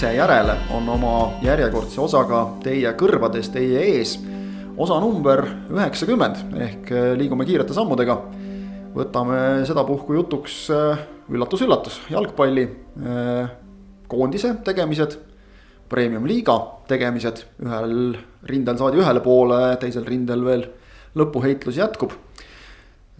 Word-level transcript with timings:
ise 0.00 0.14
järele 0.16 0.54
on 0.72 0.86
oma 0.88 1.14
järjekordse 1.44 1.98
osaga 2.00 2.38
teie 2.64 2.88
kõrvades, 2.96 3.50
teie 3.52 3.82
ees. 3.84 4.14
osa 4.80 4.96
number 4.96 5.42
üheksakümmend 5.68 6.54
ehk 6.56 6.92
liigume 7.20 7.44
kiirete 7.44 7.76
sammudega. 7.76 8.16
võtame 8.94 9.66
sedapuhku 9.68 10.16
jutuks 10.16 10.70
üllatus-üllatus, 11.28 12.00
jalgpalli 12.08 12.64
koondise 14.08 14.54
tegemised, 14.64 15.18
premium-liiga 15.92 16.56
tegemised, 16.88 17.44
ühel 17.60 18.16
rindel 18.48 18.80
saadi 18.80 19.04
ühele 19.04 19.20
poole, 19.20 19.76
teisel 19.84 20.08
rindel 20.08 20.48
veel 20.48 20.66
lõpuheitlus 21.12 21.76
jätkub. 21.76 22.16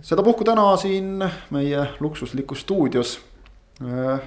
sedapuhku 0.00 0.48
täna 0.48 0.76
siin 0.80 1.20
meie 1.50 1.86
luksuslikus 2.00 2.64
stuudios 2.64 3.18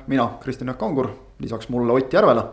mina, 0.05 0.35
Kristjan 0.41 0.69
Jaak 0.69 0.77
Kangur, 0.77 1.15
lisaks 1.39 1.69
mulle 1.69 1.93
Ott 1.93 2.13
Järvela. 2.13 2.47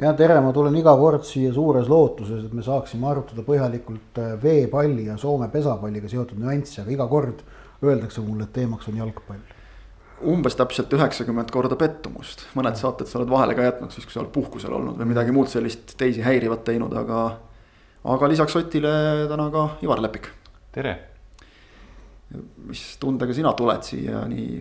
ja 0.00 0.12
tere, 0.16 0.40
ma 0.40 0.52
tulen 0.52 0.76
iga 0.76 0.96
kord 0.96 1.24
siia 1.24 1.52
suures 1.52 1.88
lootuses, 1.88 2.44
et 2.44 2.52
me 2.52 2.62
saaksime 2.62 3.08
arutada 3.10 3.42
põhjalikult 3.42 4.20
veepalli 4.42 5.06
ja 5.06 5.16
Soome 5.16 5.48
pesapalliga 5.48 6.08
seotud 6.08 6.38
nüansse, 6.38 6.82
aga 6.82 6.90
iga 6.90 7.08
kord 7.08 7.42
öeldakse 7.82 8.20
mulle, 8.20 8.44
et 8.44 8.52
teemaks 8.52 8.88
on 8.88 9.00
jalgpall 9.00 9.58
umbes 10.20 10.56
täpselt 10.56 10.92
üheksakümmend 10.92 11.50
korda 11.52 11.76
pettumust, 11.80 12.44
mõned 12.58 12.76
saated 12.76 13.08
sa 13.08 13.18
oled 13.20 13.30
vahele 13.32 13.54
ka 13.56 13.64
jätnud 13.64 13.94
siis, 13.94 14.04
kui 14.04 14.12
sa 14.14 14.20
oled 14.22 14.32
puhkusel 14.34 14.74
olnud 14.76 14.98
või 15.00 15.08
midagi 15.12 15.32
muud 15.34 15.48
sellist 15.48 15.94
teisi 16.00 16.24
häirivat 16.24 16.64
teinud, 16.66 16.92
aga. 16.96 17.22
aga 18.04 18.28
lisaks 18.28 18.56
Otile 18.60 18.92
täna 19.30 19.48
ka 19.52 19.66
Ivar 19.84 20.02
Lepik. 20.04 20.28
tere. 20.72 20.98
mis 22.66 22.82
tundega 23.00 23.34
sina 23.34 23.52
tuled 23.58 23.82
siia 23.82 24.26
nii 24.28 24.60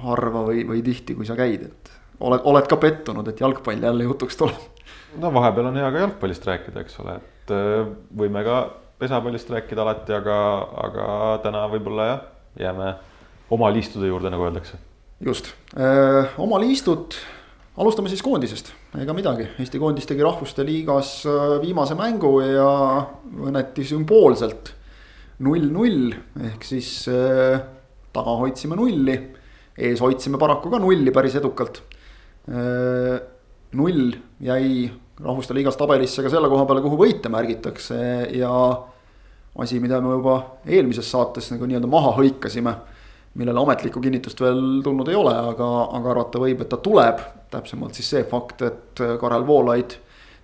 harva 0.00 0.46
või, 0.48 0.64
või 0.66 0.80
tihti, 0.82 1.14
kui 1.14 1.28
sa 1.28 1.36
käid, 1.36 1.68
et 1.68 1.90
oled, 2.20 2.44
oled 2.44 2.68
ka 2.70 2.78
pettunud, 2.80 3.28
et 3.28 3.40
jalgpall 3.40 3.82
jälle 3.82 4.06
jutuks 4.08 4.38
tuleb? 4.40 4.68
no 5.20 5.32
vahepeal 5.34 5.70
on 5.70 5.80
hea 5.80 5.90
ka 5.90 6.04
jalgpallist 6.04 6.46
rääkida, 6.46 6.84
eks 6.84 7.00
ole, 7.02 7.16
et 7.18 7.54
äh, 7.54 7.90
võime 8.16 8.44
ka 8.46 8.60
pesapallist 9.00 9.50
rääkida 9.50 9.82
alati, 9.82 10.14
aga, 10.14 10.38
aga 10.84 11.04
täna 11.44 11.64
võib-olla 11.72 12.06
jah, 12.10 12.24
jääme 12.60 12.94
oma 13.50 13.70
liistude 13.72 14.10
juurde, 14.10 14.30
nagu 14.32 14.44
öeldakse. 14.46 14.78
just, 15.24 15.52
oma 16.38 16.60
liistud, 16.60 17.16
alustame 17.80 18.12
siis 18.12 18.22
koondisest, 18.22 18.72
ega 19.00 19.14
midagi, 19.16 19.48
Eesti 19.62 19.80
koondis 19.80 20.06
tegi 20.08 20.24
Rahvuste 20.26 20.66
Liigas 20.66 21.14
viimase 21.62 21.96
mängu 21.98 22.36
ja 22.44 22.68
õnneti 23.48 23.86
sümboolselt 23.88 24.74
null-null 25.40 26.12
ehk 26.50 26.66
siis 26.66 26.90
äh, 27.08 27.60
taga 28.12 28.36
hoidsime 28.42 28.76
nulli, 28.78 29.16
ees 29.80 30.02
hoidsime 30.04 30.40
paraku 30.40 30.72
ka 30.72 30.80
nulli 30.82 31.14
päris 31.14 31.38
edukalt 31.40 31.80
äh,. 31.80 31.89
Null 32.50 34.14
jäi 34.42 34.90
Rahvuste 35.20 35.54
Liigas 35.54 35.76
tabelisse 35.76 36.24
ka 36.24 36.30
selle 36.32 36.48
koha 36.48 36.64
peale, 36.66 36.80
kuhu 36.82 36.96
võite 36.98 37.30
märgitakse 37.30 37.98
ja 38.34 38.52
asi, 39.60 39.80
mida 39.82 40.00
me 40.00 40.14
juba 40.16 40.36
eelmises 40.66 41.10
saates 41.12 41.50
nagu 41.52 41.68
nii-öelda 41.68 41.90
maha 41.90 42.14
hõikasime 42.16 42.72
millele 43.34 43.60
ametlikku 43.60 44.00
kinnitust 44.00 44.40
veel 44.40 44.80
tulnud 44.84 45.08
ei 45.08 45.18
ole, 45.18 45.34
aga, 45.52 45.68
aga 45.96 46.10
arvata 46.14 46.40
võib, 46.42 46.62
et 46.64 46.70
ta 46.70 46.80
tuleb. 46.82 47.20
täpsemalt 47.50 47.94
siis 47.98 48.08
see 48.10 48.24
fakt, 48.30 48.62
et 48.62 49.00
Karel 49.20 49.46
Voolaid 49.46 49.96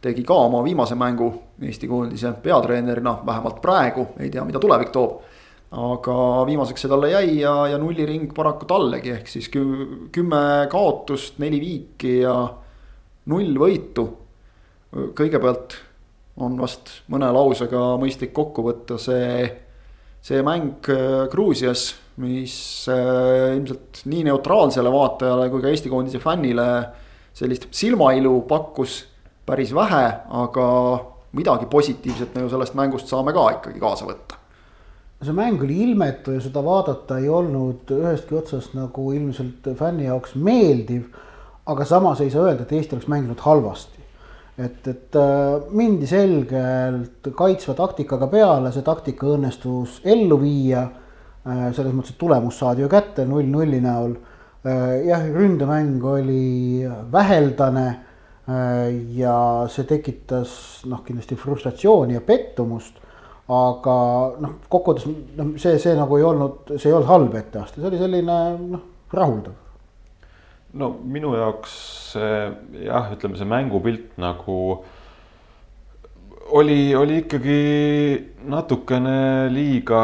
tegi 0.02 0.24
ka 0.26 0.34
oma 0.46 0.62
viimase 0.64 0.94
mängu 0.98 1.28
Eesti 1.62 1.88
koondise 1.88 2.32
peatreenerina, 2.42 3.18
vähemalt 3.26 3.60
praegu, 3.62 4.08
ei 4.18 4.30
tea, 4.30 4.44
mida 4.44 4.58
tulevik 4.58 4.90
toob. 4.92 5.22
Aga 5.70 6.16
viimaseks 6.46 6.84
see 6.84 6.92
talle 6.92 7.10
jäi 7.10 7.40
ja, 7.40 7.54
ja 7.72 7.80
nulliring 7.82 8.30
paraku 8.34 8.68
tallegi, 8.70 9.16
ehk 9.16 9.28
siis 9.30 9.50
kümme 9.50 10.42
kaotust, 10.70 11.40
neli 11.42 11.60
viiki 11.62 12.20
ja 12.22 12.36
null 13.32 13.58
võitu. 13.58 14.06
kõigepealt 15.18 15.74
on 16.40 16.56
vast 16.60 17.00
mõne 17.10 17.28
lausega 17.32 17.96
mõistlik 18.00 18.32
kokku 18.36 18.62
võtta 18.62 18.98
see, 19.00 19.46
see 20.22 20.42
mäng 20.46 20.86
Gruusias 21.32 21.94
mis 22.16 22.86
äh, 22.88 23.56
ilmselt 23.56 24.00
nii 24.08 24.24
neutraalsele 24.30 24.92
vaatajale 24.92 25.50
kui 25.52 25.64
ka 25.64 25.72
Eesti 25.72 25.92
koondise 25.92 26.20
fännile 26.22 26.68
sellist 27.36 27.68
silmailu 27.76 28.38
pakkus 28.48 29.02
päris 29.46 29.74
vähe, 29.76 30.06
aga 30.40 30.66
midagi 31.36 31.68
positiivset 31.70 32.34
me 32.34 32.46
ju 32.46 32.50
sellest 32.50 32.74
mängust 32.78 33.12
saame 33.12 33.34
ka 33.36 33.44
ikkagi 33.58 33.82
kaasa 33.82 34.08
võtta. 34.08 34.35
See 35.22 35.32
mäng 35.32 35.62
oli 35.64 35.78
ilmetu 35.82 36.34
ja 36.36 36.40
seda 36.44 36.60
vaadata 36.64 37.18
ei 37.18 37.28
olnud 37.28 37.88
ühestki 37.96 38.36
otsast 38.36 38.74
nagu 38.76 39.10
ilmselt 39.12 39.70
fänni 39.78 40.10
jaoks 40.10 40.34
meeldiv. 40.34 41.06
aga 41.66 41.84
samas 41.84 42.20
ei 42.20 42.30
saa 42.30 42.44
öelda, 42.46 42.62
et 42.62 42.72
Eesti 42.72 42.94
oleks 42.94 43.08
mänginud 43.08 43.40
halvasti. 43.40 44.04
et, 44.58 44.88
et 44.88 45.16
äh, 45.16 45.62
mindi 45.70 46.06
selgelt 46.06 47.32
kaitsva 47.34 47.74
taktikaga 47.74 48.26
peale, 48.26 48.72
see 48.72 48.84
taktika 48.84 49.26
õnnestus 49.36 50.00
ellu 50.04 50.40
viia 50.40 50.86
Äh, 51.46 51.68
selles 51.76 51.94
mõttes, 51.94 52.10
et 52.10 52.18
tulemus 52.18 52.56
saadi 52.58 52.82
ju 52.82 52.88
kätte 52.90 53.22
null 53.28 53.46
nulli 53.46 53.78
näol. 53.82 54.16
Äh, 54.66 55.06
jah, 55.06 55.22
ründemäng 55.30 56.02
oli 56.02 56.82
väheldane 57.12 57.86
äh, 57.86 58.88
ja 59.14 59.36
see 59.70 59.86
tekitas 59.86 60.56
noh, 60.90 61.04
kindlasti 61.06 61.38
frustratsiooni 61.38 62.18
ja 62.18 62.24
pettumust. 62.26 62.98
Aga 63.46 63.96
noh, 64.42 64.56
kokkuvõttes 64.68 65.06
noh, 65.38 65.54
see, 65.62 65.78
see 65.82 65.94
nagu 65.98 66.18
ei 66.18 66.26
olnud, 66.26 66.74
see 66.74 66.90
ei 66.90 66.96
olnud 66.96 67.10
halb 67.10 67.38
etteaste, 67.38 67.80
see 67.80 67.88
oli 67.90 68.00
selline 68.00 68.38
noh, 68.58 68.84
rahuldav. 69.14 69.54
no 70.76 70.90
minu 71.04 71.34
jaoks 71.38 71.76
jah, 72.16 73.12
ütleme 73.14 73.38
see 73.38 73.48
mängupilt 73.48 74.16
nagu 74.20 74.58
oli, 76.58 76.94
oli 76.94 77.18
ikkagi 77.24 77.60
natukene 78.50 79.48
liiga 79.54 80.02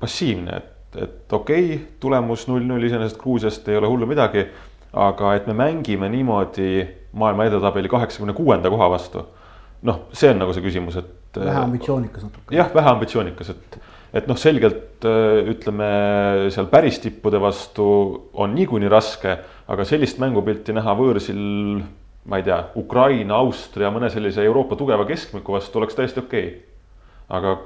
passiivne, 0.00 0.56
et, 0.56 1.02
et 1.02 1.32
okei 1.32 1.64
okay,, 1.74 1.86
tulemus 2.00 2.46
null-null 2.48 2.86
iseenesest 2.86 3.18
Gruusiast 3.20 3.68
ei 3.68 3.78
ole 3.78 3.90
hullu 3.90 4.10
midagi. 4.10 4.46
aga 4.92 5.34
et 5.38 5.46
me 5.46 5.54
mängime 5.54 6.08
niimoodi 6.10 6.82
maailma 7.12 7.44
edetabeli 7.46 7.88
kaheksakümne 7.88 8.32
kuuenda 8.32 8.70
koha 8.70 8.90
vastu. 8.90 9.22
noh, 9.82 10.00
see 10.12 10.30
on 10.30 10.38
nagu 10.42 10.52
see 10.52 10.62
küsimus, 10.62 10.96
et. 10.96 11.09
Vähe 11.38 11.62
ambitsioonikas 11.62 12.26
natuke. 12.26 12.56
jah, 12.56 12.70
vähe 12.74 12.90
ambitsioonikas, 12.90 13.52
et, 13.54 13.78
et 14.20 14.28
noh, 14.30 14.38
selgelt 14.40 15.06
ütleme 15.50 15.90
seal 16.52 16.68
päris 16.72 16.98
tippude 17.00 17.40
vastu 17.40 17.86
on 18.34 18.54
niikuinii 18.54 18.90
raske, 18.92 19.36
aga 19.70 19.86
sellist 19.88 20.18
mängupilti 20.22 20.74
näha 20.76 20.96
võõrsil 20.98 21.40
ma 22.30 22.40
ei 22.40 22.44
tea, 22.46 22.58
Ukraina, 22.76 23.38
Austria, 23.40 23.90
mõne 23.94 24.10
sellise 24.12 24.44
Euroopa 24.44 24.76
tugeva 24.76 25.06
keskmiku 25.08 25.56
vastu 25.56 25.80
oleks 25.80 25.96
täiesti 25.96 26.20
okei 26.20 26.48
okay.. 26.48 26.58
aga 27.28 27.56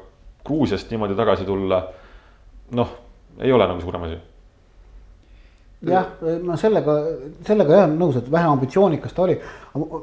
Gruusiast 0.45 0.91
niimoodi 0.93 1.17
tagasi 1.17 1.47
tulla 1.49 1.81
noh, 2.77 2.94
ei 3.41 3.53
ole 3.53 3.67
nagu 3.67 3.81
suurem 3.81 4.06
asi 4.06 4.21
jah, 5.91 6.07
ma 6.45 6.57
sellega, 6.61 6.95
sellega 7.47 7.81
jah 7.81 7.89
nõus, 7.91 8.19
et 8.21 8.31
vähe 8.31 8.49
ambitsioonikas 8.51 9.15
ta 9.15 9.25
oli. 9.27 9.37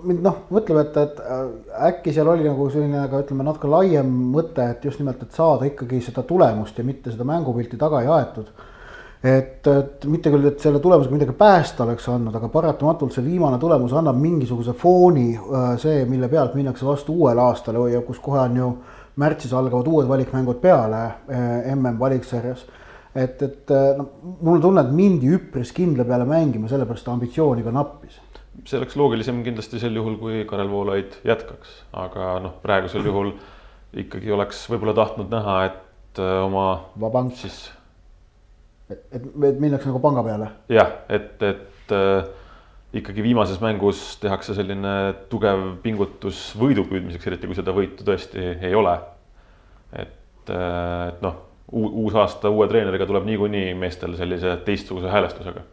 mind 0.03 0.23
noh, 0.25 0.41
mõtleb, 0.51 0.81
et, 0.83 0.97
et 0.97 1.21
äh, 1.23 1.45
äkki 1.89 2.13
seal 2.15 2.29
oli 2.31 2.47
nagu 2.47 2.67
selline 2.73 3.05
ka 3.11 3.21
ütleme 3.23 3.45
natuke 3.47 3.71
laiem 3.71 4.11
mõte, 4.33 4.65
et 4.73 4.85
just 4.85 4.99
nimelt, 4.99 5.21
et 5.23 5.37
saada 5.37 5.69
ikkagi 5.69 6.01
seda 6.03 6.25
tulemust 6.27 6.77
ja 6.77 6.85
mitte 6.87 7.13
seda 7.13 7.27
mängupilti 7.27 7.79
taga 7.79 8.01
ei 8.01 8.11
aetud. 8.19 8.51
et, 9.23 9.67
et 9.67 10.05
mitte 10.09 10.31
küll, 10.33 10.47
et 10.49 10.59
selle 10.59 10.79
tulemusega 10.81 11.13
midagi 11.13 11.35
päästa 11.37 11.83
oleks 11.85 12.07
andnud, 12.09 12.35
aga 12.35 12.47
paratamatult 12.49 13.13
see 13.13 13.25
viimane 13.25 13.59
tulemus 13.61 13.93
annab 13.93 14.17
mingisuguse 14.17 14.73
fooni, 14.73 15.29
äh, 15.37 15.75
see, 15.81 16.05
mille 16.09 16.29
pealt 16.29 16.57
minnakse 16.57 16.85
vastu 16.85 17.13
uuele 17.13 17.41
aastale 17.41 17.91
ja 17.91 18.01
kus 18.01 18.19
kohe 18.19 18.39
on 18.47 18.57
ju 18.57 18.73
märtsis 19.21 19.53
algavad 19.53 19.87
uued 19.87 20.07
valikmängud 20.07 20.61
peale 20.61 21.07
mm 21.27 21.99
valiksarjas. 21.99 22.65
Et, 23.15 23.41
et 23.43 23.73
noh, 23.97 24.09
mul 24.41 24.57
on 24.57 24.63
tunne, 24.63 24.83
et 24.85 24.93
mindi 24.95 25.31
üpris 25.35 25.73
kindla 25.75 26.05
peale 26.07 26.27
mängima, 26.29 26.69
sellepärast 26.71 27.09
ambitsiooni 27.11 27.65
ka 27.65 27.73
nappis. 27.75 28.19
see 28.65 28.77
oleks 28.77 28.95
loogilisem 28.99 29.41
kindlasti 29.43 29.79
sel 29.81 29.95
juhul, 29.97 30.17
kui 30.21 30.43
Karel 30.47 30.69
Voolaid 30.71 31.17
jätkaks, 31.27 31.81
aga 31.97 32.37
noh, 32.43 32.57
praegusel 32.63 33.05
juhul 33.07 33.33
ikkagi 33.97 34.31
oleks 34.31 34.63
võib-olla 34.71 34.95
tahtnud 34.95 35.31
näha, 35.33 35.57
et 35.69 36.21
eh, 36.21 36.37
oma. 36.45 36.67
vabank 36.99 37.35
siis. 37.39 37.63
et, 38.89 39.01
et, 39.11 39.25
et 39.25 39.59
minnakse 39.59 39.89
nagu 39.89 40.03
panga 40.03 40.23
peale. 40.27 40.51
jah, 40.71 41.01
et, 41.09 41.35
et 41.41 41.95
ikkagi 42.93 43.23
viimases 43.23 43.59
mängus 43.63 44.17
tehakse 44.21 44.55
selline 44.55 44.95
tugev 45.31 45.63
pingutus 45.83 46.51
võidu 46.59 46.83
püüdmiseks, 46.87 47.27
eriti 47.27 47.47
kui 47.47 47.57
seda 47.57 47.75
võitu 47.75 48.07
tõesti 48.07 48.51
ei 48.59 48.75
ole. 48.75 48.97
et, 49.95 50.51
et 50.51 51.23
noh, 51.23 51.39
uus 51.71 52.15
aasta 52.15 52.49
uue 52.49 52.67
treeneriga 52.67 53.05
tuleb 53.07 53.27
niikuinii 53.29 53.73
meestel 53.79 54.17
sellise 54.19 54.57
teistsuguse 54.65 55.11
häälestusega 55.11 55.63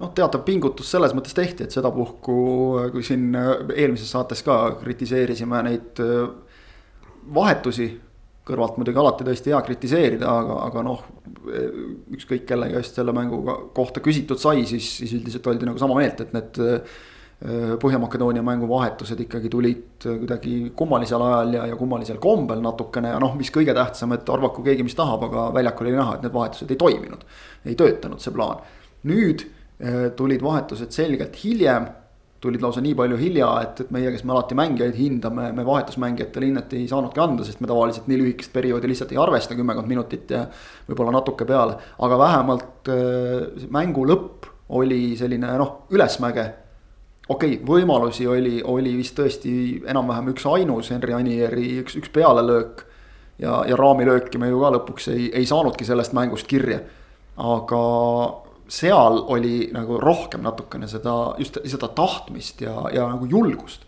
noh, 0.00 0.12
teatav 0.16 0.44
pingutus 0.46 0.90
selles 0.92 1.14
mõttes 1.16 1.36
tehti, 1.36 1.66
et 1.66 1.74
sedapuhku, 1.74 2.36
kui 2.92 3.04
siin 3.04 3.30
eelmises 3.74 4.10
saates 4.12 4.42
ka 4.46 4.58
kritiseerisime 4.80 5.62
neid 5.66 6.02
vahetusi 7.34 7.90
kõrvalt 8.46 8.78
muidugi 8.78 9.00
alati 9.00 9.26
tõesti 9.26 9.50
hea 9.50 9.60
kritiseerida, 9.66 10.30
aga, 10.30 10.60
aga 10.68 10.82
noh. 10.86 11.02
ükskõik 12.14 12.46
kelle 12.46 12.68
käest 12.70 12.98
selle 12.98 13.14
mängu 13.14 13.40
kohta 13.74 14.02
küsitud 14.02 14.38
sai, 14.42 14.64
siis, 14.66 14.86
siis 15.00 15.14
üldiselt 15.18 15.46
oldi 15.50 15.66
nagu 15.68 15.78
sama 15.82 15.98
meelt, 15.98 16.22
et 16.22 16.34
need. 16.36 16.62
Põhja-Makedoonia 17.36 18.40
mänguvahetused 18.40 19.18
ikkagi 19.26 19.50
tulid 19.52 20.06
kuidagi 20.06 20.70
kummalisel 20.76 21.20
ajal 21.20 21.50
ja, 21.52 21.66
ja 21.68 21.76
kummalisel 21.76 22.16
kombel 22.22 22.62
natukene 22.64 23.10
ja 23.12 23.18
noh, 23.20 23.34
mis 23.36 23.50
kõige 23.52 23.74
tähtsam, 23.76 24.14
et 24.16 24.30
arvaku 24.32 24.64
keegi, 24.64 24.86
mis 24.86 24.96
tahab, 24.96 25.26
aga 25.28 25.50
väljakul 25.52 25.90
oli 25.90 25.98
näha, 25.98 26.14
et 26.16 26.24
need 26.24 26.32
vahetused 26.32 26.72
ei 26.72 26.80
toiminud. 26.80 27.26
ei 27.68 27.76
töötanud 27.76 28.24
see 28.24 28.32
plaan. 28.32 28.64
nüüd 29.04 29.44
tulid 30.16 30.40
vahetused 30.42 30.96
selgelt 30.96 31.36
hiljem 31.42 31.90
tulid 32.46 32.62
lausa 32.62 32.82
nii 32.84 32.94
palju 32.96 33.16
hilja, 33.20 33.48
et, 33.64 33.80
et 33.84 33.92
meie, 33.94 34.10
kes 34.12 34.24
me 34.26 34.34
alati 34.34 34.56
mängijaid 34.58 34.96
hindame, 34.98 35.48
me 35.56 35.64
vahetusmängijatele 35.66 36.50
hinnet 36.50 36.74
ei 36.76 36.84
saanudki 36.90 37.22
anda, 37.22 37.46
sest 37.46 37.62
me 37.64 37.70
tavaliselt 37.70 38.10
nii 38.10 38.20
lühikest 38.20 38.52
perioodi 38.54 38.90
lihtsalt 38.90 39.14
ei 39.14 39.20
arvesta, 39.20 39.56
kümmekond 39.58 39.90
minutit 39.90 40.34
ja 40.34 40.44
võib-olla 40.88 41.16
natuke 41.16 41.48
peale. 41.48 41.78
aga 42.06 42.18
vähemalt 42.20 42.92
äh, 42.92 43.66
mängu 43.72 44.04
lõpp 44.08 44.50
oli 44.76 45.16
selline 45.18 45.56
noh, 45.58 45.74
ülesmäge. 45.94 46.46
Okei 47.28 47.56
okay,, 47.56 47.66
võimalusi 47.66 48.26
oli, 48.30 48.60
oli 48.64 48.96
vist 48.96 49.16
tõesti 49.18 49.52
enam-vähem 49.88 50.32
üks 50.34 50.46
ainus 50.50 50.90
Henri 50.94 51.16
Anieri 51.16 51.68
üks, 51.82 51.96
üks 52.00 52.12
pealelöök. 52.14 52.84
ja, 53.38 53.62
ja 53.68 53.76
raamilööki 53.76 54.38
me 54.38 54.48
ju 54.48 54.60
ka 54.60 54.72
lõpuks 54.78 55.10
ei, 55.12 55.30
ei 55.34 55.46
saanudki 55.46 55.84
sellest 55.84 56.14
mängust 56.16 56.46
kirja. 56.46 56.80
aga 57.36 57.84
seal 58.68 59.22
oli 59.30 59.70
nagu 59.72 60.00
rohkem 60.02 60.42
natukene 60.42 60.88
seda, 60.90 61.34
just 61.38 61.58
seda 61.64 61.88
tahtmist 61.88 62.60
ja, 62.60 62.74
ja 62.92 63.08
nagu 63.12 63.26
julgust. 63.30 63.86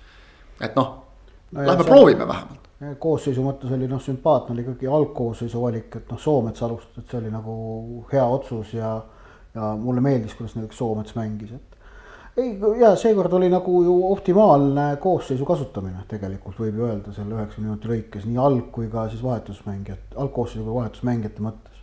et 0.60 0.76
noh 0.76 1.08
no, 1.50 1.66
lähme 1.66 1.84
proovime 1.84 2.28
vähemalt. 2.28 2.68
koosseisu 2.98 3.42
mõttes 3.42 3.72
oli 3.74 3.88
noh, 3.90 4.02
sümpaatne 4.02 4.54
oli 4.54 4.64
ikkagi 4.66 4.86
algkoosseisu 4.86 5.62
valik, 5.62 5.96
et 5.96 6.12
noh, 6.12 6.20
Soomets 6.20 6.62
alustas, 6.62 7.02
et 7.02 7.10
see 7.10 7.18
oli 7.22 7.32
nagu 7.32 7.54
hea 8.12 8.26
otsus 8.26 8.74
ja. 8.74 8.92
ja 9.54 9.72
mulle 9.78 10.04
meeldis, 10.04 10.36
kuidas 10.38 10.54
näiteks 10.56 10.78
Soomets 10.78 11.16
mängis, 11.18 11.56
et. 11.56 11.67
Ei 12.38 12.52
ja 12.80 12.92
seekord 12.98 13.32
oli 13.38 13.48
nagu 13.50 13.80
ju 13.84 13.94
optimaalne 14.12 14.88
koosseisu 15.02 15.46
kasutamine 15.48 16.04
tegelikult 16.10 16.60
võib 16.62 16.78
ju 16.78 16.86
öelda 16.88 17.14
selle 17.16 17.36
üheksakümne 17.38 17.72
minuti 17.72 17.90
lõikes 17.90 18.28
nii 18.28 18.38
alg- 18.42 18.70
kui 18.74 18.90
ka 18.92 19.08
siis 19.10 19.22
vahetusmängijad, 19.24 20.14
algkoosseisu 20.16 20.64
kui 20.66 20.76
vahetusmängijate 20.76 21.44
mõttes. 21.44 21.82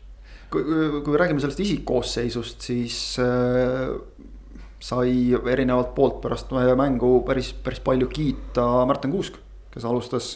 Kui, 0.53 0.63
kui 1.03 1.11
me 1.11 1.19
räägime 1.19 1.43
sellest 1.43 1.63
isikkoosseisust, 1.65 2.63
siis 2.69 2.99
äh, 3.19 3.95
sai 4.79 5.33
erinevalt 5.51 5.93
poolt 5.97 6.21
pärast 6.23 6.53
mängu 6.77 7.17
päris, 7.27 7.51
päris 7.65 7.81
palju 7.83 8.07
kiita 8.11 8.85
Märten 8.87 9.11
Kuusk, 9.11 9.39
kes 9.73 9.85
alustas 9.85 10.35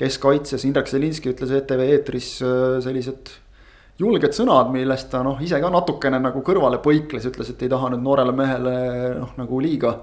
keskkaitses, 0.00 0.64
Indrek 0.66 0.88
Selinski 0.90 1.34
ütles 1.34 1.52
ETV 1.54 1.88
eetris 1.90 2.36
äh, 2.42 2.78
sellised 2.84 3.36
julged 3.98 4.34
sõnad, 4.34 4.72
millest 4.74 5.10
ta 5.12 5.22
noh, 5.22 5.38
ise 5.42 5.60
ka 5.62 5.70
natukene 5.70 6.18
nagu 6.22 6.42
kõrvale 6.46 6.80
põikles, 6.82 7.28
ütles, 7.30 7.52
et 7.52 7.62
ei 7.62 7.70
taha 7.70 7.92
nüüd 7.92 8.02
noorele 8.02 8.34
mehele 8.34 8.74
noh, 9.20 9.36
nagu 9.38 9.60
liiga 9.62 9.94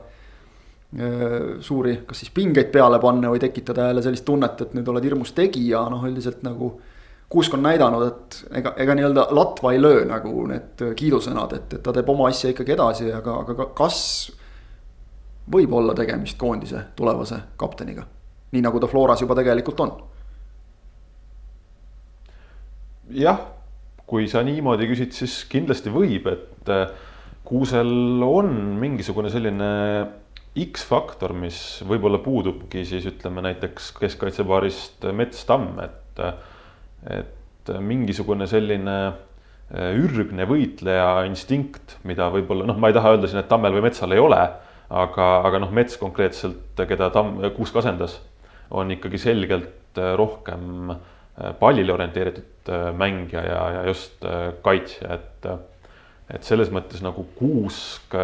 suuri, 1.63 2.01
kas 2.03 2.19
siis 2.19 2.31
pingeid 2.35 2.67
peale 2.71 2.97
panna 2.99 3.29
või 3.31 3.39
tekitada 3.39 3.85
jälle 3.87 4.01
sellist 4.03 4.25
tunnet, 4.27 4.59
et 4.59 4.73
nüüd 4.75 4.89
oled 4.91 5.05
hirmus 5.07 5.31
tegija, 5.31 5.85
noh 5.91 6.03
üldiselt 6.07 6.43
nagu 6.43 6.73
Kuusk 7.31 7.53
on 7.55 7.61
näidanud, 7.63 8.01
et 8.03 8.57
ega, 8.59 8.73
ega 8.83 8.91
nii-öelda 8.91 9.23
latva 9.31 9.71
ei 9.71 9.77
löö 9.79 10.01
nagu 10.03 10.41
need 10.49 10.81
kiidusõnad, 10.99 11.53
et, 11.55 11.75
et 11.77 11.83
ta 11.85 11.93
teeb 11.95 12.09
oma 12.11 12.25
asja 12.27 12.51
ikkagi 12.51 12.73
edasi, 12.75 13.05
aga, 13.15 13.37
aga 13.45 13.69
kas 13.71 13.99
võib 15.55 15.71
olla 15.79 15.95
tegemist 15.95 16.35
koondise 16.41 16.81
tulevase 16.95 17.39
kapteniga, 17.55 18.03
nii 18.51 18.65
nagu 18.65 18.83
ta 18.83 18.91
Floras 18.91 19.23
juba 19.23 19.37
tegelikult 19.39 19.79
on? 19.85 19.95
jah, 23.15 23.39
kui 24.11 24.27
sa 24.27 24.41
niimoodi 24.43 24.89
küsid, 24.89 25.15
siis 25.15 25.41
kindlasti 25.51 25.93
võib, 25.93 26.27
et 26.27 26.71
äh, 26.71 26.89
Kuusel 27.47 28.21
on 28.23 28.51
mingisugune 28.79 29.31
selline 29.31 29.69
X-faktor, 30.51 31.31
mis 31.35 31.57
võib-olla 31.87 32.19
puudubki 32.23 32.83
siis 32.87 33.07
ütleme 33.07 33.43
näiteks 33.47 33.93
keskkaitsepaarist 33.97 35.07
Mets-Tamm, 35.15 35.79
et 35.87 36.23
et 37.07 37.71
mingisugune 37.81 38.45
selline 38.49 38.95
äh, 39.07 39.93
ürgne 39.95 40.45
võitleja 40.49 41.23
instinkt, 41.29 41.95
mida 42.07 42.27
võib-olla 42.33 42.67
noh, 42.67 42.77
ma 42.77 42.91
ei 42.91 42.97
taha 42.97 43.15
öelda 43.15 43.29
siin, 43.31 43.41
et 43.41 43.49
Tammel 43.49 43.77
või 43.77 43.85
Metsal 43.87 44.11
ei 44.13 44.21
ole, 44.21 44.41
aga, 44.91 45.29
aga 45.47 45.63
noh, 45.63 45.71
Mets 45.73 45.95
konkreetselt, 46.01 46.75
keda 46.75 47.09
Tamm, 47.15 47.39
Kuusk 47.55 47.79
asendas, 47.79 48.19
on 48.69 48.91
ikkagi 48.93 49.21
selgelt 49.21 49.99
äh, 50.01 50.13
rohkem 50.19 50.93
äh, 50.97 51.01
pallile 51.59 51.93
orienteeritud 51.93 52.71
mängija 52.97 53.41
ja, 53.45 53.61
ja 53.77 53.83
just 53.87 54.25
kaitsja, 54.61 55.15
et, 55.15 55.47
et 56.35 56.43
selles 56.43 56.69
mõttes 56.73 57.01
nagu 57.01 57.23
Kuusk 57.37 58.17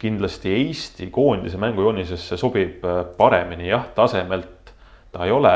kindlasti 0.00 0.54
Eesti 0.56 1.10
koondise 1.12 1.60
mängujoonisesse 1.60 2.38
sobib 2.40 2.86
paremini, 3.18 3.68
jah, 3.68 3.84
tasemelt 3.94 4.72
ta 5.12 5.28
ei 5.28 5.34
ole 5.36 5.54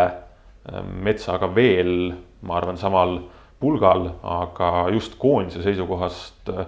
Metsaga 1.04 1.48
veel 1.54 2.12
ma 2.44 2.58
arvan, 2.60 2.78
samal 2.81 3.19
pulgal, 3.62 4.08
aga 4.22 4.88
just 4.94 5.16
koondise 5.20 5.62
seisukohast 5.64 6.50
äh, 6.52 6.66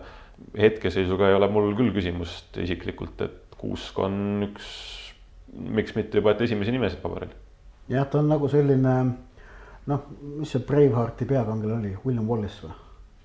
hetkeseisuga 0.59 1.31
ei 1.31 1.37
ole 1.37 1.49
mul 1.53 1.75
küll 1.77 1.93
küsimust 1.97 2.57
isiklikult, 2.63 3.21
et 3.27 3.43
Kuusk 3.57 3.99
on 4.05 4.45
üks, 4.51 4.67
miks 5.49 5.95
mitte 5.97 6.21
juba, 6.21 6.35
et 6.35 6.43
esimesi 6.45 6.75
nimesid 6.75 7.01
paberil. 7.01 7.33
jah, 7.89 8.05
ta 8.09 8.21
on 8.21 8.29
nagu 8.33 8.49
selline 8.53 8.97
noh, 9.87 10.09
mis 10.41 10.51
see 10.51 10.65
Bravehearti 10.67 11.29
peakangelane 11.29 11.79
oli, 11.81 11.97
William 12.05 12.29
Wallace 12.29 12.63
või? 12.65 12.75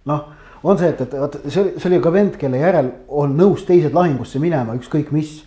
noh, 0.09 0.25
on 0.63 0.77
see, 0.81 0.89
et, 0.89 1.01
et 1.05 1.15
vaata, 1.19 1.41
see 1.47 1.61
oli, 1.61 1.73
see 1.77 1.89
oli 1.89 2.01
ka 2.01 2.13
vend, 2.13 2.37
kelle 2.41 2.61
järel 2.61 2.91
on 3.21 3.33
nõus 3.37 3.65
teised 3.67 3.93
lahingusse 3.93 4.41
minema, 4.41 4.75
ükskõik 4.77 5.11
mis 5.15 5.39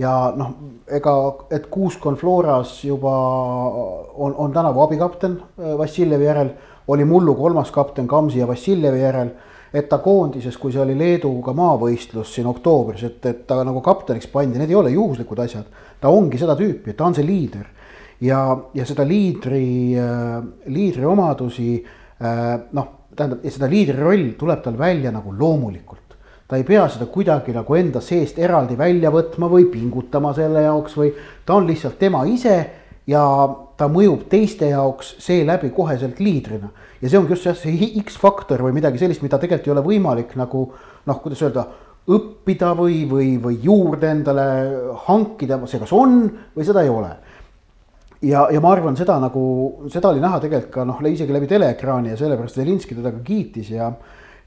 ja 0.00 0.14
noh, 0.36 0.54
ega, 0.88 1.14
et 1.52 1.68
Kuusk 1.72 2.06
on 2.08 2.16
Floras 2.20 2.78
juba 2.84 3.12
on, 4.14 4.34
on 4.34 4.52
tänavu 4.52 4.84
abikapten 4.84 5.38
äh, 5.40 5.76
Vassiljevi 5.78 6.28
järel, 6.28 6.54
oli 6.88 7.04
mullu 7.04 7.34
kolmas 7.38 7.70
kapten 7.70 8.08
Kamsi 8.08 8.40
ja 8.40 8.48
Vassiljevi 8.48 9.00
järel. 9.00 9.30
et 9.70 9.88
ta 9.88 10.00
koondises, 10.02 10.56
kui 10.58 10.72
see 10.74 10.80
oli 10.82 10.96
Leeduga 10.98 11.52
maavõistlus 11.54 12.32
siin 12.34 12.48
oktoobris, 12.50 13.04
et, 13.06 13.26
et 13.26 13.44
ta 13.46 13.60
nagu 13.62 13.78
kapteniks 13.80 14.26
pandi, 14.26 14.58
need 14.58 14.72
ei 14.72 14.74
ole 14.74 14.90
juhuslikud 14.90 15.38
asjad. 15.38 15.68
ta 16.00 16.08
ongi 16.08 16.38
seda 16.38 16.56
tüüpi, 16.58 16.96
ta 16.96 17.06
on 17.06 17.14
see 17.14 17.26
liider 17.26 17.68
ja, 18.20 18.40
ja 18.74 18.86
seda 18.86 19.04
liidri, 19.08 19.96
äh, 19.98 20.40
liidri 20.72 21.06
omadusi 21.08 21.72
äh, 21.80 22.54
noh, 22.76 22.92
tähendab, 23.16 23.44
seda 23.48 23.70
liidri 23.70 23.96
roll 23.98 24.28
tuleb 24.38 24.62
tal 24.64 24.78
välja 24.78 25.12
nagu 25.14 25.34
loomulikult. 25.36 26.16
Ta 26.50 26.58
ei 26.58 26.64
pea 26.66 26.88
seda 26.90 27.06
kuidagi 27.06 27.54
nagu 27.54 27.76
enda 27.78 28.02
seest 28.02 28.38
eraldi 28.42 28.74
välja 28.78 29.12
võtma 29.14 29.46
või 29.50 29.68
pingutama 29.70 30.32
selle 30.34 30.64
jaoks 30.66 30.96
või 30.98 31.12
ta 31.46 31.54
on 31.60 31.68
lihtsalt 31.68 31.98
tema 32.00 32.24
ise 32.26 32.56
ja 33.06 33.22
ta 33.78 33.86
mõjub 33.88 34.26
teiste 34.30 34.72
jaoks 34.72 35.14
seeläbi 35.22 35.70
koheselt 35.74 36.18
liidrina. 36.20 36.70
ja 37.00 37.08
see 37.08 37.18
ongi 37.18 37.32
just 37.32 37.46
jah, 37.46 37.56
see 37.56 37.92
X-faktor 38.02 38.60
või 38.66 38.74
midagi 38.76 38.98
sellist, 38.98 39.22
mida 39.22 39.38
tegelikult 39.38 39.70
ei 39.70 39.72
ole 39.76 39.86
võimalik 39.86 40.34
nagu 40.36 40.66
noh, 41.06 41.22
kuidas 41.22 41.40
öelda, 41.46 41.64
õppida 42.10 42.74
või, 42.74 43.04
või, 43.08 43.36
või 43.40 43.60
juurde 43.62 44.10
endale 44.10 44.44
hankida, 45.06 45.60
see 45.70 45.78
kas 45.80 45.92
on 45.94 46.24
või 46.56 46.66
seda 46.66 46.82
ei 46.82 46.90
ole 46.90 47.14
ja, 48.22 48.46
ja 48.52 48.60
ma 48.60 48.72
arvan, 48.74 48.96
seda 48.98 49.18
nagu, 49.22 49.42
seda 49.92 50.12
oli 50.12 50.22
näha 50.22 50.40
tegelikult 50.42 50.72
ka 50.74 50.86
noh, 50.88 51.02
isegi 51.08 51.34
läbi 51.34 51.48
teleekraani 51.50 52.12
ja 52.12 52.18
sellepärast 52.20 52.60
Zelinski 52.60 52.98
teda 52.98 53.14
ka 53.14 53.22
kiitis 53.26 53.70
ja 53.74 53.92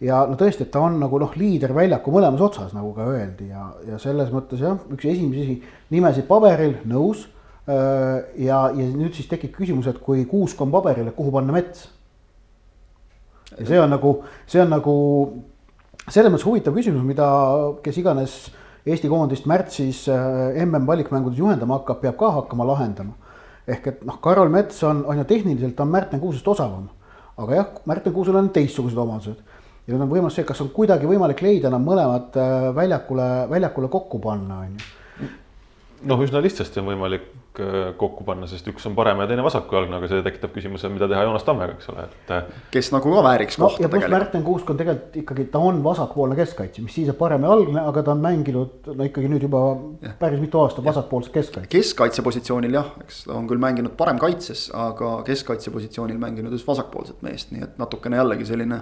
ja 0.03 0.24
no 0.27 0.36
tõesti, 0.39 0.65
et 0.65 0.72
ta 0.74 0.82
on 0.84 0.98
nagu 1.00 1.20
noh, 1.22 1.36
liider 1.39 1.72
väljaku 1.75 2.12
mõlemas 2.12 2.42
otsas, 2.44 2.74
nagu 2.75 2.92
ka 2.96 3.06
öeldi 3.08 3.48
ja, 3.51 3.70
ja 3.88 4.00
selles 4.01 4.34
mõttes 4.34 4.62
jah, 4.63 4.75
üks 4.92 5.08
esimesi 5.08 5.62
nimesid 5.94 6.27
paberil, 6.27 6.75
nõus. 6.89 7.27
ja, 7.63 8.58
ja 8.75 8.86
nüüd 8.92 9.13
siis 9.15 9.30
tekib 9.32 9.53
küsimus, 9.56 9.88
et 9.88 10.01
kui 10.03 10.25
Kuusk 10.27 10.60
on 10.62 10.72
paberil, 10.74 11.08
et 11.08 11.15
kuhu 11.15 11.32
panna 11.32 11.56
mets. 11.56 11.88
ja 13.56 13.65
see 13.70 13.80
on 13.80 13.94
nagu, 13.94 14.18
see 14.50 14.60
on 14.60 14.74
nagu 14.74 14.96
selles 16.10 16.34
mõttes 16.34 16.48
huvitav 16.50 16.75
küsimus, 16.75 17.06
mida, 17.08 17.30
kes 17.86 18.01
iganes 18.01 18.36
Eesti 18.84 19.08
koondist 19.08 19.46
märtsis 19.48 20.10
mm 20.12 20.88
valikmängudes 20.88 21.38
juhendama 21.39 21.77
hakkab, 21.77 22.01
peab 22.01 22.18
ka 22.20 22.32
hakkama 22.42 22.65
lahendama. 22.68 23.13
Ehk 23.67 23.88
et 23.88 24.03
noh, 24.08 24.20
Karol 24.22 24.51
Mets 24.51 24.84
on, 24.84 25.05
on 25.08 25.22
ju 25.22 25.25
tehniliselt 25.29 25.79
on 25.79 25.91
Märten 25.91 26.20
Kuusest 26.20 26.48
osavam. 26.48 26.89
aga 27.38 27.55
jah, 27.55 27.70
Märten 27.86 28.13
Kuusel 28.13 28.36
on 28.36 28.50
teistsugused 28.53 28.98
omadused 28.98 29.39
ja 29.88 29.93
nüüd 29.93 30.05
on 30.05 30.12
võimalus 30.12 30.38
see, 30.38 30.46
kas 30.48 30.62
on 30.63 30.72
kuidagi 30.75 31.08
võimalik 31.10 31.41
leida 31.43 31.72
nad 31.72 31.84
mõlemad 31.84 32.36
äh, 32.39 32.67
väljakule, 32.75 33.29
väljakule 33.51 33.89
kokku 33.91 34.20
panna, 34.24 34.62
on 34.63 34.77
ju. 34.77 35.32
noh, 36.08 36.24
üsna 36.24 36.41
lihtsasti 36.43 36.79
on 36.79 36.91
võimalik, 36.93 37.25
kokku 37.53 38.24
panna, 38.25 38.48
sest 38.50 38.65
üks 38.72 38.86
on 38.89 38.95
parem 38.98 39.19
ja 39.22 39.27
teine 39.29 39.43
vasakujalgne, 39.45 40.00
aga 40.00 40.10
see 40.10 40.24
tekitab 40.25 40.55
küsimuse, 40.55 40.89
mida 40.89 41.07
teha 41.12 41.22
Joonas 41.27 41.45
Tammega, 41.45 41.75
eks 41.77 41.89
ole, 41.93 42.05
et. 42.07 42.31
Äh, 42.33 42.63
kes 42.74 42.89
nagu 42.95 43.13
ka 43.13 43.24
vääriks 43.27 43.60
no, 43.60 43.67
kohta 43.67 43.83
tegelikult. 43.86 44.15
Märten 44.15 44.45
Kuusk 44.48 44.74
on 44.74 44.79
tegelikult 44.79 45.19
ikkagi, 45.22 45.45
ta 45.53 45.62
on 45.62 45.83
vasakpoolne 45.86 46.38
keskkaitse, 46.39 46.81
mis 46.86 46.98
siis, 46.98 47.12
et 47.13 47.19
parem 47.19 47.45
ja 47.45 47.53
algne, 47.53 47.79
aga 47.83 48.05
ta 48.07 48.15
on 48.15 48.24
mänginud 48.25 48.89
no 48.89 49.07
ikkagi 49.10 49.29
nüüd 49.29 49.45
juba 49.45 49.63
ja. 50.01 50.15
päris 50.19 50.41
mitu 50.41 50.62
aastat 50.63 50.86
vasakpoolset 50.88 51.33
keskkaitse. 51.38 51.69
keskkaitse 51.77 52.25
positsioonil 52.25 52.79
jah, 52.79 52.93
eks 53.05 53.25
ta 53.27 53.38
on 53.38 53.50
küll 53.50 53.62
mänginud 53.62 53.93
parem 54.00 54.22
kaitses, 54.22 54.69
aga 54.74 55.15
keskkaitse 55.27 55.74
positsioonil 55.74 56.17
mänginud 56.22 56.55
just 56.57 56.69
vasakpoolset 56.69 57.22
meest, 57.25 57.53
nii 57.53 57.67
et 57.67 57.81
natukene 57.81 58.17
jällegi 58.17 58.50
selline 58.50 58.81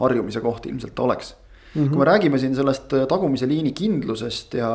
harjumise 0.00 0.44
koht 0.44 0.68
ilmselt 0.68 0.96
ta 0.96 1.08
oleks 1.08 1.34
Mm 1.74 1.84
-hmm. 1.84 1.88
kui 1.88 1.98
me 1.98 2.04
räägime 2.04 2.38
siin 2.38 2.54
sellest 2.54 2.92
äh, 2.92 3.06
tagumise 3.06 3.48
liini 3.48 3.72
kindlusest 3.72 4.54
ja, 4.54 4.70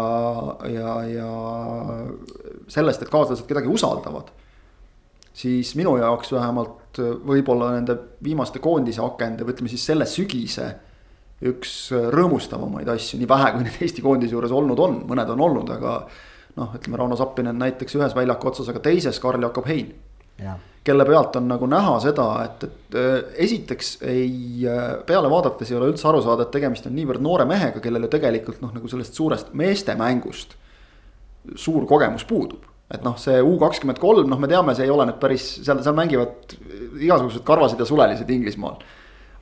ja, 0.63 1.03
ja 1.03 1.31
sellest, 2.71 3.03
et 3.03 3.11
kaaslased 3.11 3.47
kedagi 3.47 3.69
usaldavad. 3.71 4.31
siis 5.35 5.73
minu 5.75 5.97
jaoks 5.99 6.31
vähemalt 6.31 6.99
äh, 6.99 7.15
võib-olla 7.27 7.73
nende 7.75 7.97
viimaste 8.23 8.59
koondise 8.63 9.01
akende 9.03 9.43
või 9.43 9.55
ütleme 9.55 9.69
siis 9.69 9.85
selle 9.85 10.05
sügise. 10.05 10.75
üks 11.43 11.91
äh, 11.91 12.07
rõõmustavamaid 12.15 12.89
asju, 12.89 13.19
nii 13.19 13.29
vähe 13.29 13.51
kui 13.51 13.65
neid 13.65 13.81
Eesti 13.81 14.01
koondise 14.01 14.33
juures 14.33 14.51
olnud 14.51 14.79
on, 14.79 15.01
mõned 15.07 15.29
on 15.29 15.41
olnud, 15.41 15.69
aga. 15.69 15.97
noh, 16.55 16.71
ütleme 16.75 16.97
Rauno 16.97 17.15
Sappinen 17.15 17.59
näiteks 17.59 17.95
ühes 17.95 18.15
väljaku 18.15 18.47
otsas, 18.47 18.69
aga 18.69 18.79
teises 18.79 19.19
Karl 19.19 19.43
Jakob 19.43 19.67
Hein 19.67 19.93
kelle 20.85 21.05
pealt 21.05 21.35
on 21.39 21.47
nagu 21.47 21.65
näha 21.65 21.95
seda, 21.99 22.25
et, 22.45 22.63
et 22.63 22.95
äh, 22.99 23.13
esiteks 23.47 23.97
ei, 24.05 24.67
peale 25.05 25.29
vaadates 25.31 25.71
ei 25.71 25.77
ole 25.77 25.87
üldse 25.89 26.07
aru 26.07 26.21
saada, 26.21 26.45
et 26.45 26.51
tegemist 26.53 26.85
on 26.85 26.93
niivõrd 26.95 27.23
noore 27.23 27.47
mehega, 27.49 27.81
kellel 27.81 28.05
ju 28.05 28.11
tegelikult 28.13 28.61
noh, 28.61 28.73
nagu 28.75 28.91
sellest 28.91 29.17
suurest 29.17 29.53
meestemängust 29.57 30.53
suur 31.55 31.85
kogemus 31.89 32.25
puudub. 32.25 32.63
et 32.91 33.01
noh, 33.01 33.15
see 33.17 33.39
U 33.41 33.55
kakskümmend 33.57 33.97
kolm, 33.97 34.27
noh, 34.29 34.39
me 34.39 34.47
teame, 34.47 34.75
see 34.77 34.85
ei 34.85 34.93
ole 34.93 35.07
nüüd 35.09 35.17
päris, 35.21 35.47
seal, 35.65 35.79
seal 35.83 35.95
mängivad 35.97 36.53
igasugused 37.01 37.41
karvased 37.47 37.81
ja 37.81 37.87
sulelised 37.87 38.29
Inglismaal. 38.29 38.77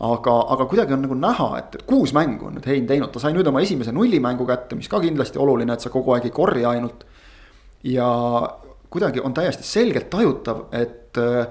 aga, 0.03 0.35
aga 0.55 0.65
kuidagi 0.71 0.95
on 0.95 1.03
nagu 1.05 1.17
näha, 1.19 1.49
et, 1.59 1.75
kuus 1.87 2.13
mängu 2.15 2.47
on 2.47 2.57
nüüd 2.57 2.67
Hein 2.67 2.87
teinud, 2.87 3.11
ta 3.11 3.21
sai 3.23 3.35
nüüd 3.35 3.47
oma 3.47 3.61
esimese 3.63 3.91
nullimängu 3.95 4.47
kätte, 4.47 4.75
mis 4.79 4.89
ka 4.91 4.99
kindlasti 5.03 5.39
oluline, 5.39 5.75
et 5.75 5.83
sa 5.83 5.91
kogu 5.93 6.15
aeg 6.15 6.27
ei 6.27 6.35
korja 6.35 6.71
ainult. 6.71 7.05
ja, 7.83 8.07
kuidagi 8.89 9.21
on 9.23 9.33
täiesti 9.33 9.67
selgelt 9.67 10.09
tajutav, 10.09 10.67
et 10.71 11.19
äh, 11.19 11.47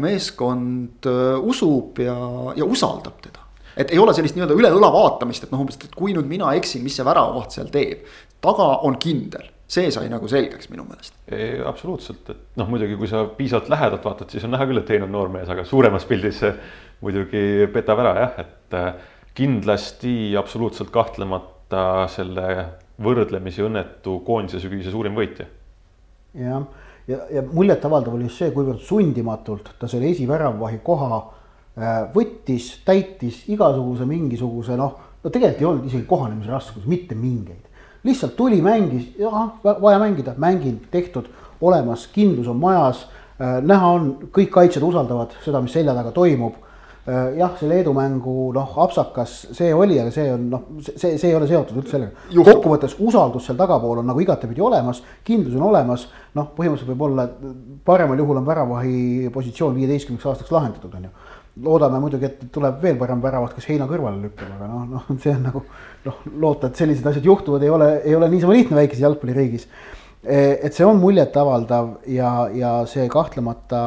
meeskond 0.00 1.06
äh, 1.06 1.38
usub 1.40 1.98
ja, 1.98 2.16
ja 2.56 2.64
usaldab 2.64 3.22
teda. 3.24 3.40
et 3.76 3.90
ei 3.90 3.98
ole 3.98 4.12
sellist 4.14 4.36
nii-öelda 4.36 4.56
üle 4.58 4.70
õla 4.76 4.92
vaatamist, 4.92 5.46
et 5.46 5.52
noh, 5.52 5.62
umbes, 5.64 5.80
et 5.80 5.94
kui 5.96 6.12
nüüd 6.12 6.28
mina 6.28 6.52
eksin, 6.58 6.84
mis 6.84 6.96
see 6.98 7.06
väravavaht 7.08 7.56
seal 7.56 7.72
teeb. 7.72 8.04
taga 8.40 8.68
on 8.88 8.98
kindel, 9.00 9.48
see 9.66 9.90
sai 9.94 10.08
nagu 10.12 10.28
selgeks 10.28 10.68
minu 10.72 10.84
meelest. 10.88 11.16
absoluutselt, 11.66 12.28
et 12.30 12.60
noh, 12.60 12.68
muidugi, 12.68 12.96
kui 13.00 13.08
sa 13.08 13.24
piisavalt 13.36 13.70
lähedalt 13.72 14.04
vaatad, 14.04 14.30
siis 14.32 14.44
on 14.44 14.54
näha 14.56 14.66
küll, 14.68 14.82
et 14.82 14.90
Hein 14.92 15.06
on 15.06 15.12
noor 15.14 15.32
mees, 15.32 15.48
aga 15.52 15.64
suuremas 15.68 16.04
pildis 16.08 16.42
see 16.42 16.52
muidugi 17.02 17.66
petab 17.72 18.02
ära 18.04 18.12
jah, 18.20 18.38
et 18.44 18.78
äh, 18.78 18.92
kindlasti 19.34 20.36
absoluutselt 20.38 20.92
kahtlemata 20.94 22.06
selle 22.12 22.46
võrdlemisi 23.02 23.64
õnnetu 23.64 24.20
koondise 24.26 24.60
sügise 24.62 24.92
suurim 24.92 25.16
võitja 25.16 25.48
jah, 26.38 26.64
ja, 27.06 27.16
ja, 27.16 27.20
ja 27.38 27.44
muljetavaldav 27.48 28.16
oli 28.16 28.28
just 28.28 28.42
see, 28.42 28.52
kuivõrd 28.54 28.82
sundimatult 28.84 29.74
ta 29.80 29.88
selle 29.90 30.10
esiväravvahi 30.12 30.80
koha 30.84 31.10
äh, 31.16 31.98
võttis, 32.14 32.74
täitis 32.86 33.42
igasuguse 33.52 34.06
mingisuguse 34.08 34.78
noh, 34.78 34.96
no 35.22 35.30
tegelikult 35.30 35.62
ei 35.62 35.68
olnud 35.70 35.90
isegi 35.90 36.08
kohanemisraskusi, 36.08 36.88
mitte 36.90 37.18
mingeid. 37.18 37.68
Lihtsalt 38.04 38.36
tuli, 38.36 38.62
mängis, 38.62 39.12
vaja 39.62 39.98
mängida, 39.98 40.34
mängin, 40.36 40.80
tehtud, 40.90 41.28
olemas, 41.60 42.08
kindlus 42.12 42.48
on 42.48 42.56
majas 42.56 43.06
äh,. 43.38 43.60
näha 43.62 43.88
on, 43.88 44.12
kõik 44.34 44.50
kaitsjad 44.50 44.84
usaldavad 44.86 45.36
seda, 45.44 45.60
mis 45.62 45.72
selja 45.72 45.94
taga 45.94 46.10
toimub 46.10 46.58
Äh, 47.02 47.34
jah, 47.34 47.56
see 47.58 47.66
Leedu 47.66 47.90
mängu 47.96 48.52
noh, 48.54 48.74
apsakas 48.78 49.32
see 49.58 49.72
oli, 49.74 49.96
aga 49.98 50.12
see 50.14 50.28
on 50.30 50.44
noh, 50.52 50.60
see, 50.86 51.16
see 51.18 51.32
ei 51.32 51.34
ole 51.34 51.48
seotud 51.50 51.80
üldse 51.80 51.96
sellega. 51.96 52.28
kokkuvõttes 52.46 52.94
usaldus 53.02 53.48
seal 53.48 53.58
tagapool 53.58 53.98
on 53.98 54.06
nagu 54.06 54.22
igatepidi 54.22 54.62
olemas, 54.62 55.00
kindlus 55.26 55.56
on 55.58 55.64
olemas. 55.66 56.04
noh, 56.38 56.52
põhimõtteliselt 56.54 56.92
võib-olla 56.92 57.24
paremal 57.84 58.22
juhul 58.22 58.38
on 58.38 58.46
väravahi 58.46 59.32
positsioon 59.34 59.74
viieteistkümneks 59.80 60.28
aastaks 60.30 60.54
lahendatud, 60.54 60.94
on 60.94 61.08
ju. 61.08 61.10
Loodame 61.60 61.98
muidugi, 62.00 62.28
et 62.28 62.44
tuleb 62.52 62.78
veel 62.82 62.96
parem 63.00 63.20
väravat, 63.20 63.54
kes 63.56 63.66
heina 63.68 63.88
kõrvale 63.90 64.22
lükkab, 64.22 64.52
aga 64.56 64.68
noh, 64.70 64.84
noh, 64.94 65.08
see 65.20 65.34
on 65.34 65.42
nagu 65.50 65.64
noh, 66.06 66.20
loota, 66.40 66.70
et 66.70 66.80
sellised 66.80 67.08
asjad 67.10 67.26
juhtuvad, 67.28 67.64
ei 67.66 67.72
ole, 67.72 67.90
ei 68.06 68.14
ole 68.16 68.30
niisama 68.32 68.56
lihtne 68.56 68.78
väikeses 68.78 69.04
jalgpalliriigis. 69.04 69.66
Et 70.22 70.70
see 70.70 70.86
on 70.86 71.00
muljetavaldav 71.02 71.88
ja, 72.06 72.30
ja 72.54 72.70
see 72.86 73.08
kahtlemata, 73.10 73.82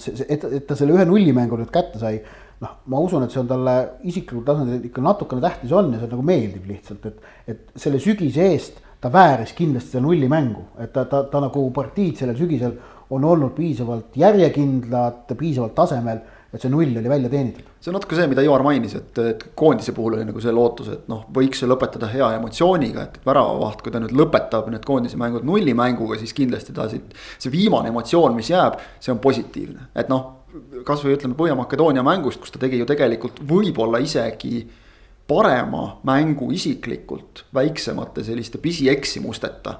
see, 0.00 0.14
et, 0.30 0.44
et 0.46 0.66
ta 0.68 0.76
selle 0.78 0.94
ühe 0.94 1.06
nullimängu 1.08 1.58
nüüd 1.58 1.72
kätte 1.74 1.98
sai 1.98 2.20
noh, 2.62 2.76
ma 2.86 3.00
usun, 3.02 3.26
et 3.26 3.34
see 3.34 3.40
on 3.42 3.50
talle 3.50 3.74
isiklikul 4.06 4.44
tasandil 4.46 4.86
ikka 4.86 5.02
natukene 5.02 5.42
tähtis 5.42 5.74
on 5.74 5.90
ja 5.92 6.00
see 6.00 6.10
nagu 6.12 6.24
meeldib 6.26 6.68
lihtsalt, 6.70 7.08
et, 7.10 7.30
et 7.50 7.82
selle 7.82 8.00
sügise 8.02 8.46
eest 8.52 8.78
ta 9.02 9.10
vääris 9.12 9.50
kindlasti 9.58 9.96
seda 9.96 10.04
nullimängu, 10.04 10.68
et 10.82 10.92
ta, 10.94 11.04
ta, 11.10 11.24
ta 11.30 11.42
nagu 11.42 11.64
partiid 11.74 12.20
sellel 12.20 12.38
sügisel 12.38 12.76
on 13.12 13.24
olnud 13.28 13.50
piisavalt 13.56 14.14
järjekindlad, 14.16 15.26
piisavalt 15.38 15.74
tasemel, 15.76 16.22
et 16.52 16.60
see 16.60 16.72
null 16.72 16.98
oli 17.00 17.08
välja 17.08 17.30
teenitud. 17.32 17.70
see 17.80 17.90
on 17.90 17.96
natuke 17.96 18.18
see, 18.18 18.28
mida 18.28 18.44
Ivar 18.44 18.64
mainis, 18.66 18.94
et, 18.98 19.18
et 19.24 19.46
koondise 19.58 19.94
puhul 19.96 20.18
oli 20.18 20.26
nagu 20.28 20.42
see 20.44 20.52
lootus, 20.52 20.90
et 20.92 21.08
noh, 21.08 21.24
võiks 21.32 21.64
ju 21.64 21.70
lõpetada 21.70 22.10
hea 22.12 22.28
emotsiooniga, 22.36 23.06
et 23.08 23.18
väravavaht, 23.26 23.80
kui 23.82 23.94
ta 23.94 24.02
nüüd 24.02 24.12
lõpetab 24.18 24.68
need 24.72 24.84
koondise 24.88 25.20
mängud 25.20 25.46
nullimänguga, 25.48 26.20
siis 26.20 26.36
kindlasti 26.36 26.76
ta 26.76 26.90
siit. 26.92 27.16
see 27.38 27.52
viimane 27.52 27.88
emotsioon, 27.92 28.36
mis 28.36 28.52
jääb, 28.52 28.78
see 29.00 29.14
on 29.14 29.22
positiivne, 29.24 29.88
et 29.96 30.12
noh 30.12 30.42
kasvõi 30.84 31.16
ütleme 31.16 31.36
Põhja-Makedoonia 31.38 32.04
mängust, 32.04 32.40
kus 32.42 32.52
ta 32.52 32.60
tegi 32.60 32.80
ju 32.80 32.86
tegelikult 32.88 33.40
võib-olla 33.48 34.02
isegi 34.04 34.66
parema 35.28 35.84
mängu 36.04 36.50
isiklikult 36.52 37.46
väiksemate 37.54 38.24
selliste 38.26 38.60
pisieksimusteta. 38.62 39.78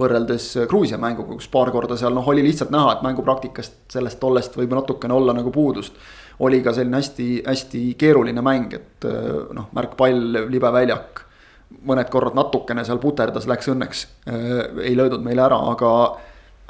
Võrreldes 0.00 0.48
Gruusia 0.70 0.98
mänguga, 1.00 1.36
kus 1.36 1.50
paar 1.52 1.70
korda 1.74 1.98
seal 2.00 2.14
noh, 2.16 2.26
oli 2.32 2.44
lihtsalt 2.46 2.72
näha, 2.74 2.96
et 2.96 3.04
mängupraktikast 3.06 3.82
sellest 3.92 4.20
tollest 4.20 4.56
võib 4.58 4.72
natukene 4.76 5.14
olla 5.14 5.36
nagu 5.36 5.52
puudust. 5.54 5.94
oli 6.40 6.62
ka 6.64 6.72
selline 6.72 6.96
hästi-hästi 6.96 7.82
keeruline 8.00 8.42
mäng, 8.42 8.72
et 8.74 9.04
noh, 9.52 9.68
märkpall, 9.76 10.46
libe 10.48 10.72
väljak. 10.72 11.26
mõned 11.86 12.08
korrad 12.10 12.34
natukene 12.34 12.84
seal 12.84 12.98
puterdas, 12.98 13.46
läks 13.46 13.68
õnneks, 13.68 14.06
ei 14.82 14.96
löödud 14.96 15.22
meile 15.22 15.44
ära, 15.44 15.60
aga 15.70 15.90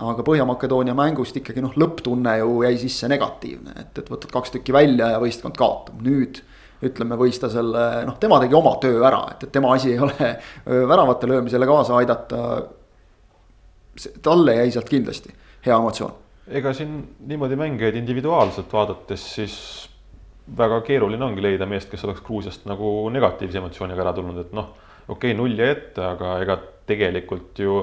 aga 0.00 0.24
Põhja-Makedoonia 0.24 0.94
mängust 0.96 1.36
ikkagi 1.36 1.62
noh, 1.64 1.74
lõpptunne 1.78 2.38
ju 2.40 2.62
jäi 2.64 2.78
sisse 2.80 3.08
negatiivne, 3.10 3.74
et, 3.82 3.92
et 4.00 4.08
võtad 4.08 4.32
kaks 4.32 4.56
tükki 4.56 4.74
välja 4.74 5.12
ja 5.14 5.20
võistkond 5.22 5.58
kaotab, 5.60 6.00
nüüd. 6.04 6.40
ütleme, 6.80 7.16
võis 7.20 7.36
ta 7.36 7.50
selle, 7.52 7.80
noh, 8.08 8.16
tema 8.20 8.38
tegi 8.40 8.56
oma 8.56 8.70
töö 8.80 9.02
ära, 9.04 9.20
et, 9.34 9.42
et 9.44 9.52
tema 9.52 9.74
asi 9.76 9.92
ei 9.92 9.98
ole 10.00 10.30
väravate 10.64 11.28
löömisele 11.28 11.68
kaasa 11.68 11.98
aidata. 11.98 12.38
Talle 14.22 14.56
jäi 14.60 14.74
sealt 14.74 14.88
kindlasti 14.88 15.34
hea 15.66 15.76
emotsioon. 15.76 16.12
ega 16.60 16.72
siin 16.74 16.98
niimoodi 17.30 17.56
mängijaid 17.56 17.96
individuaalselt 18.00 18.72
vaadates, 18.72 19.24
siis 19.34 19.56
väga 20.56 20.80
keeruline 20.86 21.24
ongi 21.24 21.42
leida 21.42 21.66
meest, 21.66 21.90
kes 21.90 22.04
oleks 22.08 22.22
Gruusiast 22.26 22.66
nagu 22.66 23.08
negatiivse 23.12 23.60
emotsiooniga 23.60 24.02
ära 24.02 24.14
tulnud, 24.16 24.38
et 24.44 24.54
noh, 24.56 24.72
okei 25.08 25.30
okay,, 25.30 25.38
null 25.38 25.58
jäi 25.58 25.70
ette, 25.76 26.02
aga 26.04 26.38
ega 26.42 26.58
tegelikult 26.90 27.58
ju 27.62 27.82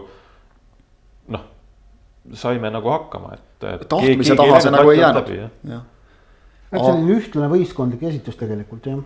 saime 2.34 2.72
nagu 2.72 2.90
hakkama, 2.92 3.36
et. 3.38 3.88
tahtmise 3.90 4.36
taha 4.36 4.60
see 4.62 4.74
nagu 4.74 4.92
ei 4.92 5.00
jäänud, 5.00 5.30
jah. 5.68 5.84
et 6.72 6.80
selline 6.82 7.18
ühtlane 7.18 7.50
võistkondlik 7.52 8.04
esitus 8.10 8.40
tegelikult 8.40 8.90
jah. 8.90 9.04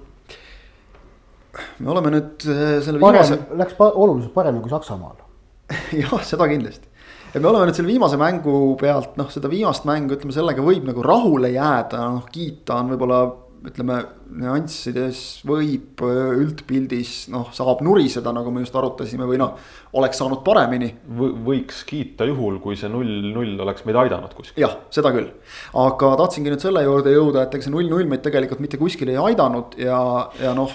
me 1.79 1.91
oleme 1.93 2.13
nüüd 2.15 2.47
äh, 2.47 2.77
selle 2.85 3.01
viimase. 3.01 3.37
Läks 3.59 3.75
pa 3.77 3.91
oluliselt 3.91 4.33
paremini 4.33 4.63
kui 4.63 4.73
Saksamaal 4.73 5.19
jah, 6.01 6.15
seda 6.25 6.47
kindlasti. 6.51 6.89
Et 7.31 7.39
me 7.39 7.47
oleme 7.47 7.69
nüüd 7.69 7.77
selle 7.77 7.91
viimase 7.91 8.19
mängu 8.19 8.57
pealt, 8.81 9.15
noh, 9.19 9.29
seda 9.31 9.51
viimast 9.51 9.87
mängu, 9.89 10.17
ütleme 10.17 10.35
sellega 10.35 10.65
võib 10.65 10.89
nagu 10.89 11.05
rahule 11.05 11.53
jääda, 11.53 12.03
noh, 12.17 12.27
kiita 12.31 12.81
on 12.81 12.91
võib-olla 12.93 13.21
ütleme 13.61 13.99
nüanssides 14.41 15.19
võib 15.45 16.01
üldpildis 16.01 17.27
noh, 17.29 17.51
saab 17.53 17.83
nuriseda, 17.85 18.33
nagu 18.33 18.49
me 18.53 18.63
just 18.63 18.75
arutasime 18.77 19.27
või 19.29 19.37
noh, 19.37 19.53
oleks 19.99 20.17
saanud 20.17 20.41
paremini 20.45 20.89
v. 21.05 21.29
võiks 21.45 21.83
kiita 21.85 22.25
juhul, 22.29 22.57
kui 22.63 22.79
see 22.79 22.89
null-null 22.89 23.61
oleks 23.61 23.85
meid 23.85 23.99
aidanud 24.01 24.33
kuskil. 24.33 24.63
jah, 24.63 24.79
seda 24.93 25.13
küll, 25.13 25.29
aga 25.77 26.13
tahtsingi 26.23 26.53
nüüd 26.53 26.65
selle 26.65 26.81
juurde 26.87 27.13
jõuda, 27.13 27.45
et 27.45 27.57
ega 27.57 27.67
see 27.67 27.75
null-null 27.75 28.09
meid 28.09 28.25
tegelikult 28.25 28.63
mitte 28.63 28.81
kuskil 28.81 29.13
ei 29.13 29.21
aidanud 29.21 29.77
ja, 29.81 30.01
ja 30.41 30.55
noh, 30.57 30.73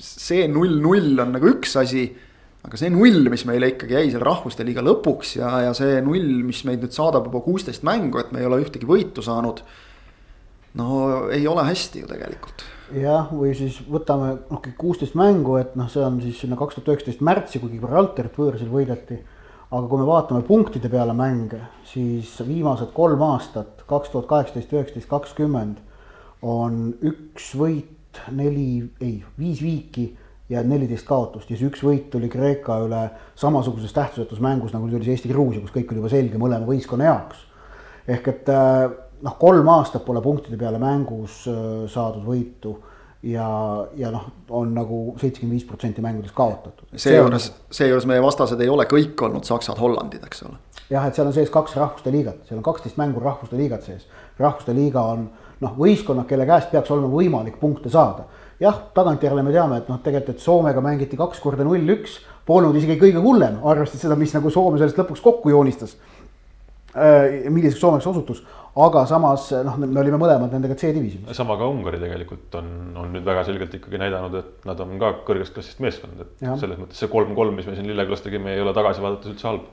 see 0.00 0.46
null-null 0.48 1.26
on 1.26 1.36
nagu 1.36 1.52
üks 1.52 1.76
asi 1.82 2.06
aga 2.62 2.78
see 2.78 2.90
null, 2.94 3.26
mis 3.32 3.42
meile 3.48 3.72
ikkagi 3.72 3.96
jäi 3.96 4.10
seal 4.12 4.22
rahvuste 4.26 4.64
liiga 4.66 4.84
lõpuks 4.86 5.36
ja, 5.40 5.48
ja 5.66 5.72
see 5.74 5.96
null, 6.04 6.42
mis 6.46 6.62
meid 6.68 6.84
nüüd 6.84 6.94
saadab 6.94 7.26
juba 7.26 7.42
kuusteist 7.42 7.82
mängu, 7.86 8.20
et 8.22 8.30
me 8.34 8.42
ei 8.42 8.46
ole 8.46 8.60
ühtegi 8.62 8.86
võitu 8.88 9.24
saanud 9.24 9.64
no 10.78 11.26
ei 11.34 11.46
ole 11.50 11.64
hästi 11.66 12.04
ju 12.04 12.08
tegelikult. 12.10 12.64
jah, 12.94 13.28
või 13.32 13.52
siis 13.56 13.80
võtame 13.90 14.34
noh, 14.46 14.62
kuusteist 14.78 15.16
mängu, 15.18 15.56
et 15.60 15.76
noh, 15.78 15.90
see 15.90 16.04
on 16.06 16.20
siis 16.22 16.38
sinna 16.44 16.58
kaks 16.60 16.78
tuhat 16.78 16.92
üheksateist 16.92 17.22
märtsi, 17.24 17.60
kui 17.60 17.72
Gibraltarit 17.74 18.36
võõrsil 18.38 18.70
võideti. 18.72 19.18
aga 19.72 19.86
kui 19.88 19.98
me 19.98 20.06
vaatame 20.06 20.42
punktide 20.44 20.90
peale 20.92 21.14
mänge, 21.16 21.62
siis 21.88 22.34
viimased 22.46 22.92
kolm 22.92 23.22
aastat, 23.24 23.82
kaks 23.88 24.12
tuhat 24.12 24.28
kaheksateist, 24.28 24.72
üheksateist, 24.72 25.08
kakskümmend 25.08 25.80
on 26.42 26.92
üks 27.00 27.54
võit, 27.56 28.20
neli, 28.30 28.84
ei, 29.00 29.22
viis 29.38 29.62
viiki 29.64 30.10
ja 30.52 30.62
neliteist 30.66 31.06
kaotust 31.08 31.50
ja 31.50 31.56
see 31.58 31.70
üks 31.70 31.82
võit 31.86 32.08
tuli 32.12 32.28
Kreeka 32.32 32.78
üle 32.84 33.02
samasuguses 33.38 33.94
tähtsusetus 33.96 34.42
mängus, 34.44 34.74
nagu 34.74 34.90
see 34.92 35.14
Eesti-Gruusia, 35.14 35.62
kus 35.64 35.74
kõik 35.74 35.92
oli 35.92 36.02
juba 36.02 36.12
selge 36.12 36.40
mõlema 36.40 36.68
võistkonna 36.68 37.08
jaoks. 37.08 37.44
ehk 38.08 38.32
et 38.32 38.48
äh, 38.52 38.86
noh, 39.22 39.36
kolm 39.38 39.68
aastat 39.72 40.04
pole 40.04 40.22
punktide 40.22 40.58
peale 40.60 40.80
mängus 40.82 41.44
äh, 41.50 41.60
saadud 41.90 42.26
võitu 42.26 42.76
ja, 43.22 43.46
ja 43.96 44.10
noh, 44.10 44.26
on 44.50 44.74
nagu 44.74 45.02
seitsekümmend 45.20 45.58
viis 45.58 45.66
protsenti 45.68 46.02
mängudest 46.04 46.34
kaotatud. 46.34 46.88
seejuures, 46.96 47.52
seejuures 47.70 48.06
meie 48.10 48.22
vastased 48.22 48.60
ei 48.60 48.70
ole 48.72 48.86
kõik 48.90 49.22
olnud 49.22 49.46
Saksad, 49.46 49.78
Hollandid, 49.80 50.24
eks 50.26 50.44
ole. 50.48 50.58
jah, 50.90 51.06
et 51.06 51.16
seal 51.16 51.30
on 51.30 51.36
sees 51.36 51.52
kaks 51.52 51.76
rahvuste 51.78 52.12
liigat, 52.14 52.42
seal 52.48 52.60
on 52.60 52.66
kaksteist 52.66 52.98
mängu 53.00 53.22
rahvuste 53.22 53.56
liigat 53.56 53.86
sees. 53.86 54.08
rahvuste 54.38 54.74
liiga 54.76 55.06
on 55.14 55.28
noh, 55.62 55.74
võistkonnad, 55.78 56.26
kelle 56.26 56.46
käest 56.48 56.72
peaks 56.72 56.90
olema 56.90 57.10
võimalik 57.12 57.60
punkte 57.60 57.92
saada. 57.92 58.26
Jah, 58.62 58.78
tagantjärele 58.94 59.44
me 59.44 59.52
teame, 59.54 59.82
et 59.82 59.90
noh, 59.90 60.00
tegelikult, 60.04 60.38
et 60.38 60.44
Soomega 60.44 60.82
mängiti 60.84 61.18
kaks 61.18 61.42
korda 61.42 61.66
null-üks, 61.66 62.20
polnud 62.46 62.76
isegi 62.78 62.98
kõige 63.00 63.22
hullem, 63.22 63.60
arvestades 63.66 64.06
seda, 64.06 64.18
mis 64.18 64.34
nagu 64.36 64.50
Soome 64.54 64.80
sellest 64.80 65.00
lõpuks 65.00 65.22
kokku 65.24 65.52
joonistas. 65.52 65.96
Äh, 66.92 67.48
milliseks 67.48 67.80
Soomeks 67.80 68.06
osutus, 68.10 68.42
aga 68.76 69.04
samas 69.08 69.50
noh, 69.64 69.76
me 69.80 70.00
olime 70.00 70.18
mõlemad 70.20 70.52
nendega 70.52 70.76
C-divisjonis. 70.80 71.36
sama 71.36 71.56
ka 71.60 71.68
Ungari 71.68 72.00
tegelikult 72.00 72.56
on, 72.60 72.66
on 73.00 73.14
nüüd 73.14 73.24
väga 73.24 73.44
selgelt 73.48 73.72
ikkagi 73.78 74.00
näidanud, 74.00 74.36
et 74.40 74.66
nad 74.68 74.80
on 74.84 74.98
ka 75.00 75.14
kõrgest 75.26 75.56
klassist 75.56 75.80
meeskond, 75.84 76.20
et 76.20 76.44
ja. 76.44 76.56
selles 76.60 76.80
mõttes 76.80 77.00
see 77.00 77.08
kolm-kolm, 77.12 77.56
mis 77.56 77.68
me 77.68 77.76
siin 77.76 77.88
Lillekülas 77.88 78.24
tegime, 78.24 78.52
ei 78.52 78.64
ole 78.64 78.74
tagasi 78.76 79.04
vaadates 79.04 79.32
üldse 79.32 79.48
halb. 79.48 79.68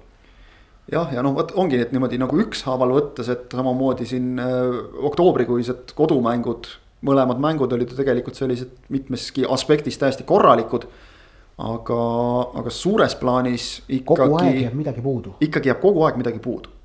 jah, 0.91 1.11
ja 1.15 1.23
noh, 1.23 1.35
vot 1.35 1.51
ongi 1.59 1.79
need 1.79 1.91
niimoodi 1.95 2.19
nagu 2.19 2.39
ükshaaval 2.43 2.95
võttes, 2.95 3.31
et 3.35 3.55
samamoodi 3.55 4.07
siin 4.07 4.39
äh, 4.39 4.79
oktoobrikuised 5.11 5.95
kodumängud, 5.99 6.71
mõlemad 7.05 7.39
mängud 7.39 7.73
olid 7.73 7.93
ju 7.93 7.99
tegelikult 7.99 8.35
sellised 8.35 8.73
mitmeski 8.89 9.45
aspektis 9.49 9.97
täiesti 9.97 10.25
korralikud 10.27 10.87
aga, 11.57 12.01
aga 12.61 12.73
suures 12.73 13.15
plaanis 13.19 13.69
ikkagi. 13.87 14.15
kogu 14.15 14.41
aeg 14.41 14.61
jääb 14.65 14.75
midagi 14.79 15.01
puudu. 15.01 15.37
ikkagi 15.41 15.71
jääb 15.71 15.81
kogu 15.81 16.03
aeg 16.07 16.19
midagi 16.19 16.39
puudu 16.43 16.79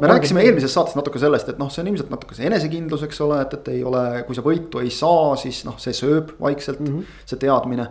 me 0.00 0.06
rääkisime 0.06 0.40
eelmises 0.40 0.74
saates 0.74 0.96
natuke 0.98 1.18
sellest, 1.18 1.48
et 1.48 1.60
noh, 1.60 1.70
see 1.72 1.80
on 1.82 1.88
ilmselt 1.88 2.10
natuke 2.12 2.36
see 2.36 2.46
enesekindlus, 2.48 3.06
eks 3.06 3.20
ole, 3.24 3.40
et, 3.44 3.54
et 3.56 3.70
ei 3.72 3.80
ole, 3.88 4.02
kui 4.26 4.36
sa 4.36 4.44
võitu 4.44 4.82
ei 4.84 4.90
saa, 4.92 5.32
siis 5.40 5.62
noh, 5.64 5.78
see 5.80 5.96
sööb 5.96 6.34
vaikselt 6.40 6.82
mm, 6.82 6.98
-hmm. 6.98 7.22
see 7.24 7.40
teadmine. 7.40 7.88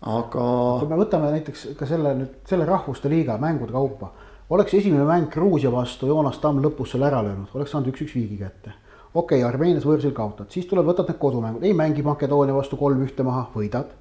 aga. 0.00 0.44
kui 0.80 0.88
me 0.88 0.98
võtame 1.00 1.30
näiteks 1.36 1.66
ka 1.78 1.86
selle 1.88 2.12
nüüd, 2.18 2.36
selle 2.48 2.66
rahvuste 2.68 3.08
liiga 3.08 3.38
mängude 3.38 3.72
kaupa. 3.72 4.12
oleks 4.50 4.74
esimene 4.74 5.04
mäng 5.04 5.30
Gruusia 5.32 5.72
vastu 5.72 6.06
Joonas 6.06 6.38
Tamm 6.38 6.60
lõpus 6.64 6.92
selle 6.92 7.06
ära 7.06 7.22
löönud, 7.24 7.48
oleks 7.54 7.70
saanud 7.70 7.88
üks-üks 7.88 8.14
viigi 8.14 8.36
kätte. 8.36 8.72
Okei 9.14 9.40
okay,, 9.40 9.48
Armeenias 9.48 9.86
võõrsil 9.86 10.12
kaotad, 10.16 10.50
siis 10.52 10.68
tuleb, 10.70 10.86
võtad 10.86 11.10
need 11.10 11.18
kodumängud, 11.20 11.64
ei 11.66 11.74
mängi 11.76 12.04
Makedoonia 12.06 12.54
vastu 12.54 12.78
kolm-ühte 12.80 13.26
maha, 13.26 13.48
võidad. 13.54 13.96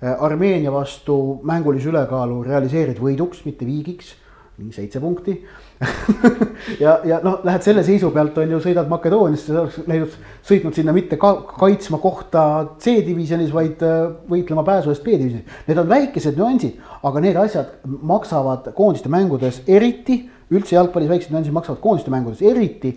Armeenia 0.00 0.72
vastu 0.72 1.14
mängulise 1.44 1.90
ülekaalu 1.90 2.38
realiseerid 2.46 3.00
võiduks, 3.02 3.42
mitte 3.44 3.66
viigiks 3.68 4.14
seitse 4.72 5.00
punkti 5.00 5.34
ja, 6.84 6.98
ja 7.04 7.20
noh, 7.24 7.38
lähed 7.46 7.64
selle 7.64 7.80
seisu 7.86 8.10
pealt 8.12 8.36
on 8.42 8.50
ju, 8.52 8.58
sõidad 8.60 8.88
Makedooniasse, 8.90 9.48
sa 9.48 9.62
oleks 9.62 9.78
läinud, 9.88 10.16
sõitnud 10.44 10.76
sinna 10.76 10.92
mitte 10.92 11.16
ka 11.20 11.30
kaitsma 11.48 12.00
kohta 12.02 12.42
C-divisjonis, 12.82 13.52
vaid 13.54 13.80
äh, 13.86 14.10
võitlema 14.28 14.64
pääsu 14.66 14.92
eest 14.92 15.06
B-divisjonis. 15.06 15.62
Need 15.70 15.80
on 15.80 15.88
väikesed 15.88 16.36
nüansid, 16.36 16.82
aga 17.08 17.24
need 17.24 17.38
asjad 17.40 17.72
maksavad 18.12 18.68
koondiste 18.76 19.12
mängudes 19.12 19.62
eriti, 19.64 20.22
üldse 20.52 20.76
jalgpallis 20.76 21.08
väiksed 21.14 21.32
nüansid 21.32 21.56
maksavad 21.56 21.80
koondiste 21.80 22.12
mängudes 22.12 22.44
eriti 22.44 22.92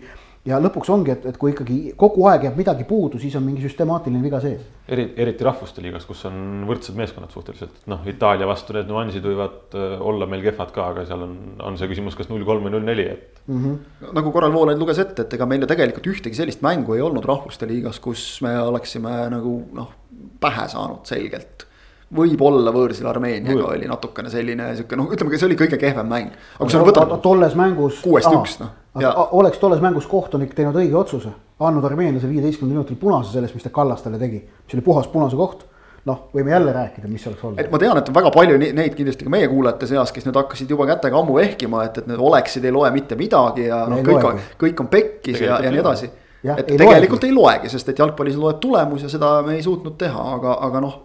ja 0.47 0.59
lõpuks 0.59 0.89
ongi, 0.91 1.13
et, 1.13 1.25
et 1.29 1.37
kui 1.39 1.53
ikkagi 1.53 1.77
kogu 1.99 2.25
aeg 2.27 2.47
jääb 2.47 2.57
midagi 2.59 2.85
puudu, 2.87 3.19
siis 3.21 3.35
on 3.39 3.45
mingi 3.45 3.63
süstemaatiline 3.63 4.19
viga 4.23 4.41
sees. 4.43 4.65
eri, 4.91 5.05
eriti 5.23 5.45
rahvuste 5.47 5.83
liigas, 5.83 6.05
kus 6.07 6.25
on 6.27 6.65
võrdsed 6.67 6.97
meeskonnad 6.99 7.31
suhteliselt, 7.31 7.85
noh, 7.91 8.03
Itaalia 8.09 8.47
vastu 8.49 8.75
need 8.75 8.91
nüansid 8.91 9.23
võivad 9.23 9.77
äh, 9.79 9.95
olla 10.03 10.27
meil 10.29 10.43
kehvad 10.43 10.73
ka, 10.75 10.89
aga 10.91 11.07
seal 11.07 11.23
on, 11.23 11.37
on 11.63 11.79
see 11.79 11.87
küsimus, 11.91 12.17
kas 12.19 12.31
null 12.31 12.43
kolm 12.47 12.67
või 12.67 12.75
null 12.75 12.87
neli, 12.91 13.07
et 13.15 13.43
mm. 13.47 13.63
-hmm. 13.63 14.13
nagu 14.19 14.35
korral 14.35 14.53
Voolaid 14.55 14.81
luges 14.81 14.99
ette, 15.03 15.23
et 15.23 15.37
ega 15.39 15.47
meil 15.47 15.63
ju 15.63 15.71
tegelikult 15.71 16.11
ühtegi 16.11 16.39
sellist 16.39 16.65
mängu 16.65 16.97
ei 16.97 17.05
olnud 17.05 17.25
rahvuste 17.25 17.69
liigas, 17.69 18.03
kus 18.03 18.41
me 18.43 18.57
oleksime 18.59 19.15
nagu 19.31 19.61
noh, 19.79 19.95
pähe 20.43 20.67
saanud 20.67 21.07
selgelt 21.07 21.69
võib-olla 22.13 22.69
võõrsil 22.75 23.07
Armeeniaga 23.09 23.71
oli 23.71 23.87
natukene 23.89 24.29
selline 24.29 24.73
sihuke 24.75 24.99
noh, 24.99 25.07
ütleme, 25.09 25.33
see 25.39 25.47
oli 25.47 25.57
kõige 25.57 25.79
kehvem 25.81 26.05
mäng. 26.05 26.35
aga 26.59 26.67
kui 26.67 26.75
sa 26.75 26.83
võtad. 26.83 27.19
tolles 27.23 27.55
mängus. 27.57 28.03
kuuest 28.03 28.29
üks 28.29 28.59
noh 28.59 28.82
oleks 29.01 29.59
tolles 29.59 29.81
mängus 29.81 30.07
kohtunik 30.07 30.53
teinud 30.53 30.77
õige 30.77 30.97
otsuse, 30.99 31.33
andnud 31.59 31.85
armeenlasele 31.87 32.33
viieteistkümnendal 32.33 32.83
minutil 32.83 32.99
punase 33.01 33.33
sellest, 33.33 33.55
mis 33.57 33.65
ta 33.65 33.71
Kallastele 33.73 34.19
tegi, 34.21 34.41
mis 34.43 34.75
oli 34.77 34.85
puhas 34.85 35.07
punase 35.11 35.39
koht 35.39 35.65
noh, 36.05 36.25
võime 36.35 36.51
jälle 36.51 36.73
rääkida, 36.75 37.07
mis 37.07 37.27
oleks 37.27 37.43
olnud. 37.43 37.59
et 37.63 37.71
ma 37.71 37.79
tean, 37.79 37.97
et 37.97 38.09
on 38.11 38.15
väga 38.17 38.31
palju 38.33 38.57
neid 38.59 38.97
kindlasti 38.97 39.27
ka 39.27 39.31
meie 39.31 39.47
kuulajate 39.47 39.87
seas, 39.87 40.11
kes 40.15 40.27
nüüd 40.27 40.39
hakkasid 40.41 40.73
juba 40.75 40.87
kätega 40.89 41.19
ammu 41.19 41.37
ehkima, 41.43 41.85
et, 41.87 42.01
et 42.01 42.09
need 42.11 42.19
oleksid 42.19 42.67
ei 42.67 42.75
loe 42.75 42.91
mitte 42.95 43.17
midagi 43.19 43.69
ja 43.69 43.83
noh, 43.89 44.03
kõik 44.03 44.27
on, 44.27 44.43
kõik 44.65 44.83
on 44.83 44.91
pekkis 44.91 45.39
ja, 45.45 45.61
ja 45.63 45.71
nii 45.71 45.83
edasi. 45.83 46.11
et 46.43 46.73
ei 46.73 46.79
tegelikult 46.81 47.23
loegi. 47.23 47.31
ei 47.31 47.37
loegi, 47.37 47.71
sest 47.71 47.93
et 47.93 48.03
jalgpallis 48.03 48.39
loeb 48.39 48.59
tulemus 48.63 49.07
ja 49.07 49.11
seda 49.11 49.37
me 49.47 49.55
ei 49.55 49.63
suutnud 49.63 49.95
teha, 49.99 50.27
aga, 50.37 50.57
aga 50.67 50.83
noh, 50.83 50.97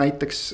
näiteks 0.00 0.44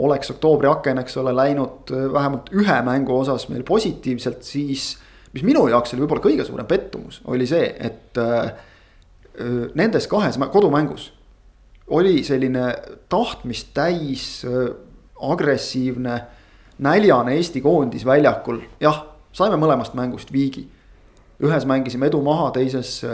oleks 0.00 0.34
oktoobri 0.34 0.68
aken, 0.68 1.00
eks 1.00 1.16
ole, 1.20 1.32
läinud 1.36 1.92
vähemalt 2.12 2.52
ühe 2.56 2.76
mängu 2.84 3.16
osas 3.22 3.48
meil 3.48 3.64
positiivselt, 3.68 4.44
siis 4.44 4.92
mis 5.32 5.44
minu 5.46 5.66
jaoks 5.70 5.94
oli 5.94 6.04
võib-olla 6.04 6.24
kõige 6.24 6.46
suurem 6.46 6.66
pettumus, 6.68 7.20
oli 7.30 7.46
see, 7.46 7.70
et 7.78 8.18
äh, 8.18 8.52
nendes 9.78 10.08
kahes 10.10 10.38
kodumängus 10.52 11.10
oli 11.90 12.22
selline 12.26 12.66
tahtmist 13.10 13.72
täis 13.74 14.42
äh, 14.46 14.70
agressiivne, 15.20 16.18
näljane 16.80 17.36
Eesti 17.36 17.60
koondis 17.60 18.06
väljakul, 18.08 18.62
jah, 18.80 19.02
saime 19.36 19.58
mõlemast 19.60 19.94
mängust 19.98 20.32
viigi. 20.32 20.68
ühes 21.40 21.64
mängisime 21.64 22.06
edu 22.10 22.20
maha, 22.22 22.50
teises 22.50 23.00
äh, 23.04 23.10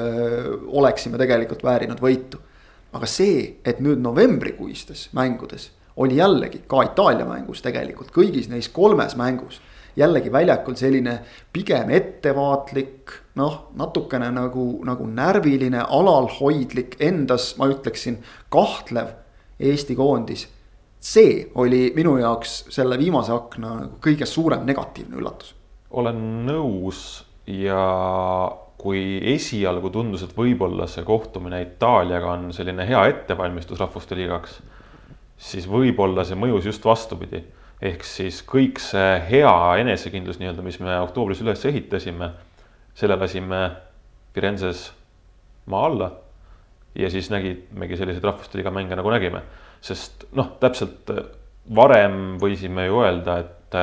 oleksime 0.67 1.19
tegelikult 1.19 1.65
väärinud 1.65 2.01
võitu. 2.01 2.39
aga 2.93 3.07
see, 3.07 3.61
et 3.65 3.81
nüüd 3.81 4.01
novembrikuistes 4.01 5.11
mängudes 5.13 5.71
oli 5.97 6.17
jällegi 6.17 6.63
ka 6.69 6.83
Itaalia 6.83 7.27
mängus 7.29 7.63
tegelikult 7.63 8.11
kõigis 8.13 8.49
neis 8.49 8.69
kolmes 8.69 9.17
mängus 9.17 9.61
jällegi 9.97 10.33
väljakul 10.33 10.77
selline 10.77 11.19
pigem 11.53 11.91
ettevaatlik, 11.97 13.15
noh, 13.41 13.71
natukene 13.77 14.29
nagu, 14.35 14.67
nagu 14.87 15.07
närviline, 15.09 15.81
alalhoidlik, 15.89 16.99
endas 17.01 17.55
ma 17.61 17.71
ütleksin, 17.73 18.21
kahtlev 18.53 19.15
Eesti 19.61 19.97
koondis. 19.97 20.49
see 21.07 21.51
oli 21.55 21.93
minu 21.95 22.17
jaoks 22.19 22.65
selle 22.73 22.97
viimase 22.99 23.31
akna 23.33 23.75
nagu 23.77 23.99
kõige 24.03 24.27
suurem 24.27 24.65
negatiivne 24.67 25.17
üllatus. 25.17 25.55
olen 25.91 26.47
nõus 26.47 27.25
ja 27.47 27.83
kui 28.77 29.21
esialgu 29.35 29.91
tundus, 29.91 30.23
et 30.23 30.37
võib-olla 30.37 30.87
see 30.87 31.05
kohtumine 31.05 31.63
Itaaliaga 31.63 32.33
on 32.33 32.53
selline 32.53 32.85
hea 32.89 33.07
ettevalmistus 33.07 33.81
rahvuste 33.81 34.17
liigaks, 34.19 34.61
siis 35.37 35.69
võib-olla 35.69 36.25
see 36.25 36.37
mõjus 36.37 36.69
just 36.69 36.85
vastupidi 36.85 37.45
ehk 37.83 38.05
siis 38.07 38.41
kõik 38.47 38.81
see 38.81 39.17
hea 39.31 39.55
enesekindlus 39.83 40.39
nii-öelda, 40.41 40.65
mis 40.65 40.79
me 40.81 40.97
oktoobris 41.05 41.43
üles 41.45 41.65
ehitasime, 41.69 42.31
selle 42.97 43.19
lasime 43.21 43.63
Firenzes 44.37 44.91
maa 45.73 45.85
alla. 45.89 46.11
ja 46.97 47.11
siis 47.13 47.29
nägimegi 47.29 47.97
selliseid 47.97 48.25
rahvuste 48.25 48.57
liiga 48.57 48.71
mänge 48.73 48.97
nagu 48.97 49.11
nägime, 49.13 49.43
sest 49.85 50.25
noh, 50.33 50.55
täpselt 50.61 51.11
varem 51.77 52.39
võisime 52.41 52.87
ju 52.87 53.03
öelda, 53.05 53.35
et 53.43 53.77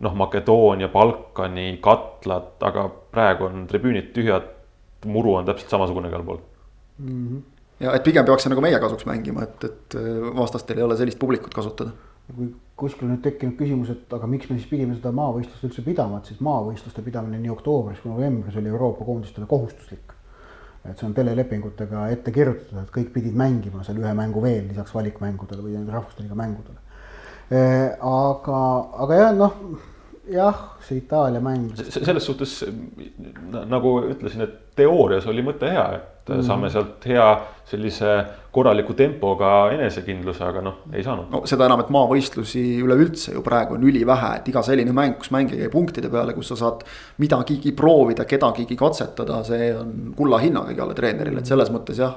noh, 0.00 0.14
Makedoonia, 0.16 0.88
Balkani 0.88 1.74
katlad, 1.84 2.54
aga 2.64 2.86
praegu 3.12 3.50
on 3.50 3.66
tribüünid 3.68 4.08
tühjad, 4.16 4.48
muru 5.04 5.34
on 5.36 5.48
täpselt 5.48 5.74
samasugune 5.74 6.08
igal 6.08 6.24
pool 6.24 6.40
mm. 6.40 7.28
-hmm. 7.28 7.42
ja 7.84 7.92
et 7.92 8.04
pigem 8.04 8.24
peaks 8.24 8.46
see 8.46 8.50
nagu 8.54 8.64
meie 8.64 8.80
kasuks 8.80 9.04
mängima, 9.06 9.42
et, 9.44 9.64
et 9.64 9.98
vastastel 10.36 10.80
ei 10.80 10.88
ole 10.88 10.96
sellist 10.96 11.18
publikut 11.18 11.54
kasutada 11.54 11.92
kuskil 12.76 13.08
nüüd 13.08 13.22
tekkinud 13.24 13.56
küsimus, 13.56 13.90
et 13.92 14.12
aga 14.12 14.28
miks 14.28 14.50
me 14.50 14.58
siis 14.58 14.68
pidime 14.68 14.96
seda 14.98 15.12
maavõistlust 15.16 15.64
üldse 15.68 15.84
pidama, 15.86 16.20
et 16.20 16.30
siis 16.30 16.42
maavõistluste 16.44 17.04
pidamine 17.06 17.40
nii 17.40 17.52
oktoobris 17.54 18.02
kui 18.02 18.12
novembris 18.12 18.58
oli 18.60 18.72
Euroopa 18.72 19.06
koondistele 19.08 19.48
kohustuslik. 19.48 20.12
et 20.86 20.98
see 20.98 21.06
on 21.08 21.14
telelepingutega 21.14 22.04
ette 22.14 22.30
kirjutatud, 22.30 22.78
et 22.78 22.90
kõik 22.94 23.08
pidid 23.14 23.34
mängima 23.34 23.82
seal 23.82 23.98
ühe 23.98 24.12
mängu 24.14 24.42
veel 24.42 24.68
lisaks 24.68 24.94
valikmängudele 24.94 25.64
või 25.64 25.80
rahvusteliiga 25.90 26.36
mängudele. 26.38 26.78
aga, 28.10 28.60
aga 29.06 29.20
jah, 29.22 29.32
noh 29.34 29.56
jah, 30.30 30.60
see 30.80 30.98
Itaalia 30.98 31.40
mäng. 31.40 31.72
selles 31.88 32.26
suhtes 32.26 32.64
nagu 33.66 33.96
ütlesin, 34.10 34.44
et 34.46 34.76
teoorias 34.76 35.26
oli 35.26 35.42
mõte 35.46 35.70
hea, 35.70 35.86
et 35.96 36.15
mm. 36.28 36.46
saame 36.46 36.70
sealt 36.72 37.04
hea 37.06 37.26
sellise 37.66 38.12
korraliku 38.54 38.94
tempoga 38.96 39.50
enesekindluse, 39.74 40.40
aga 40.46 40.62
noh, 40.64 40.76
ei 40.94 41.02
saanud. 41.04 41.26
no 41.32 41.42
seda 41.48 41.66
enam, 41.66 41.82
et 41.82 41.90
maavõistlusi 41.92 42.62
üleüldse 42.80 43.34
ju 43.34 43.42
praegu 43.44 43.76
on 43.76 43.84
ülivähe, 43.84 44.30
et 44.38 44.48
iga 44.48 44.62
selline 44.64 44.94
mäng, 44.96 45.18
kus 45.20 45.32
mängija 45.34 45.64
käib 45.64 45.74
punktide 45.74 46.10
peale, 46.12 46.34
kus 46.36 46.52
sa 46.52 46.58
saad 46.62 46.86
midagigi 47.22 47.74
proovida, 47.76 48.24
kedagigi 48.28 48.78
katsetada, 48.78 49.42
see 49.46 49.68
on 49.76 50.14
kulla 50.16 50.40
hinnaga 50.42 50.72
igale 50.72 50.96
treenerile, 50.96 51.42
et 51.42 51.52
selles 51.52 51.72
mõttes 51.74 52.00
jah. 52.00 52.16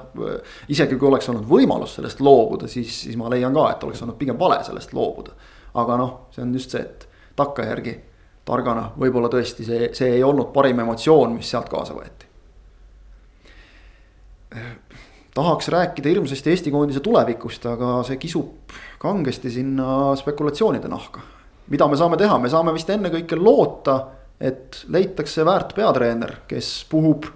isegi 0.70 0.96
kui 0.96 1.10
oleks 1.10 1.28
olnud 1.32 1.48
võimalus 1.50 1.98
sellest 1.98 2.22
loobuda, 2.24 2.70
siis, 2.70 3.02
siis 3.04 3.18
ma 3.20 3.28
leian 3.32 3.54
ka, 3.56 3.66
et 3.74 3.84
oleks 3.88 4.06
olnud 4.06 4.18
pigem 4.20 4.38
vale 4.40 4.62
sellest 4.66 4.94
loobuda. 4.96 5.36
aga 5.80 6.00
noh, 6.00 6.16
see 6.34 6.46
on 6.46 6.54
just 6.54 6.72
see, 6.72 6.86
et 6.86 7.06
takkajärgi 7.36 7.98
targana, 8.48 8.88
võib-olla 8.98 9.28
tõesti 9.30 9.66
see, 9.66 9.92
see 9.94 10.16
ei 10.16 10.24
olnud 10.24 10.54
parim 10.54 10.80
emotsioon, 10.86 11.36
mis 11.36 11.50
sealt 11.50 11.68
kaasa 11.68 11.94
võeti 11.94 12.29
tahaks 15.34 15.68
rääkida 15.68 16.08
hirmsasti 16.08 16.50
Eesti 16.50 16.70
koondise 16.70 17.00
tulevikust, 17.00 17.66
aga 17.66 18.00
see 18.06 18.18
kisub 18.20 18.72
kangesti 18.98 19.50
sinna 19.50 20.16
spekulatsioonide 20.16 20.88
nahka. 20.88 21.20
mida 21.70 21.86
me 21.88 21.96
saame 21.96 22.16
teha, 22.16 22.38
me 22.38 22.48
saame 22.50 22.72
vist 22.74 22.88
ennekõike 22.90 23.36
loota, 23.38 24.00
et 24.40 24.84
leitakse 24.88 25.44
väärt 25.46 25.74
peatreener, 25.76 26.32
kes 26.48 26.86
puhub 26.90 27.28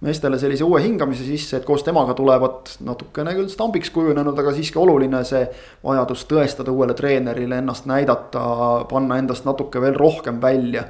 meestele 0.00 0.38
sellise 0.40 0.64
uue 0.64 0.80
hingamise 0.82 1.24
sisse, 1.24 1.56
et 1.56 1.64
koos 1.68 1.84
temaga 1.86 2.14
tulevad 2.18 2.72
natukene 2.82 3.34
küll 3.36 3.50
stambiks 3.52 3.92
kujunenud, 3.94 4.38
aga 4.38 4.54
siiski 4.56 4.80
oluline 4.80 5.20
see 5.28 5.44
vajadus 5.84 6.24
tõestada 6.26 6.72
uuele 6.72 6.96
treenerile 6.98 7.60
ennast 7.60 7.86
näidata, 7.86 8.42
panna 8.90 9.20
endast 9.20 9.46
natuke 9.46 9.80
veel 9.80 9.94
rohkem 9.94 10.40
välja 10.42 10.88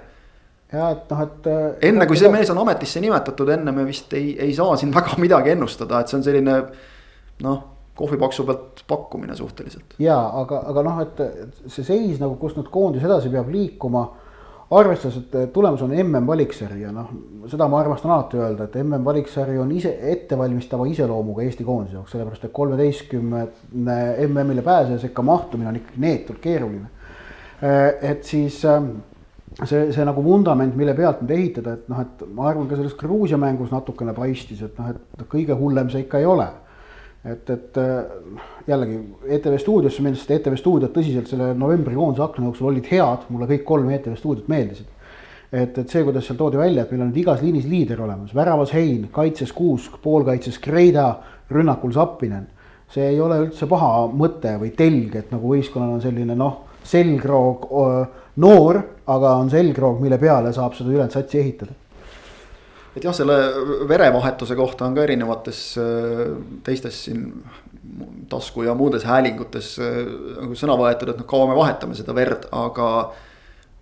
ja 0.72 0.92
et 0.94 1.10
noh, 1.10 1.24
et. 1.26 1.50
Äh, 1.50 1.66
enne 1.90 2.06
kui 2.06 2.18
see 2.20 2.30
mees 2.32 2.50
on 2.52 2.62
ametisse 2.62 3.02
nimetatud, 3.02 3.48
enne 3.56 3.74
me 3.74 3.84
vist 3.88 4.12
ei, 4.18 4.32
ei 4.38 4.54
saa 4.54 4.76
siin 4.80 4.94
väga 4.98 5.18
midagi 5.22 5.54
ennustada, 5.56 6.00
et 6.00 6.12
see 6.12 6.20
on 6.20 6.26
selline 6.26 6.62
noh 7.44 7.60
kohvipaksu 8.00 8.44
pealt 8.48 8.84
pakkumine 8.88 9.36
suhteliselt. 9.36 9.94
ja 9.98 10.16
aga, 10.40 10.62
aga 10.72 10.82
noh, 10.86 11.00
et 11.04 11.20
see 11.68 11.84
seis 11.84 12.20
nagu, 12.22 12.38
kus 12.40 12.56
nüüd 12.56 12.70
koondis 12.72 13.04
edasi 13.04 13.32
peab 13.32 13.50
liikuma. 13.52 14.08
arvestades, 14.70 15.16
et 15.18 15.52
tulemus 15.52 15.80
on 15.82 15.90
mm 15.90 16.26
valiksari 16.26 16.84
ja 16.84 16.92
noh, 16.94 17.08
seda 17.50 17.66
ma 17.68 17.80
armastan 17.82 18.12
alati 18.14 18.38
öelda, 18.38 18.68
et 18.68 18.76
mm 18.78 19.04
valiksari 19.04 19.58
on 19.58 19.72
ise 19.74 19.90
ettevalmistava 20.12 20.86
iseloomuga 20.86 21.42
Eesti 21.42 21.66
koondise 21.66 21.98
jaoks, 21.98 22.12
sellepärast 22.14 22.44
et 22.46 22.52
kolmeteistkümne 22.54 23.46
MM-ile 24.28 24.62
pääseja 24.62 25.02
sekka 25.02 25.26
mahtumine 25.26 25.72
on 25.72 25.80
ikkagi 25.80 26.04
neetult 26.06 26.38
keeruline. 26.38 26.86
Äh, 27.66 28.12
et 28.12 28.24
siis 28.24 28.64
ähm, 28.64 28.92
see, 29.68 29.90
see 29.92 30.06
nagu 30.06 30.22
vundament, 30.24 30.74
mille 30.78 30.94
pealt 30.96 31.22
nüüd 31.24 31.34
ehitada, 31.36 31.76
et 31.76 31.88
noh, 31.90 32.00
et 32.04 32.24
ma 32.34 32.48
arvan, 32.50 32.68
ka 32.70 32.78
selles 32.78 32.96
Gruusia 32.98 33.38
mängus 33.40 33.72
natukene 33.72 34.14
paistis, 34.16 34.62
et 34.64 34.78
noh, 34.80 34.92
et 34.92 35.24
kõige 35.30 35.56
hullem 35.58 35.90
see 35.92 36.04
ikka 36.06 36.20
ei 36.22 36.28
ole. 36.28 36.48
et, 37.20 37.50
et 37.52 37.76
jällegi 38.64 38.94
ETV 39.36 39.58
stuudiosse 39.60 40.00
minnes, 40.00 40.22
sest 40.22 40.30
ETV 40.38 40.54
stuudiod 40.56 40.94
tõsiselt 40.94 41.28
selle 41.28 41.50
novembrikoondise 41.52 42.22
akna 42.24 42.46
jooksul 42.46 42.70
olid 42.70 42.86
head, 42.88 43.26
mulle 43.28 43.48
kõik 43.50 43.66
kolm 43.68 43.90
ETV 43.92 44.14
stuudiot 44.16 44.48
meeldisid. 44.48 44.86
et, 45.52 45.76
et 45.76 45.88
see, 45.90 46.04
kuidas 46.06 46.24
seal 46.24 46.38
toodi 46.38 46.56
välja, 46.56 46.86
et 46.86 46.94
meil 46.94 47.04
on 47.04 47.12
igas 47.12 47.42
liinis 47.42 47.66
liider 47.68 48.00
olemas, 48.00 48.32
väravas 48.34 48.72
Hein, 48.72 49.10
kaitses 49.12 49.52
Kuusk, 49.52 49.98
poolkaitses 50.02 50.58
Kreida, 50.58 51.10
rünnakul 51.50 51.92
Zappinen. 51.92 52.46
see 52.90 53.04
ei 53.06 53.20
ole 53.20 53.36
üldse 53.44 53.68
paha 53.70 54.08
mõte 54.08 54.56
või 54.58 54.72
telg, 54.74 55.14
et 55.14 55.30
nagu 55.30 55.52
võistkonnal 55.52 55.98
on 55.98 56.00
selline 56.02 56.34
noh, 56.34 56.64
selgroog 56.82 57.68
noor, 58.40 58.80
aga 59.10 59.36
on 59.42 59.52
selgroog, 59.52 60.00
mille 60.02 60.18
peale 60.20 60.52
saab 60.56 60.74
seda 60.78 60.92
ülejäänud 60.92 61.14
satsi 61.14 61.40
ehitada 61.42 61.76
et 62.96 63.04
jah, 63.04 63.14
selle 63.14 63.36
verevahetuse 63.88 64.56
kohta 64.58 64.86
on 64.88 64.96
ka 64.96 65.04
erinevates 65.06 65.64
äh, 65.78 66.22
teistes 66.66 67.04
siin 67.06 67.26
tasku 68.30 68.64
ja 68.66 68.74
muudes 68.78 69.06
häälingutes 69.06 69.74
äh, 69.82 69.98
nagu 70.40 70.58
sõna 70.58 70.76
võetud, 70.78 71.12
et 71.12 71.20
noh, 71.20 71.28
kaua 71.30 71.50
me 71.50 71.58
vahetame 71.58 71.98
seda 71.98 72.16
verd, 72.16 72.48
aga. 72.52 73.10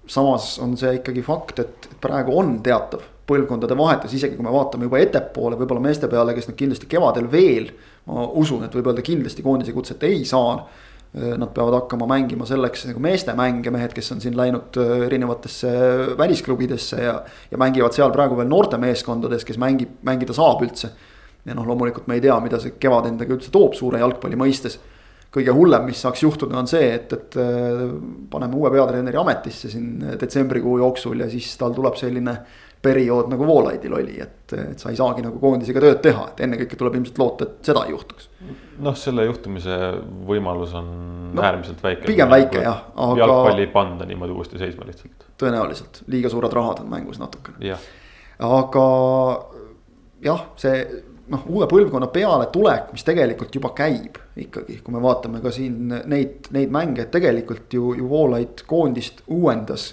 samas 0.09 0.55
on 0.65 0.71
see 0.81 0.95
ikkagi 1.03 1.21
fakt, 1.21 1.59
et 1.61 1.89
praegu 2.01 2.37
on 2.41 2.59
teatav 2.65 3.03
põlvkondade 3.29 3.77
vahetus, 3.77 4.15
isegi 4.17 4.39
kui 4.39 4.45
me 4.45 4.53
vaatame 4.55 4.87
juba 4.89 5.03
ettepoole, 5.03 5.57
võib-olla 5.61 5.83
meeste 5.85 6.09
peale, 6.09 6.33
kes 6.33 6.49
nüüd 6.49 6.57
kindlasti 6.63 6.89
kevadel 6.89 7.29
veel. 7.29 7.73
ma 8.09 8.25
usun, 8.41 8.65
et 8.65 8.73
võib 8.73 8.89
öelda 8.89 9.05
kindlasti 9.05 9.45
koondise 9.45 9.75
kutset 9.77 10.03
ei 10.09 10.23
saa 10.25 10.63
nad 11.39 11.51
peavad 11.55 11.77
hakkama 11.81 12.09
mängima 12.11 12.47
selleks 12.49 12.87
nagu 12.91 13.03
meeste 13.03 13.35
mänge, 13.39 13.73
mehed, 13.75 13.95
kes 13.97 14.13
on 14.15 14.21
siin 14.23 14.37
läinud 14.39 14.77
erinevatesse 15.07 15.71
välisklubidesse 16.19 17.01
ja. 17.03 17.17
ja 17.51 17.61
mängivad 17.61 17.97
seal 17.97 18.13
praegu 18.15 18.39
veel 18.39 18.51
noortemeeskondades, 18.51 19.47
kes 19.49 19.59
mängib, 19.61 19.99
mängida 20.07 20.37
saab 20.37 20.63
üldse. 20.67 20.93
ja 21.49 21.57
noh, 21.57 21.67
loomulikult 21.67 22.09
me 22.11 22.19
ei 22.19 22.25
tea, 22.25 22.37
mida 22.45 22.61
see 22.61 22.77
kevad 22.81 23.09
endaga 23.09 23.37
üldse 23.37 23.53
toob 23.55 23.77
suure 23.79 24.03
jalgpalli 24.03 24.39
mõistes. 24.39 24.79
kõige 25.35 25.53
hullem, 25.53 25.85
mis 25.85 26.01
saaks 26.01 26.23
juhtuda, 26.23 26.57
on 26.57 26.69
see, 26.71 26.87
et, 26.95 27.13
et 27.13 27.35
paneme 28.31 28.57
uue 28.57 28.71
peatreeneri 28.73 29.19
ametisse 29.21 29.69
siin 29.69 30.17
detsembrikuu 30.21 30.79
jooksul 30.81 31.21
ja 31.21 31.29
siis 31.29 31.51
tal 31.61 31.75
tuleb 31.77 31.99
selline 32.01 32.39
periood 32.83 33.31
nagu 33.31 33.47
Voolaidil 33.47 33.95
oli, 33.95 34.17
et, 34.23 34.53
et 34.55 34.79
sa 34.79 34.93
ei 34.93 34.99
saagi 34.99 35.23
nagu 35.25 35.41
koondisega 35.43 35.83
tööd 35.83 36.01
teha, 36.05 36.29
et 36.31 36.43
ennekõike 36.47 36.79
tuleb 36.79 36.99
ilmselt 36.99 37.19
loota, 37.21 37.49
et 37.49 37.71
seda 37.71 37.85
ei 37.87 37.95
juhtuks. 37.95 38.29
noh, 38.85 38.97
selle 38.99 39.27
juhtumise 39.27 39.79
võimalus 40.29 40.75
on 40.79 40.93
no, 41.33 41.43
äärmiselt 41.43 41.83
väike. 41.83 42.07
pigem 42.07 42.31
väike 42.31 42.63
jah, 42.63 42.83
aga. 42.95 43.19
jalgpalli 43.21 43.67
ei 43.67 43.73
panda 43.73 44.07
niimoodi 44.09 44.33
uuesti 44.33 44.59
seisma 44.59 44.87
lihtsalt. 44.87 45.29
tõenäoliselt, 45.41 46.03
liiga 46.07 46.31
suured 46.33 46.53
rahad 46.53 46.83
on 46.85 46.91
mängus 46.91 47.21
natukene. 47.21 47.77
aga 48.39 48.89
jah, 50.25 50.45
see 50.57 50.83
noh, 51.29 51.45
uue 51.53 51.69
põlvkonna 51.71 52.09
pealetulek, 52.13 52.93
mis 52.95 53.05
tegelikult 53.07 53.55
juba 53.55 53.73
käib 53.77 54.19
ikkagi, 54.39 54.81
kui 54.85 54.95
me 54.95 55.03
vaatame 55.05 55.43
ka 55.45 55.53
siin 55.55 55.95
neid, 56.11 56.49
neid 56.55 56.73
mänge, 56.75 57.05
et 57.05 57.13
tegelikult 57.15 57.73
ju, 57.75 57.93
ju 57.99 58.09
Voolaid 58.09 58.65
koondist 58.69 59.23
uuendas 59.27 59.93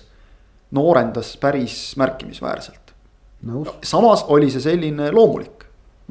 noorendas 0.75 1.35
päris 1.37 1.95
märkimisväärselt. 1.97 2.93
samas 3.83 4.25
oli 4.27 4.49
see 4.49 4.63
selline 4.63 5.11
loomulik 5.11 5.54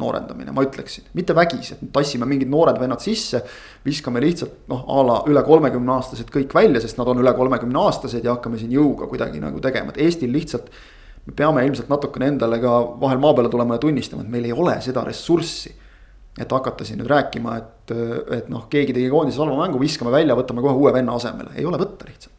noorendamine, 0.01 0.51
ma 0.55 0.65
ütleksin, 0.67 1.07
mitte 1.15 1.37
vägisi, 1.37 1.77
et 1.77 1.93
tassime 1.95 2.27
mingid 2.27 2.51
noored 2.51 2.81
vennad 2.81 3.03
sisse. 3.03 3.43
viskame 3.85 4.23
lihtsalt 4.25 4.67
noh, 4.73 4.83
a 4.89 5.05
la 5.07 5.21
üle 5.31 5.43
kolmekümne 5.47 5.93
aastased 5.95 6.33
kõik 6.35 6.55
välja, 6.55 6.81
sest 6.83 6.99
nad 6.99 7.09
on 7.13 7.23
üle 7.23 7.35
kolmekümne 7.37 7.79
aastased 7.85 8.25
ja 8.25 8.35
hakkame 8.35 8.59
siin 8.59 8.73
jõuga 8.75 9.07
kuidagi 9.11 9.41
nagu 9.43 9.61
tegema, 9.63 9.95
et 9.95 10.03
Eestil 10.07 10.33
lihtsalt. 10.33 10.71
me 11.27 11.33
peame 11.33 11.65
ilmselt 11.65 11.89
natukene 11.89 12.27
endale 12.35 12.59
ka 12.61 12.75
vahel 13.01 13.19
maa 13.19 13.35
peale 13.35 13.49
tulema 13.49 13.79
ja 13.79 13.81
tunnistama, 13.81 14.23
et 14.23 14.29
meil 14.29 14.45
ei 14.45 14.53
ole 14.53 14.77
seda 14.81 15.05
ressurssi 15.05 15.73
et 16.39 16.51
hakata 16.51 16.85
siin 16.85 16.99
nüüd 16.99 17.09
rääkima, 17.09 17.57
et, 17.57 17.93
et 18.35 18.49
noh, 18.51 18.67
keegi 18.69 18.93
tegi 18.93 19.09
koondises 19.09 19.39
halva 19.39 19.61
mängu, 19.61 19.79
viskame 19.79 20.11
välja, 20.11 20.35
võtame 20.35 20.65
kohe 20.65 20.75
uue 20.75 20.93
venna 20.93 21.15
asemele, 21.15 21.55
ei 21.55 21.65
ole 21.65 21.79
võtta 21.79 22.09
lihtsalt 22.09 22.35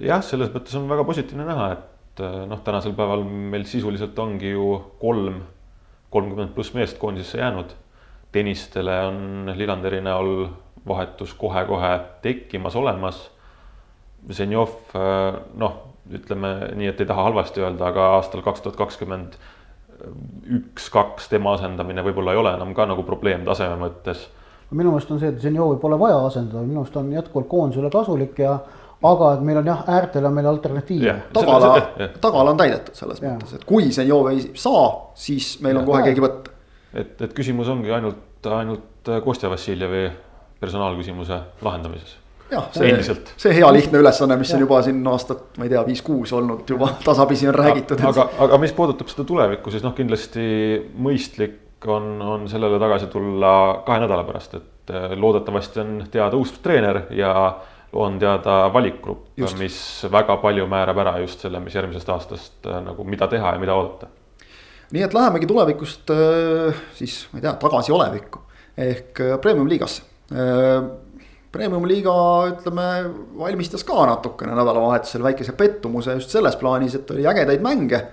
jah, 0.00 0.22
selles 0.24 0.50
mõttes 0.54 0.76
on 0.78 0.88
väga 0.90 1.04
positiivne 1.08 1.46
näha, 1.48 1.70
et 1.74 2.22
noh, 2.48 2.60
tänasel 2.64 2.94
päeval 2.96 3.24
meil 3.24 3.66
sisuliselt 3.68 4.18
ongi 4.20 4.54
ju 4.54 4.74
kolm, 5.00 5.40
kolmkümmend 6.10 6.54
pluss 6.54 6.74
meest 6.74 6.98
koondisesse 6.98 7.38
jäänud. 7.38 7.76
tenistele 8.32 9.00
on 9.06 9.52
Lillanderi 9.56 10.00
näol 10.00 10.48
vahetus 10.88 11.34
kohe-kohe 11.34 12.00
tekkimas, 12.22 12.76
olemas. 12.76 13.30
Zenjov, 14.32 14.70
noh, 15.56 15.78
ütleme 16.12 16.52
nii, 16.76 16.90
et 16.92 17.00
ei 17.00 17.08
taha 17.08 17.22
halvasti 17.22 17.62
öelda, 17.62 17.88
aga 17.88 18.06
aastal 18.18 18.42
kaks 18.44 18.60
tuhat 18.60 18.76
kakskümmend 18.76 19.38
üks-kaks 20.56 21.28
tema 21.32 21.54
asendamine 21.56 22.04
võib-olla 22.04 22.34
ei 22.34 22.40
ole 22.40 22.52
enam 22.56 22.74
ka 22.76 22.86
nagu 22.88 23.02
probleem 23.06 23.44
taseme 23.44 23.76
mõttes. 23.80 24.28
minu 24.70 24.92
meelest 24.92 25.10
on 25.10 25.18
see, 25.20 25.28
et 25.28 25.40
Zenjovi 25.42 25.80
pole 25.82 25.98
vaja 25.98 26.20
asendada, 26.26 26.62
minu 26.66 26.84
arust 26.84 26.96
on 26.96 27.10
jätkuvalt 27.12 27.48
koondisele 27.48 27.90
kasulik 27.90 28.38
ja 28.38 28.58
aga 29.02 29.32
et 29.34 29.44
meil 29.48 29.60
on 29.62 29.68
jah, 29.72 29.82
äärtel 29.96 30.28
on 30.28 30.34
meil 30.36 30.48
alternatiiv. 30.50 31.04
tagala, 31.32 31.74
tagala 32.20 32.54
on 32.54 32.60
täidetud 32.60 32.96
selles 32.98 33.22
ja. 33.22 33.34
mõttes, 33.36 33.60
et 33.60 33.66
kui 33.68 33.90
Zenjov 33.94 34.30
ei 34.32 34.42
saa, 34.54 34.86
siis 35.18 35.54
meil 35.64 35.76
ja. 35.78 35.82
on 35.82 35.88
kohe 35.88 36.02
keegi 36.08 36.24
võtta. 36.24 36.56
et, 36.92 37.14
et 37.20 37.36
küsimus 37.36 37.70
ongi 37.72 37.92
ainult, 37.96 38.50
ainult 38.50 39.12
Kostja 39.24 39.50
Vassiljevi 39.50 40.08
personaalküsimuse 40.60 41.40
lahendamises 41.64 42.18
jah, 42.50 42.68
see, 42.74 43.16
see 43.40 43.54
hea 43.56 43.72
lihtne 43.72 44.00
ülesanne, 44.02 44.36
mis 44.40 44.50
ja. 44.50 44.58
on 44.58 44.64
juba 44.66 44.82
siin 44.84 45.00
aastat, 45.08 45.44
ma 45.58 45.66
ei 45.66 45.72
tea, 45.72 45.82
viis-kuus 45.86 46.34
olnud 46.36 46.68
juba 46.68 46.92
tasapisi 47.08 47.48
on 47.48 47.56
räägitud. 47.56 48.02
aga, 48.10 48.28
aga 48.46 48.60
mis 48.62 48.74
puudutab 48.76 49.10
seda 49.12 49.26
tulevikku, 49.28 49.72
siis 49.72 49.84
noh, 49.86 49.94
kindlasti 49.96 50.44
mõistlik 51.00 51.88
on, 51.88 52.18
on 52.20 52.48
sellele 52.50 52.80
tagasi 52.82 53.08
tulla 53.12 53.52
kahe 53.86 54.02
nädala 54.02 54.26
pärast, 54.28 54.58
et 54.58 54.92
eh, 54.92 55.14
loodetavasti 55.16 55.80
on 55.80 55.94
teada 56.12 56.36
uus 56.36 56.52
treener 56.60 57.06
ja 57.16 57.32
on 57.92 58.18
teada 58.18 58.70
valikgrupp, 58.72 59.32
mis 59.58 59.78
väga 60.12 60.36
palju 60.42 60.66
määrab 60.70 61.02
ära 61.02 61.16
just 61.24 61.42
selle, 61.42 61.60
mis 61.62 61.74
järgmisest 61.74 62.12
aastast 62.14 62.70
äh, 62.70 62.78
nagu, 62.84 63.04
mida 63.04 63.28
teha 63.30 63.54
ja 63.56 63.62
mida 63.62 63.74
oodata. 63.74 64.10
nii 64.90 65.02
et 65.06 65.14
lähemegi 65.14 65.48
tulevikust 65.50 66.10
äh, 66.14 66.80
siis, 66.94 67.24
ma 67.32 67.40
ei 67.40 67.46
tea, 67.46 67.54
tagasi 67.62 67.94
olevikku 67.94 68.42
ehk 68.78 69.22
äh, 69.26 69.38
premium 69.42 69.70
liigasse. 69.70 70.06
Premium-liiga 71.50 72.12
ütleme, 72.52 72.84
valmistas 73.34 73.82
ka 73.82 74.04
natukene 74.06 74.54
nädalavahetusel 74.54 75.24
väikese 75.24 75.56
pettumuse 75.58 76.14
just 76.14 76.30
selles 76.30 76.54
plaanis, 76.60 76.94
et 76.94 77.10
oli 77.10 77.24
ägedaid 77.26 77.64
mänge. 77.64 78.04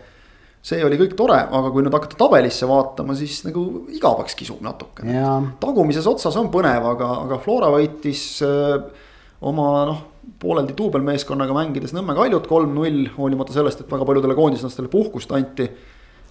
see 0.68 0.82
oli 0.84 0.98
kõik 0.98 1.14
tore, 1.16 1.38
aga 1.38 1.70
kui 1.72 1.86
nüüd 1.86 1.94
hakata 1.94 2.18
tabelisse 2.18 2.66
vaatama, 2.68 3.14
siis 3.16 3.44
nagu 3.46 3.86
igavaks 3.94 4.34
kisub 4.36 4.64
natukene. 4.66 5.22
tagumises 5.62 6.10
otsas 6.10 6.36
on 6.42 6.50
põnev, 6.50 6.90
aga, 6.96 7.12
aga 7.28 7.38
Flora 7.44 7.70
võitis 7.76 8.24
öö, 8.42 8.82
oma 9.42 9.68
noh 9.90 10.06
pooleldi 10.42 10.76
duubelmeeskonnaga 10.78 11.56
mängides 11.56 11.94
Nõmme 11.96 12.16
Kaljut 12.18 12.48
kolm-null, 12.50 13.08
hoolimata 13.16 13.56
sellest, 13.56 13.84
et 13.84 13.92
väga 13.92 14.06
paljudele 14.08 14.36
koondislastele 14.38 14.92
puhkust 14.92 15.32
anti. 15.36 15.68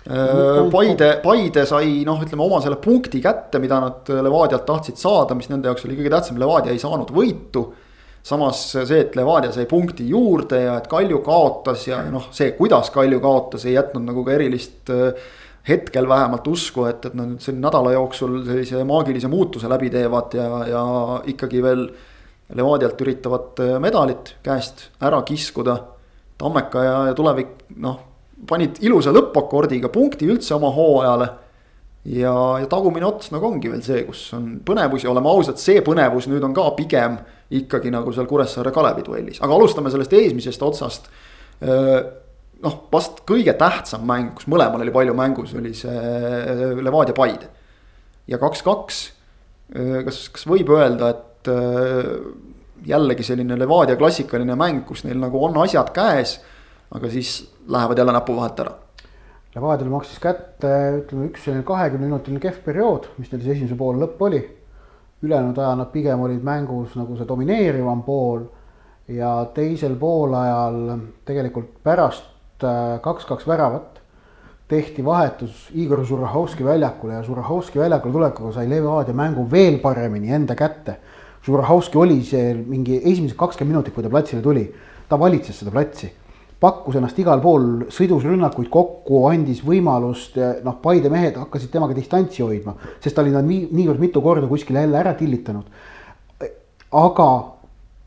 Paide, 0.07 1.09
Paide 1.25 1.65
sai 1.67 2.05
noh, 2.07 2.21
ütleme 2.23 2.45
oma 2.45 2.61
selle 2.63 2.79
punkti 2.79 3.19
kätte, 3.25 3.59
mida 3.63 3.81
nad 3.83 4.07
Levadialt 4.07 4.67
tahtsid 4.69 5.01
saada, 5.01 5.35
mis 5.35 5.51
nende 5.51 5.67
jaoks 5.67 5.89
oli 5.89 5.97
kõige 5.99 6.13
tähtsam, 6.13 6.39
Levadia 6.39 6.75
ei 6.75 6.83
saanud 6.83 7.11
võitu. 7.15 7.65
samas 8.27 8.61
see, 8.75 9.01
et 9.01 9.17
Levadia 9.17 9.53
sai 9.55 9.67
punkti 9.71 10.09
juurde 10.09 10.61
ja 10.61 10.77
et 10.79 10.87
Kalju 10.91 11.21
kaotas 11.27 11.87
ja 11.89 12.01
noh, 12.11 12.29
see, 12.35 12.53
kuidas 12.59 12.91
Kalju 12.95 13.21
kaotas, 13.23 13.67
ei 13.67 13.75
jätnud 13.75 14.07
nagu 14.07 14.25
ka 14.27 14.33
erilist 14.35 14.91
hetkel 15.67 16.09
vähemalt 16.09 16.47
usku, 16.47 16.85
et, 16.87 17.07
et 17.07 17.15
nad 17.15 17.33
nüüd 17.33 17.43
selle 17.43 17.59
nädala 17.59 17.93
jooksul 17.97 18.45
sellise 18.47 18.85
maagilise 18.87 19.31
muutuse 19.31 19.71
läbi 19.71 19.91
teevad 19.91 20.35
ja, 20.39 20.51
ja 20.71 20.83
ikkagi 21.27 21.63
veel 21.63 21.89
Levadialt 22.55 23.01
üritavad 23.03 23.59
äh, 23.63 23.77
medalit 23.83 24.37
käest 24.47 24.91
ära 25.03 25.19
kiskuda. 25.27 25.81
Tammeka 26.39 26.85
ja, 26.85 26.97
ja 27.09 27.17
tulevik 27.17 27.65
noh, 27.83 27.97
panid 28.47 28.79
ilusa 28.85 29.11
lõppakordiga 29.15 29.91
punkti 29.93 30.29
üldse 30.29 30.55
oma 30.55 30.71
hooajale. 30.75 31.29
ja, 32.07 32.35
ja 32.61 32.69
tagumine 32.71 33.09
ots 33.09 33.33
nagu 33.35 33.49
ongi 33.49 33.73
veel 33.73 33.83
see, 33.83 34.05
kus 34.07 34.29
on 34.37 34.61
põnevus 34.67 35.03
ja 35.03 35.11
oleme 35.11 35.33
ausad, 35.33 35.59
see 35.59 35.81
põnevus 35.83 36.29
nüüd 36.31 36.45
on 36.47 36.55
ka 36.55 36.69
pigem 36.77 37.17
ikkagi 37.51 37.91
nagu 37.91 38.13
seal 38.15 38.29
Kuressaare 38.31 38.71
Kalevi 38.75 39.03
duellis, 39.07 39.41
aga 39.43 39.57
alustame 39.57 39.91
sellest 39.91 40.15
esimesest 40.15 40.63
otsast. 40.63 41.11
Äh, 41.65 41.99
noh, 42.63 42.79
vast 42.93 43.25
kõige 43.27 43.57
tähtsam 43.59 44.07
mäng, 44.07 44.37
kus 44.37 44.47
mõlemal 44.53 44.85
oli 44.85 44.95
palju 44.95 45.17
mängus, 45.19 45.57
oli 45.59 45.75
see 45.75 45.97
äh, 45.97 46.79
Levadia 46.79 47.17
Paide. 47.17 47.51
ja 48.27 48.39
kaks-kaks, 48.43 49.03
kas, 50.07 50.17
kas 50.35 50.47
võib 50.47 50.71
öelda, 50.75 51.11
et 51.15 51.26
et 51.47 51.55
äh, 51.55 52.87
jällegi 52.87 53.23
selline 53.23 53.59
Levadia 53.59 53.97
klassikaline 53.97 54.57
mäng, 54.59 54.85
kus 54.87 55.05
neil 55.05 55.19
nagu 55.21 55.43
on 55.45 55.57
asjad 55.63 55.93
käes. 55.95 56.41
aga 56.91 57.09
siis 57.11 57.53
lähevad 57.69 57.99
jälle 57.99 58.13
näpu 58.13 58.37
vahelt 58.37 58.61
ära. 58.61 58.73
Levadial 59.55 59.89
maksis 59.91 60.21
kätte, 60.23 60.69
ütleme 61.01 61.27
üks 61.27 61.43
selline 61.45 61.65
kahekümne 61.67 62.07
minutiline 62.07 62.39
kehv 62.41 62.61
periood, 62.63 63.09
mis 63.19 63.33
neil 63.33 63.43
siis 63.43 63.57
esimese 63.57 63.75
poole 63.75 63.99
lõpp 64.05 64.23
oli. 64.23 64.43
ülejäänud 65.23 65.59
aja 65.59 65.75
nad 65.75 65.91
pigem 65.91 66.21
olid 66.21 66.45
mängus 66.45 66.95
nagu 66.95 67.17
see 67.17 67.27
domineerivam 67.29 68.03
pool. 68.03 68.47
ja 69.09 69.47
teisel 69.55 69.97
poolajal 69.97 70.99
tegelikult 71.25 71.83
pärast 71.83 72.65
äh, 72.65 73.01
kaks-kaks 73.01 73.47
väravat 73.47 74.01
tehti 74.69 75.05
vahetus 75.05 75.69
Igor 75.75 76.05
Zurahovski 76.07 76.65
väljakule 76.65 77.15
ja 77.15 77.23
Zurahovski 77.23 77.79
väljakule 77.79 78.13
tulekuga 78.13 78.53
sai 78.53 78.71
Levadia 78.71 79.15
mängu 79.15 79.51
veel 79.51 79.79
paremini 79.79 80.33
enda 80.33 80.55
kätte 80.55 80.97
Žurahovski 81.47 81.99
oli 81.99 82.21
seal 82.27 82.59
mingi 82.67 82.99
esimesed 82.99 83.37
kakskümmend 83.39 83.77
minutit, 83.77 83.95
kui 83.95 84.03
ta 84.03 84.11
platsile 84.11 84.43
tuli, 84.43 84.65
ta 85.09 85.19
valitses 85.19 85.63
seda 85.63 85.71
platsi. 85.75 86.13
pakkus 86.57 86.97
ennast 86.97 87.19
igal 87.21 87.43
pool, 87.45 87.85
sõidus 87.93 88.25
rünnakuid 88.25 88.71
kokku, 88.73 89.19
andis 89.29 89.59
võimalust, 89.61 90.39
noh, 90.65 90.79
Paide 90.83 91.11
mehed 91.13 91.37
hakkasid 91.37 91.69
temaga 91.71 91.95
distantsi 91.95 92.41
hoidma, 92.43 92.73
sest 93.05 93.15
ta 93.15 93.21
oli 93.21 93.35
nad 93.35 93.45
nii, 93.45 93.67
niivõrd 93.77 94.01
mitu 94.01 94.23
korda 94.25 94.49
kuskile 94.49 94.81
jälle 94.87 94.97
ära 94.99 95.13
tillitanud. 95.15 95.69
aga, 96.93 97.29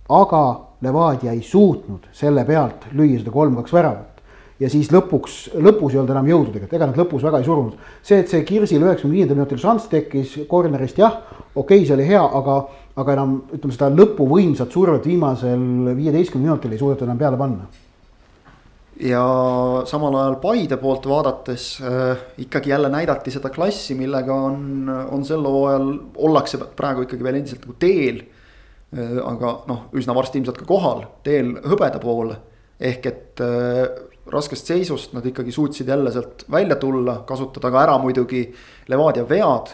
aga 0.10 0.44
Levadia 0.82 1.32
ei 1.32 1.44
suutnud 1.44 2.10
selle 2.12 2.46
pealt 2.48 2.90
lüüa 2.92 3.20
seda 3.20 3.32
kolm-kaks 3.32 3.74
väravat 3.74 4.20
ja 4.60 4.70
siis 4.72 4.90
lõpuks, 4.92 5.38
lõpus 5.56 5.94
ei 5.94 6.02
olnud 6.02 6.14
enam 6.14 6.28
jõudu 6.28 6.54
tegelikult, 6.54 6.76
ega 6.76 6.88
nad 6.90 7.00
lõpus 7.00 7.24
väga 7.24 7.40
ei 7.40 7.48
surunud. 7.48 7.78
see, 8.04 8.20
et 8.20 8.32
see 8.32 8.44
Kirsil 8.44 8.84
üheksakümne 8.84 9.16
viiendal 9.16 9.40
minutil 9.40 9.60
šanss 9.62 9.88
tekkis 9.92 10.36
corner'ist 10.50 11.00
jah, 11.00 11.22
okei 11.56 11.80
okay,, 11.80 11.86
see 11.86 11.96
oli 11.96 12.08
hea, 12.08 12.24
aga 12.24 12.60
aga 13.00 13.16
enam 13.16 13.36
ütleme 13.56 13.76
seda 13.76 13.90
lõpuvõimsat 13.94 14.74
survet 14.74 15.06
viimasel 15.08 15.94
viieteistkümnel 15.98 16.52
minutil 16.52 16.74
ei 16.76 16.82
suudetud 16.82 17.08
enam 17.08 17.22
peale 17.22 17.40
panna. 17.40 17.68
ja 19.00 19.22
samal 19.88 20.18
ajal 20.20 20.36
Paide 20.44 20.78
poolt 20.82 21.08
vaadates 21.08 21.70
äh, 21.82 22.26
ikkagi 22.46 22.74
jälle 22.74 22.90
näidati 22.92 23.32
seda 23.32 23.50
klassi, 23.50 23.96
millega 23.96 24.36
on, 24.36 24.90
on 24.90 25.24
sel 25.26 25.46
hooajal 25.48 25.88
ollakse 26.18 26.60
praegu 26.76 27.08
ikkagi 27.08 27.24
veel 27.24 27.40
endiselt 27.40 27.64
nagu 27.66 27.78
teel 27.80 28.22
äh,. 28.24 29.18
aga 29.24 29.56
noh, 29.70 29.88
üsna 29.96 30.16
varsti 30.18 30.42
ilmselt 30.42 30.60
ka 30.60 30.68
kohal, 30.68 31.06
teel 31.24 31.56
hõbeda 31.64 32.02
poole. 32.04 32.36
ehk 32.80 33.06
et 33.06 33.44
äh, 33.44 33.86
raskest 34.30 34.68
seisust 34.70 35.14
nad 35.16 35.26
ikkagi 35.26 35.52
suutsid 35.52 35.88
jälle 35.88 36.12
sealt 36.12 36.44
välja 36.52 36.76
tulla, 36.76 37.22
kasutada 37.28 37.72
ka 37.72 37.84
ära 37.84 37.98
muidugi 37.98 38.44
Levadia 38.88 39.26
vead. 39.30 39.72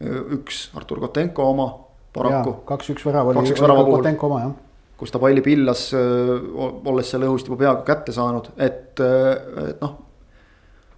Äh, 0.00 0.22
üks 0.38 0.70
Artur 0.76 1.00
Kotenko 1.00 1.50
oma 1.52 1.68
paraku. 2.16 2.56
kaks-üks 2.68 3.06
värav 3.06 3.32
oli, 3.32 3.44
oli 3.44 3.92
Kotenko 3.92 4.30
oma 4.30 4.44
jah 4.44 4.54
kus 4.96 5.12
ta 5.12 5.20
palli 5.20 5.42
pillas, 5.44 5.90
olles 5.92 7.10
selle 7.12 7.28
õhust 7.28 7.50
juba 7.50 7.60
peaaegu 7.60 7.84
kätte 7.86 8.14
saanud, 8.16 8.52
et, 8.56 8.96
et 8.96 9.82
noh. 9.84 10.02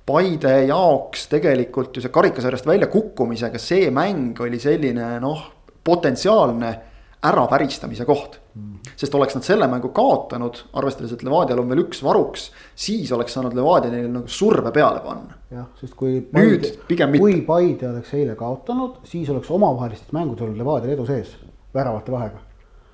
Paide 0.08 0.54
jaoks 0.64 1.26
tegelikult 1.28 1.98
ju 1.98 2.00
see 2.00 2.12
karikasarjast 2.14 2.64
välja 2.64 2.86
kukkumisega, 2.88 3.60
see 3.60 3.90
mäng 3.92 4.38
oli 4.40 4.56
selline 4.62 5.18
noh, 5.20 5.42
potentsiaalne 5.84 6.70
äraväristamise 7.28 8.06
koht 8.08 8.38
mm.. 8.54 8.94
sest 8.96 9.14
oleks 9.18 9.36
nad 9.36 9.44
selle 9.44 9.68
mängu 9.68 9.90
kaotanud, 9.92 10.62
arvestades, 10.80 11.12
et 11.12 11.24
Levadial 11.26 11.60
on 11.60 11.68
veel 11.68 11.82
üks 11.82 12.00
varuks, 12.06 12.48
siis 12.78 13.12
oleks 13.12 13.36
saanud 13.36 13.56
Levadia 13.58 13.92
neile 13.92 14.08
nagu 14.14 14.32
surve 14.32 14.72
peale 14.72 15.02
panna. 15.04 15.37
Jah, 15.54 15.68
sest 15.80 15.94
kui 15.98 16.20
Paide, 16.32 16.72
kui 17.16 17.40
Paide 17.46 17.88
oleks 17.90 18.12
eile 18.18 18.34
kaotanud, 18.38 19.00
siis 19.08 19.30
oleks 19.32 19.50
omavahelistes 19.54 20.12
mängudes 20.16 20.44
olnud 20.44 20.60
Levadial 20.60 20.94
edu 20.96 21.06
sees, 21.08 21.32
väravate 21.74 22.12
vahega. 22.12 22.42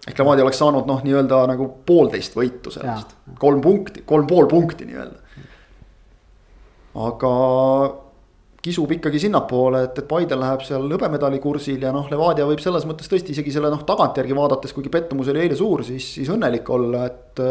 ehk 0.06 0.20
Levadia 0.20 0.44
oleks 0.46 0.60
saanud 0.62 0.86
noh, 0.88 1.02
nii-öelda 1.06 1.42
nagu 1.50 1.68
poolteist 1.86 2.36
võitu 2.38 2.72
sellest, 2.74 3.16
kolm 3.40 3.62
punkti, 3.64 4.04
kolm 4.06 4.30
pool 4.30 4.48
punkti 4.50 4.86
nii-öelda. 4.90 5.42
aga 7.08 7.34
kisub 8.64 8.92
ikkagi 8.96 9.20
sinnapoole, 9.26 9.82
et, 9.88 9.98
et 9.98 10.08
Paide 10.08 10.38
läheb 10.40 10.62
seal 10.64 10.86
hõbemedali 10.94 11.40
kursil 11.42 11.82
ja 11.84 11.90
noh, 11.92 12.06
Levadia 12.12 12.46
võib 12.48 12.62
selles 12.64 12.86
mõttes 12.88 13.10
tõesti 13.10 13.34
isegi 13.34 13.52
selle 13.52 13.72
noh, 13.72 13.82
tagantjärgi 13.84 14.36
vaadates, 14.36 14.72
kuigi 14.76 14.92
pettumus 14.92 15.28
oli 15.32 15.42
eile 15.42 15.58
suur, 15.58 15.82
siis, 15.84 16.14
siis 16.18 16.30
õnnelik 16.32 16.70
olla, 16.72 17.08
et. 17.10 17.42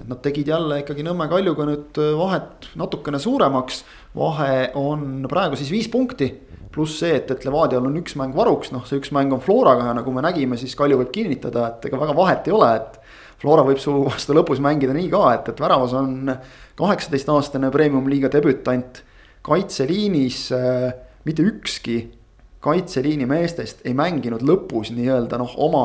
Et 0.00 0.08
nad 0.08 0.20
tegid 0.24 0.48
jälle 0.48 0.80
ikkagi 0.82 1.04
Nõmme 1.06 1.28
Kaljuga 1.30 1.66
nüüd 1.68 2.00
vahet 2.18 2.70
natukene 2.80 3.20
suuremaks. 3.22 3.84
vahe 4.16 4.70
on 4.74 5.26
praegu 5.28 5.56
siis 5.56 5.70
viis 5.72 5.88
punkti, 5.88 6.28
pluss 6.72 6.98
see, 7.00 7.14
et, 7.16 7.30
et 7.30 7.44
Levadial 7.44 7.86
on 7.86 7.96
üks 8.00 8.16
mäng 8.20 8.36
varuks, 8.36 8.72
noh, 8.72 8.84
see 8.88 9.00
üks 9.00 9.12
mäng 9.12 9.32
on 9.32 9.40
Floraga 9.40 9.90
ja 9.90 9.94
nagu 9.96 10.12
me 10.12 10.24
nägime, 10.24 10.56
siis 10.60 10.74
Kalju 10.78 11.00
võib 11.02 11.12
kinnitada, 11.14 11.68
et 11.68 11.86
ega 11.88 12.00
väga 12.00 12.16
vahet 12.16 12.48
ei 12.48 12.56
ole, 12.56 12.74
et. 12.80 12.98
Flora 13.42 13.64
võib 13.66 13.80
su 13.82 13.90
vastu 14.06 14.36
lõpus 14.38 14.60
mängida 14.62 14.94
nii 14.94 15.08
ka, 15.10 15.20
et, 15.34 15.48
et 15.50 15.58
väravas 15.58 15.96
on 15.98 16.28
kaheksateistaastane 16.78 17.72
premium-liiga 17.74 18.28
debütant 18.30 19.00
kaitseliinis 19.42 20.44
äh, 20.54 20.92
mitte 21.26 21.42
ükski 21.42 21.96
kaitseliini 22.62 23.26
meestest 23.26 23.82
ei 23.86 23.94
mänginud 23.98 24.44
lõpus 24.46 24.92
nii-öelda 24.94 25.40
noh, 25.42 25.56
oma 25.58 25.84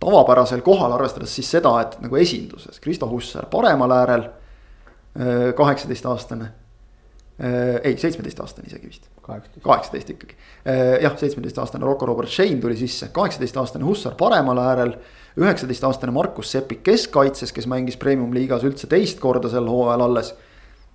tavapärasel 0.00 0.62
kohal, 0.64 0.92
arvestades 0.96 1.34
siis 1.34 1.50
seda, 1.50 1.74
et 1.82 1.98
nagu 2.00 2.16
esinduses 2.16 2.80
Kristo 2.80 3.08
Hussar 3.10 3.46
paremal 3.52 3.92
äärel, 3.98 4.24
äh, 4.24 5.52
kaheksateistaastane. 5.56 6.50
Äh, 7.40 7.78
ei, 7.84 7.96
seitsmeteistaastane 7.96 8.68
isegi 8.68 8.88
vist. 8.88 9.08
kaheksateist 9.62 10.10
ikkagi. 10.10 10.34
jah, 11.02 11.12
seitsmeteistaastane 11.16 11.84
Rocco 11.84 12.06
Robert 12.06 12.28
Shane 12.28 12.56
tuli 12.60 12.76
sisse, 12.76 13.08
kaheksateistaastane 13.12 13.84
Hussar 13.84 14.14
paremal 14.18 14.58
äärel. 14.58 14.96
üheksateistaastane 15.36 16.12
Markus 16.12 16.52
Sepik 16.52 16.82
keskkaitses, 16.82 17.52
kes 17.52 17.66
mängis 17.66 17.96
premium 17.96 18.34
liigas 18.34 18.64
üldse 18.64 18.86
teist 18.86 19.20
korda 19.20 19.48
sel 19.48 19.68
hooajal 19.68 20.00
alles 20.00 20.34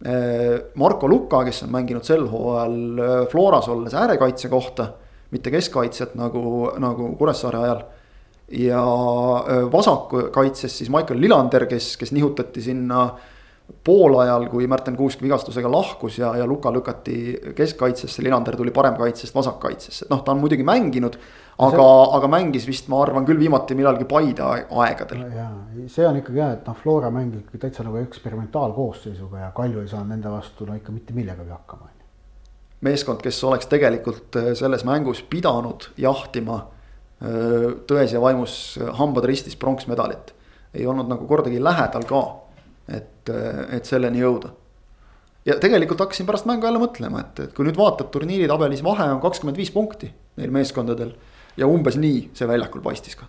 Äh, 0.04 0.60
Marko 0.76 1.08
Luka, 1.10 1.44
kes 1.48 1.64
on 1.64 1.72
mänginud 1.72 2.04
sel 2.04 2.26
hooajal 2.28 3.00
äh, 3.00 3.28
Floras 3.32 3.70
olles 3.72 3.94
äärekaitse 3.96 4.50
kohta, 4.52 4.90
mitte 5.32 5.52
keskkaitset 5.52 6.18
nagu, 6.20 6.72
nagu 6.84 7.14
Kuressaare 7.16 7.62
ajal. 7.64 7.84
Ja 8.52 8.82
vasakkaitses 9.72 10.78
siis 10.78 10.90
Michael 10.90 11.22
Lillander, 11.22 11.66
kes, 11.66 11.96
kes 11.98 12.12
nihutati 12.12 12.62
sinna 12.62 13.08
poolajal, 13.84 14.46
kui 14.50 14.68
Märten 14.70 14.96
Kuusk 14.98 15.22
vigastusega 15.22 15.70
lahkus 15.72 16.20
ja, 16.20 16.36
ja 16.38 16.46
Luka 16.48 16.74
lükati 16.74 17.16
keskkaitsesse, 17.56 18.22
Lillander 18.24 18.56
tuli 18.56 18.72
paremkaitsest 18.72 19.36
vasakkaitsesse, 19.36 20.06
noh, 20.10 20.22
ta 20.24 20.36
on 20.36 20.44
muidugi 20.44 20.64
mänginud 20.64 21.18
aga 21.58 21.88
see..., 21.88 22.12
aga 22.18 22.30
mängis 22.30 22.68
vist, 22.70 22.90
ma 22.94 23.02
arvan 23.02 23.26
küll 23.26 23.42
viimati 23.42 23.78
millalgi 23.78 24.06
Paide 24.10 24.46
aegadel. 24.46 25.26
ja, 25.34 25.48
see 25.90 26.06
on 26.08 26.22
ikkagi 26.22 26.42
jah, 26.42 26.54
et 26.60 26.70
noh, 26.70 26.78
Flora 26.78 27.10
mängib 27.14 27.50
täitsa 27.58 27.86
nagu 27.88 27.98
eksperimentaalkoosseisuga 28.04 29.48
ja 29.48 29.52
Kalju 29.56 29.82
ei 29.82 29.90
saanud 29.90 30.14
nende 30.14 30.34
vastu 30.34 30.70
no 30.70 30.78
ikka 30.78 30.94
mitte 30.94 31.18
millegagi 31.18 31.50
hakkama. 31.50 31.90
meeskond, 32.86 33.22
kes 33.26 33.44
oleks 33.50 33.66
tegelikult 33.72 34.38
selles 34.54 34.86
mängus 34.86 35.24
pidanud 35.30 35.90
jahtima 35.98 36.62
tões 37.88 38.14
ja 38.14 38.22
vaimus 38.22 38.80
hambad 39.00 39.26
ristis 39.26 39.56
pronksmedalit. 39.56 40.34
ei 40.74 40.86
olnud 40.86 41.08
nagu 41.08 41.28
kordagi 41.28 41.62
lähedal 41.64 42.04
ka, 42.04 42.22
et, 42.92 43.30
et 43.72 43.86
selleni 43.86 44.20
jõuda. 44.20 44.50
ja 45.46 45.60
tegelikult 45.60 46.00
hakkasin 46.00 46.26
pärast 46.26 46.46
mängu 46.46 46.68
jälle 46.68 46.82
mõtlema, 46.82 47.22
et, 47.22 47.40
et 47.40 47.54
kui 47.54 47.66
nüüd 47.66 47.78
vaatad 47.78 48.12
turniiri 48.12 48.48
tabelis, 48.48 48.84
vahe 48.84 49.10
on 49.14 49.22
kakskümmend 49.24 49.58
viis 49.58 49.72
punkti 49.72 50.12
neil 50.38 50.52
meeskondadel. 50.52 51.16
ja 51.58 51.68
umbes 51.68 51.98
nii 51.98 52.30
see 52.34 52.48
väljakul 52.48 52.84
paistis 52.84 53.16
ka. 53.16 53.26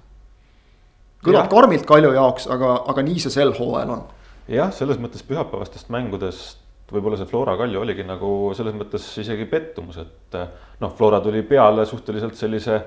kõlab 1.25 1.49
karmilt 1.51 1.87
Kalju 1.87 2.13
jaoks, 2.13 2.51
aga, 2.51 2.83
aga 2.87 3.03
nii 3.03 3.19
see 3.23 3.35
sel 3.39 3.55
hooajal 3.59 3.97
on. 3.99 4.07
jah, 4.49 4.73
selles 4.73 5.01
mõttes 5.03 5.25
pühapäevastest 5.27 5.91
mängudest 5.95 6.63
võib-olla 6.93 7.19
see 7.19 7.27
Flora 7.27 7.57
Kalju 7.59 7.81
oligi 7.83 8.05
nagu 8.07 8.53
selles 8.55 8.75
mõttes 8.77 9.07
isegi 9.23 9.47
pettumus, 9.51 9.99
et 9.99 10.37
noh, 10.81 10.93
Flora 10.95 11.21
tuli 11.21 11.43
peale 11.47 11.87
suhteliselt 11.87 12.39
sellise 12.39 12.79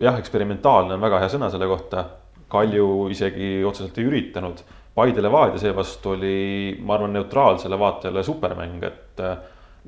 jah, 0.00 0.18
eksperimentaalne 0.18 0.96
on 0.96 1.02
väga 1.02 1.20
hea 1.22 1.32
sõna 1.32 1.50
selle 1.52 1.68
kohta. 1.70 2.04
Kalju 2.50 3.08
isegi 3.12 3.60
otseselt 3.66 3.98
ei 4.00 4.08
üritanud. 4.08 4.62
Paide 4.94 5.22
Levadia 5.22 5.60
seevastu 5.62 6.16
oli, 6.16 6.36
ma 6.82 6.96
arvan, 6.96 7.12
neutraalsele 7.14 7.78
vaatajale 7.78 8.24
supermäng, 8.26 8.82
et 8.88 9.20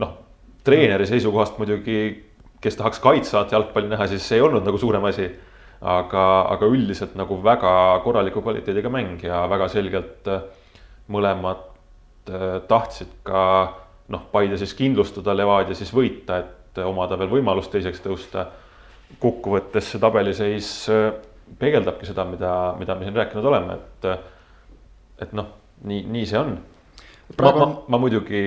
noh, 0.01 0.13
treeneri 0.65 1.09
seisukohast 1.11 1.59
muidugi, 1.59 1.97
kes 2.63 2.79
tahaks 2.79 3.03
kaitsevat 3.03 3.53
jalgpalli 3.53 3.91
näha, 3.91 4.07
siis 4.13 4.29
ei 4.37 4.45
olnud 4.45 4.63
nagu 4.67 4.79
suurem 4.79 5.11
asi. 5.11 5.31
aga, 5.83 6.47
aga 6.47 6.67
üldiselt 6.71 7.17
nagu 7.19 7.35
väga 7.43 7.99
korraliku 8.05 8.39
kvaliteediga 8.43 8.87
mäng 8.87 9.19
ja 9.27 9.41
väga 9.51 9.67
selgelt 9.69 10.29
mõlemad 11.11 11.65
äh, 12.31 12.61
tahtsid 12.69 13.17
ka 13.27 13.41
noh, 14.09 14.29
Paide 14.31 14.55
siis 14.61 14.77
kindlustada, 14.79 15.35
Levadia 15.35 15.75
siis 15.75 15.91
võita, 15.91 16.39
et 16.39 16.79
omada 16.87 17.19
veel 17.19 17.33
võimalust 17.33 17.73
teiseks 17.75 17.99
tõusta 18.05 18.47
kokkuvõttes 19.21 19.93
see 19.93 20.01
tabeliseis 20.03 20.71
äh, 20.93 21.11
peegeldabki 21.59 22.09
seda, 22.09 22.25
mida, 22.29 22.53
mida 22.79 22.97
me 22.97 23.07
siin 23.07 23.17
rääkinud 23.17 23.49
oleme, 23.49 23.79
et, 23.79 24.07
et 25.27 25.33
noh, 25.37 25.51
nii, 25.89 26.05
nii 26.13 26.29
see 26.29 26.39
on. 26.41 26.55
ma, 27.41 27.53
ma, 27.57 27.67
ma 27.93 28.01
muidugi 28.01 28.43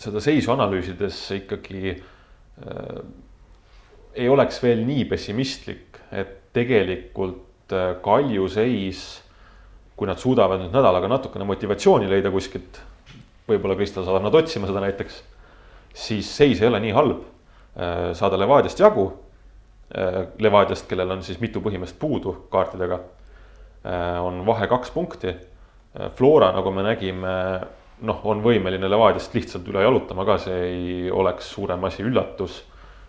seda 0.00 0.20
seisu 0.24 0.52
analüüsides 0.54 1.20
ikkagi 1.38 1.94
äh, 1.94 2.98
ei 4.16 4.28
oleks 4.32 4.60
veel 4.64 4.82
nii 4.86 5.06
pessimistlik, 5.10 6.00
et 6.12 6.52
tegelikult 6.56 7.72
äh, 7.76 7.94
Kalju 8.04 8.48
seis, 8.52 9.06
kui 9.96 10.08
nad 10.08 10.20
suudavad 10.20 10.60
nüüd 10.60 10.74
nädalaga 10.76 11.08
natukene 11.08 11.46
motivatsiooni 11.48 12.08
leida 12.10 12.32
kuskilt, 12.32 12.82
võib-olla 13.48 13.76
Kristel 13.78 14.04
saadab 14.04 14.26
nad 14.26 14.36
otsima 14.36 14.68
seda 14.68 14.82
näiteks, 14.84 15.22
siis 15.96 16.28
seis 16.28 16.60
ei 16.60 16.68
ole 16.68 16.82
nii 16.84 16.96
halb 16.96 17.22
äh,. 17.22 18.10
saada 18.16 18.36
Levadiast 18.40 18.80
jagu 18.82 19.06
Äh, 19.08 19.25
Levadiast, 20.38 20.88
kellel 20.90 21.10
on 21.14 21.22
siis 21.22 21.38
mitu 21.38 21.60
põhimeest 21.62 21.94
puudu 21.98 22.32
kaartidega, 22.50 22.98
äh, 23.86 24.16
on 24.24 24.40
vahe 24.46 24.66
kaks 24.66 24.90
punkti. 24.90 25.30
Äh, 25.30 26.10
Flora, 26.18 26.50
nagu 26.56 26.72
me 26.74 26.82
nägime, 26.82 27.34
noh, 28.02 28.24
on 28.26 28.42
võimeline 28.42 28.90
Levadiast 28.90 29.34
lihtsalt 29.36 29.68
üle 29.70 29.84
jalutama 29.86 30.26
ka, 30.26 30.40
see 30.42 30.58
ei 30.66 30.90
oleks 31.10 31.52
suurem 31.54 31.86
asi, 31.86 32.02
üllatus. 32.02 32.64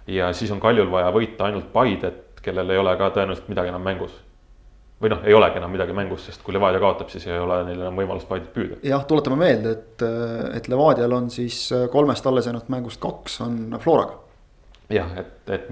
ja 0.07 0.29
siis 0.33 0.51
on 0.53 0.61
Kaljul 0.63 0.91
vaja 0.91 1.09
võita 1.11 1.49
ainult 1.49 1.73
Paidet, 1.73 2.39
kellel 2.45 2.69
ei 2.69 2.77
ole 2.77 2.93
ka 2.95 3.09
tõenäoliselt 3.15 3.49
midagi 3.49 3.73
enam 3.73 3.83
mängus 3.83 4.13
või 5.01 5.11
noh, 5.11 5.25
ei 5.27 5.33
olegi 5.33 5.59
enam 5.59 5.69
midagi 5.71 5.93
mängus, 5.93 6.23
sest 6.25 6.41
kui 6.45 6.55
Levadia 6.55 6.79
kaotab, 6.81 7.09
siis 7.13 7.27
ei 7.27 7.37
ole 7.37 7.59
neil 7.67 7.81
enam 7.83 7.99
võimalust 7.99 8.29
Paidet 8.29 8.53
püüda. 8.53 8.79
jah, 8.85 9.03
tuletame 9.09 9.37
meelde, 9.41 9.73
et, 9.75 10.05
et 10.57 10.69
Levadial 10.71 11.13
on 11.13 11.29
siis 11.33 11.67
kolmest 11.91 12.25
alles 12.25 12.49
jäänud 12.49 12.71
mängust 12.73 13.01
kaks 13.01 13.41
on 13.45 13.77
Floraga. 13.83 14.26
Jah, 14.93 15.11
et, 15.19 15.49
et 15.51 15.67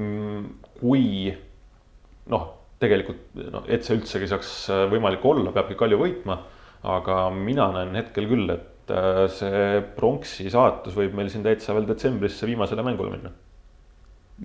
kui 0.79 1.31
noh, 2.31 2.45
tegelikult 2.81 3.37
noh, 3.53 3.65
et 3.71 3.85
see 3.85 3.97
üldsegi 3.97 4.29
saaks 4.29 4.51
äh, 4.73 4.83
võimalik 4.91 5.23
olla, 5.25 5.53
peabki 5.55 5.77
Kalju 5.79 5.99
võitma. 6.01 6.39
aga 6.85 7.29
mina 7.33 7.71
näen 7.73 7.95
hetkel 7.97 8.27
küll, 8.29 8.49
et 8.53 8.91
äh, 8.93 9.23
see 9.31 9.81
pronksi 9.95 10.49
saatus 10.53 10.97
võib 10.97 11.15
meil 11.17 11.31
siin 11.33 11.45
täitsa 11.45 11.73
veel 11.73 11.87
detsembrisse 11.89 12.45
viimasele 12.45 12.83
mängule 12.85 13.15
minna. 13.15 13.31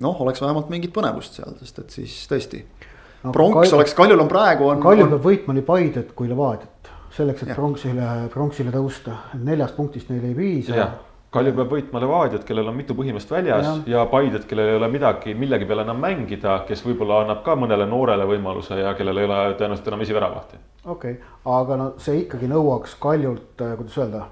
noh, 0.01 0.23
oleks 0.23 0.41
vähemalt 0.41 0.71
mingit 0.71 0.93
põnevust 0.95 1.37
seal, 1.39 1.57
sest 1.59 1.83
et 1.83 1.99
siis 1.99 2.15
tõesti 2.31 2.63
no,. 2.63 3.31
pronks 3.31 3.67
Kalju, 3.67 3.77
oleks, 3.81 3.97
Kaljul 3.97 4.23
on 4.23 4.31
praegu 4.31 4.71
on. 4.71 4.81
Kaljul 4.81 5.11
peab 5.11 5.27
võitma 5.27 5.57
nii 5.57 5.67
Paidet 5.67 6.15
kui 6.15 6.31
Levadiat 6.31 6.91
selleks, 7.11 7.43
et 7.43 7.55
pronksile, 7.57 8.09
pronksile 8.31 8.71
tõusta, 8.71 9.17
neljast 9.35 9.75
punktist 9.75 10.13
neil 10.13 10.29
ei 10.29 10.37
piisa 10.37 10.85
Kalju 11.31 11.53
peab 11.55 11.69
võitma 11.71 11.99
Levadiat, 12.03 12.43
kellel 12.43 12.67
on 12.67 12.75
mitu 12.75 12.95
põhimeest 12.95 13.29
väljas 13.31 13.63
ja, 13.63 13.75
ja 13.87 14.01
Paidet, 14.11 14.43
kellel 14.49 14.73
ei 14.73 14.75
ole 14.75 14.89
midagi, 14.91 15.31
millegi 15.37 15.67
peale 15.69 15.85
enam 15.85 16.01
mängida, 16.03 16.57
kes 16.67 16.83
võib-olla 16.83 17.21
annab 17.23 17.39
ka 17.45 17.55
mõnele 17.55 17.85
noorele 17.87 18.25
võimaluse 18.27 18.81
ja 18.81 18.91
kellel 18.99 19.21
ei 19.21 19.29
ole 19.29 19.37
tõenäoliselt 19.55 19.87
enam 19.87 20.03
esiväravahti. 20.03 20.59
okei 20.83 21.15
okay., 21.15 21.31
aga 21.55 21.77
no 21.79 21.87
see 22.03 22.25
ikkagi 22.25 22.51
nõuaks 22.51 22.97
Kaljult, 22.99 23.63
äh, 23.63 23.77
kuidas 23.79 23.95
öelda, 24.01 24.25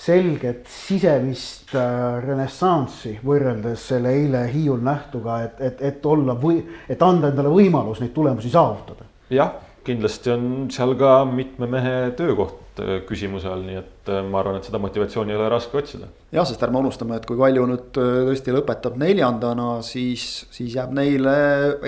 selget 0.00 0.64
sisemist 0.72 1.74
äh, 1.76 2.22
renessanssi 2.24 3.18
võrreldes 3.20 3.84
selle 3.92 4.16
eile 4.22 4.46
Hiiul 4.48 4.80
nähtuga, 4.86 5.42
et, 5.44 5.60
et, 5.60 5.82
et 5.90 6.06
olla 6.08 6.38
või, 6.40 6.62
et 6.88 7.02
anda 7.04 7.34
endale 7.34 7.52
võimalus 7.52 8.00
neid 8.00 8.16
tulemusi 8.16 8.48
saavutada. 8.48 9.04
jah, 9.28 9.58
kindlasti 9.90 10.32
on 10.34 10.48
seal 10.72 10.96
ka 10.98 11.20
mitme 11.28 11.68
mehe 11.70 11.94
töökoht 12.18 12.70
Äh, 12.80 13.00
küsimuse 13.06 13.48
all, 13.50 13.62
nii 13.66 13.78
et 13.80 14.10
äh, 14.12 14.20
ma 14.24 14.40
arvan, 14.40 14.60
et 14.60 14.66
seda 14.68 14.78
motivatsiooni 14.80 15.32
ei 15.32 15.36
ole 15.36 15.48
raske 15.52 15.76
otsida. 15.80 16.06
jah, 16.32 16.46
sest 16.48 16.62
ärme 16.64 16.78
unustame, 16.80 17.16
et 17.18 17.26
kui 17.28 17.36
Kalju 17.38 17.66
nüüd 17.68 17.98
äh, 18.00 18.10
tõesti 18.28 18.54
lõpetab 18.54 18.96
neljandana, 19.00 19.66
siis, 19.84 20.26
siis 20.54 20.76
jääb 20.78 20.94
neile 20.96 21.34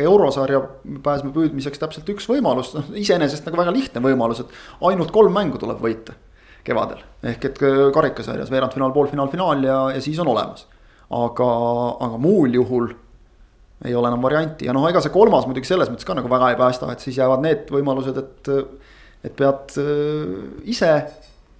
eurosarja 0.02 0.60
pääsme 1.04 1.32
püüdmiseks 1.36 1.80
täpselt 1.80 2.10
üks 2.12 2.26
võimalus, 2.28 2.74
noh 2.76 2.90
iseenesest 2.98 3.46
nagu 3.48 3.60
väga 3.60 3.74
lihtne 3.74 4.02
võimalus, 4.04 4.42
et 4.42 4.84
ainult 4.90 5.14
kolm 5.14 5.32
mängu 5.38 5.60
tuleb 5.62 5.80
võita 5.82 6.16
kevadel. 6.66 7.00
ehk 7.30 7.48
et 7.48 7.62
karikasarjas 7.94 8.52
veerandfinaal, 8.52 8.92
poolfinaal, 8.92 9.30
finaal 9.32 9.64
ja, 9.64 9.78
ja 9.96 10.02
siis 10.04 10.18
on 10.20 10.34
olemas. 10.34 10.66
aga, 11.08 11.48
aga 12.08 12.18
muul 12.18 12.58
juhul 12.58 12.90
ei 13.85 13.95
ole 13.99 14.11
enam 14.12 14.23
varianti 14.23 14.68
ja 14.68 14.75
noh, 14.77 14.87
ega 14.88 15.03
see 15.03 15.12
kolmas 15.14 15.47
muidugi 15.49 15.68
selles 15.68 15.90
mõttes 15.90 16.07
ka 16.07 16.16
nagu 16.16 16.31
väga 16.31 16.53
ei 16.53 16.59
päästa, 16.61 16.90
et 16.92 17.03
siis 17.05 17.18
jäävad 17.18 17.42
need 17.45 17.71
võimalused, 17.73 18.18
et 18.23 18.53
et 19.23 19.35
pead 19.38 19.77
äh, 19.79 20.71
ise. 20.71 20.92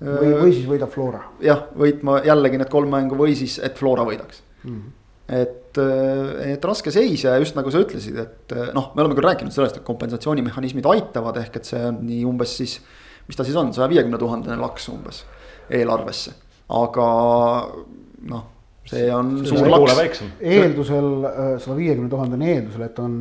või, 0.03 0.33
või 0.35 0.55
siis 0.55 0.67
võidab 0.67 0.91
Flora. 0.91 1.23
jah, 1.43 1.69
võitma 1.79 2.21
jällegi 2.27 2.59
need 2.59 2.71
kolm 2.73 2.91
mängu 2.91 3.19
või 3.19 3.37
siis, 3.39 3.59
et 3.63 3.79
Flora 3.79 4.07
võidaks 4.07 4.43
mm. 4.65 4.71
-hmm. 4.71 4.89
et, 5.41 5.79
äh, 5.83 6.55
et 6.55 6.65
raske 6.65 6.95
seis 6.95 7.25
ja 7.25 7.37
just 7.39 7.59
nagu 7.59 7.71
sa 7.71 7.83
ütlesid, 7.85 8.19
et 8.19 8.57
äh, 8.57 8.73
noh, 8.75 8.91
me 8.95 9.05
oleme 9.05 9.19
küll 9.19 9.29
rääkinud 9.31 9.55
sellest, 9.55 9.79
et 9.79 9.87
kompensatsioonimehhanismid 9.87 10.89
aitavad, 10.95 11.39
ehk 11.45 11.61
et 11.61 11.71
see 11.71 11.85
on 11.91 12.03
nii 12.07 12.25
umbes 12.29 12.57
siis. 12.59 12.81
mis 13.29 13.39
ta 13.39 13.47
siis 13.47 13.57
on, 13.57 13.71
saja 13.75 13.89
viiekümne 13.89 14.19
tuhandene 14.19 14.59
laks 14.59 14.89
umbes 14.91 15.23
eelarvesse, 15.71 16.35
aga 16.69 17.07
noh 18.31 18.52
see 18.89 19.11
on 19.15 19.31
see 19.47 19.57
suur 19.57 19.69
laks. 19.71 20.23
eeldusel, 20.41 21.11
äh, 21.25 21.51
sada 21.63 21.77
viiekümne 21.79 22.11
tuhandene 22.11 22.49
eeldusel, 22.55 22.87
et 22.89 22.99
on 23.03 23.15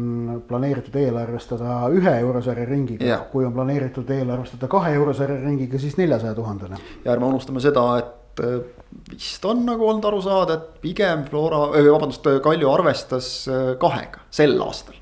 planeeritud 0.48 0.96
eelarvestada 1.02 1.82
ühe 1.94 2.16
eurosarja 2.24 2.66
ringiga. 2.70 3.20
kui 3.32 3.46
on 3.46 3.54
planeeritud 3.54 4.10
eelarvestada 4.10 4.70
kahe 4.72 4.96
eurosarja 4.98 5.42
ringiga, 5.44 5.80
siis 5.80 5.98
neljasaja 6.02 6.34
tuhandene. 6.38 6.82
ja 7.06 7.14
ärme 7.14 7.30
unustame 7.30 7.62
seda, 7.64 7.86
et 8.00 8.44
äh, 8.46 8.58
vist 9.12 9.46
on 9.46 9.66
nagu 9.66 9.88
olnud 9.90 10.10
aru 10.10 10.22
saada, 10.22 10.58
et 10.58 10.82
pigem 10.82 11.28
Flora, 11.30 11.68
vabandust, 11.76 12.28
Kalju 12.44 12.74
arvestas 12.74 13.32
äh, 13.48 13.76
kahega 13.82 14.26
sel 14.32 14.58
aastal 14.62 15.01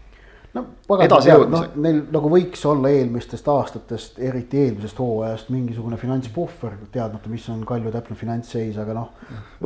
no 0.53 0.63
pagana, 0.87 1.35
noh, 1.51 1.65
neil 1.81 1.99
nagu 2.13 2.31
võiks 2.31 2.63
olla 2.69 2.91
eelmistest 2.93 3.47
aastatest, 3.51 4.19
eriti 4.25 4.63
eelmisest 4.63 5.01
hooajast 5.01 5.51
mingisugune 5.53 5.99
finantspuhver, 6.01 6.77
teadmata, 6.93 7.29
mis 7.31 7.45
on 7.53 7.61
Kalju 7.69 7.93
täpne 7.93 8.17
finantsseis, 8.19 8.79
aga 8.81 8.95
noh. 8.97 9.11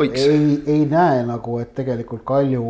ei, 0.04 0.58
ei 0.68 0.84
näe 0.90 1.24
nagu, 1.28 1.58
et 1.64 1.74
tegelikult 1.78 2.26
Kalju 2.28 2.66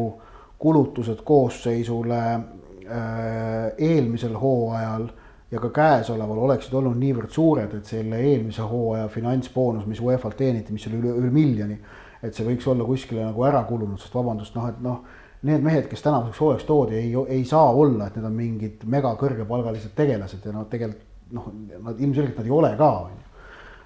kulutused 0.64 1.26
koosseisule 1.26 2.22
äh, 2.30 3.74
eelmisel 3.78 4.38
hooajal 4.40 5.10
ja 5.54 5.60
ka 5.62 5.70
käesoleval 5.74 6.46
oleksid 6.48 6.74
olnud 6.78 6.98
niivõrd 6.98 7.34
suured, 7.34 7.74
et 7.78 7.90
selle 7.90 8.22
eelmise 8.22 8.66
hooaja 8.66 9.10
finantsboonus, 9.14 9.90
mis 9.90 10.02
UEFA-lt 10.02 10.40
teeniti, 10.40 10.74
mis 10.74 10.88
oli 10.90 11.02
üle, 11.02 11.18
üle 11.20 11.34
miljoni. 11.34 11.78
et 12.24 12.32
see 12.32 12.46
võiks 12.48 12.64
olla 12.72 12.86
kuskile 12.88 13.26
nagu 13.26 13.44
ära 13.44 13.66
kulunud, 13.68 14.00
sest 14.00 14.14
vabandust, 14.16 14.56
noh, 14.56 14.70
et 14.72 14.78
noh 14.82 15.02
need 15.44 15.64
mehed, 15.66 15.88
kes 15.92 16.04
tänavuseks 16.06 16.40
hooajaks 16.40 16.68
toodi, 16.68 17.00
ei, 17.00 17.12
ei 17.38 17.44
saa 17.48 17.72
olla, 17.72 18.08
et 18.08 18.16
need 18.18 18.28
on 18.28 18.36
mingid 18.38 18.86
mega 18.90 19.12
kõrgepalgalised 19.20 19.92
tegelased 19.98 20.46
ja 20.46 20.56
nad 20.56 20.70
tegelikult 20.72 21.10
noh, 21.34 21.50
nad 21.84 22.00
ilmselgelt 22.00 22.40
nad 22.40 22.48
ei 22.48 22.54
ole 22.54 22.72
ka, 22.80 22.90
on 23.08 23.14
ju. 23.14 23.22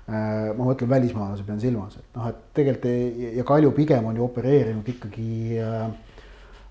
Äh, 0.07 0.51
ma 0.55 0.67
mõtlen 0.69 0.89
välismaalasi 0.91 1.43
pean 1.43 1.59
silmas, 1.59 1.97
et 1.99 2.15
noh, 2.15 2.29
et 2.31 2.43
tegelikult 2.55 3.23
ja 3.35 3.43
Kalju 3.47 3.73
pigem 3.75 4.05
on 4.07 4.15
ju 4.15 4.23
opereerinud 4.23 4.87
ikkagi 4.93 5.57
äh, 5.59 5.81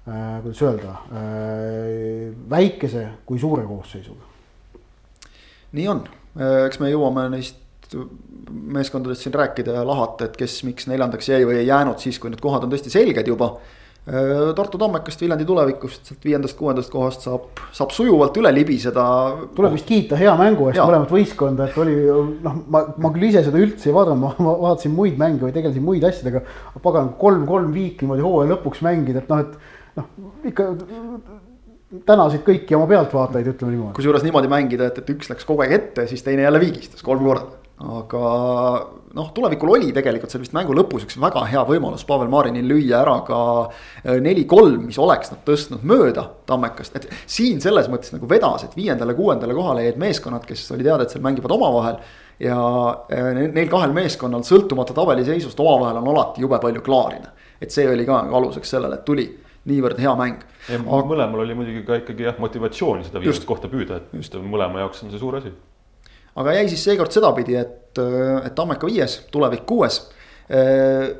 äh, 0.09 0.23
kuidas 0.45 0.63
öelda 0.65 0.95
äh,, 1.11 2.31
väikese 2.49 3.05
kui 3.29 3.41
suure 3.43 3.67
koosseisuga. 3.69 4.33
nii 5.77 5.89
on, 5.93 6.01
äh, 6.41 6.63
eks 6.65 6.81
me 6.81 6.89
jõuame 6.95 7.29
neist 7.35 7.61
meeskondadest 8.51 9.27
siin 9.27 9.35
rääkida 9.37 9.75
ja 9.77 9.85
lahata, 9.87 10.31
et 10.31 10.37
kes, 10.41 10.63
miks 10.67 10.89
neljandaks 10.89 11.29
jäi 11.29 11.45
või 11.47 11.61
ei 11.61 11.69
jäänud 11.69 12.01
siis, 12.03 12.19
kui 12.19 12.33
need 12.33 12.41
kohad 12.43 12.65
on 12.65 12.73
tõesti 12.73 12.91
selged 12.91 13.29
juba 13.29 13.53
Tartu 14.07 14.79
Tammekast, 14.79 15.19
Viljandi 15.19 15.45
tulevikust, 15.49 16.05
sealt 16.07 16.27
viiendast-kuuendast 16.29 16.93
kohast 16.93 17.25
saab, 17.27 17.49
saab 17.75 17.91
sujuvalt 17.91 18.37
üle 18.39 18.53
libiseda. 18.55 19.07
tuleb 19.57 19.75
vist 19.75 19.89
kiita 19.89 20.19
hea 20.21 20.31
mängu 20.39 20.69
eest 20.71 20.79
mõlemat 20.79 21.11
võistkonda, 21.11 21.67
et 21.67 21.81
oli 21.83 21.97
noh, 22.45 22.61
ma, 22.71 22.85
ma 23.03 23.11
küll 23.17 23.27
ise 23.33 23.43
seda 23.49 23.59
üldse 23.59 23.91
ei 23.91 23.97
vaadanud, 23.97 24.23
ma 24.23 24.55
vaatasin 24.63 24.95
muid 24.95 25.19
mänge 25.19 25.43
või 25.43 25.57
tegelesin 25.57 25.83
muid 25.83 26.07
asjadega. 26.07 26.45
pagan, 26.85 27.11
kolm-kolm 27.19 27.75
viik 27.75 28.05
niimoodi 28.05 28.23
hooaja 28.23 28.53
lõpuks 28.55 28.87
mängida, 28.87 29.25
et 29.25 29.35
noh, 29.35 29.43
et 29.43 29.99
noh 29.99 30.49
ikka 30.53 30.71
tänasid 32.07 32.47
kõiki 32.47 32.79
oma 32.79 32.87
pealtvaatajaid, 32.95 33.55
ütleme 33.57 33.75
niimoodi. 33.75 33.99
kusjuures 33.99 34.23
niimoodi 34.23 34.55
mängida, 34.55 34.93
et, 34.93 35.03
et 35.03 35.15
üks 35.19 35.35
läks 35.35 35.51
kogu 35.51 35.67
aeg 35.67 35.81
ette, 35.81 36.07
siis 36.07 36.23
teine 36.23 36.47
jälle 36.47 36.63
viigistas 36.63 37.03
kolm 37.03 37.27
korda 37.27 37.67
aga 37.77 38.23
noh, 39.17 39.31
tulevikul 39.35 39.73
oli 39.77 39.93
tegelikult 39.97 40.33
seal 40.33 40.43
vist 40.45 40.55
mängu 40.57 40.75
lõpus 40.77 41.07
üks 41.07 41.17
väga 41.21 41.45
hea 41.49 41.63
võimalus 41.69 42.05
Pavel 42.09 42.29
Marinil 42.33 42.69
lüüa 42.69 43.01
ära 43.01 43.17
ka 43.27 43.39
äh, 43.65 44.19
neli-kolm, 44.23 44.87
mis 44.91 44.99
oleks 45.03 45.33
nad 45.33 45.43
tõstnud 45.47 45.87
mööda 45.89 46.27
Tammekast, 46.49 46.99
et 46.99 47.09
siin 47.25 47.63
selles 47.65 47.89
mõttes 47.93 48.13
nagu 48.15 48.29
vedas, 48.31 48.67
et 48.67 48.77
viiendale-kuuendale 48.77 49.57
kohale 49.57 49.87
jäid 49.87 50.01
meeskonnad, 50.03 50.45
kes 50.49 50.67
oli 50.77 50.87
teada, 50.87 51.07
et 51.07 51.15
seal 51.15 51.25
mängivad 51.25 51.57
omavahel. 51.57 52.01
ja 52.41 52.57
äh, 53.13 53.31
neil 53.49 53.71
kahel 53.73 53.95
meeskonnal, 53.97 54.45
sõltumata 54.45 54.95
tabeliseisust, 54.97 55.61
omavahel 55.61 56.03
on 56.03 56.13
alati 56.13 56.45
jube 56.45 56.61
palju 56.61 56.85
klaarida. 56.85 57.33
et 57.61 57.73
see 57.73 57.89
oli 57.89 58.05
ka 58.05 58.23
nagu 58.27 58.37
aluseks 58.37 58.77
sellele, 58.77 59.01
et 59.01 59.05
tuli 59.05 59.31
niivõrd 59.67 59.99
hea 59.99 60.13
mäng. 60.19 60.45
Aga... 60.69 61.07
mõlemal 61.09 61.43
oli 61.43 61.57
muidugi 61.57 61.87
ka 61.87 62.03
ikkagi 62.03 62.29
jah, 62.29 62.37
motivatsiooni 62.39 63.09
seda 63.09 63.23
viimast 63.23 63.49
kohta 63.49 63.73
püüda, 63.73 64.03
et 64.03 64.21
just 64.21 64.37
mõlema 64.37 64.85
jaoks 64.85 65.03
on 65.03 65.15
see 65.15 65.23
suur 65.23 65.41
asi 65.41 65.55
aga 66.37 66.59
jäi 66.59 66.69
siis 66.71 66.85
seekord 66.85 67.15
sedapidi, 67.15 67.57
et, 67.59 67.99
et 67.99 68.55
Tammeka 68.57 68.89
viies, 68.89 69.23
tulevik 69.33 69.67
kuues. 69.69 70.03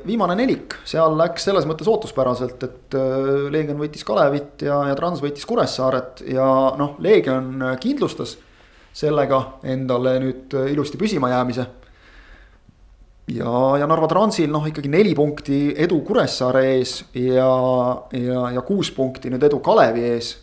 viimane 0.07 0.37
nelik, 0.39 0.77
seal 0.87 1.17
läks 1.19 1.43
selles 1.49 1.65
mõttes 1.67 1.87
ootuspäraselt, 1.91 2.61
et 2.63 2.95
Leegion 3.51 3.75
võitis 3.81 4.05
Kalevit 4.07 4.63
ja, 4.63 4.77
ja 4.87 4.95
Trans 4.95 5.19
võitis 5.19 5.43
Kuressaaret 5.45 6.21
ja 6.31 6.45
noh, 6.79 6.93
Leegion 7.03 7.59
kindlustas 7.83 8.37
sellega 8.95 9.41
endale 9.67 10.15
nüüd 10.23 10.55
ilusti 10.71 10.97
püsima 10.97 11.33
jäämise. 11.33 11.65
ja, 13.35 13.51
ja 13.81 13.87
Narva 13.87 14.07
Transil 14.07 14.47
noh, 14.47 14.63
ikkagi 14.63 14.87
neli 14.95 15.11
punkti 15.15 15.75
edu 15.75 15.99
Kuressaare 16.07 16.63
ees 16.77 17.01
ja, 17.11 17.51
ja, 18.15 18.49
ja 18.55 18.63
kuus 18.63 18.93
punkti 18.95 19.33
nüüd 19.33 19.43
edu 19.43 19.59
Kalevi 19.59 20.07
ees 20.13 20.37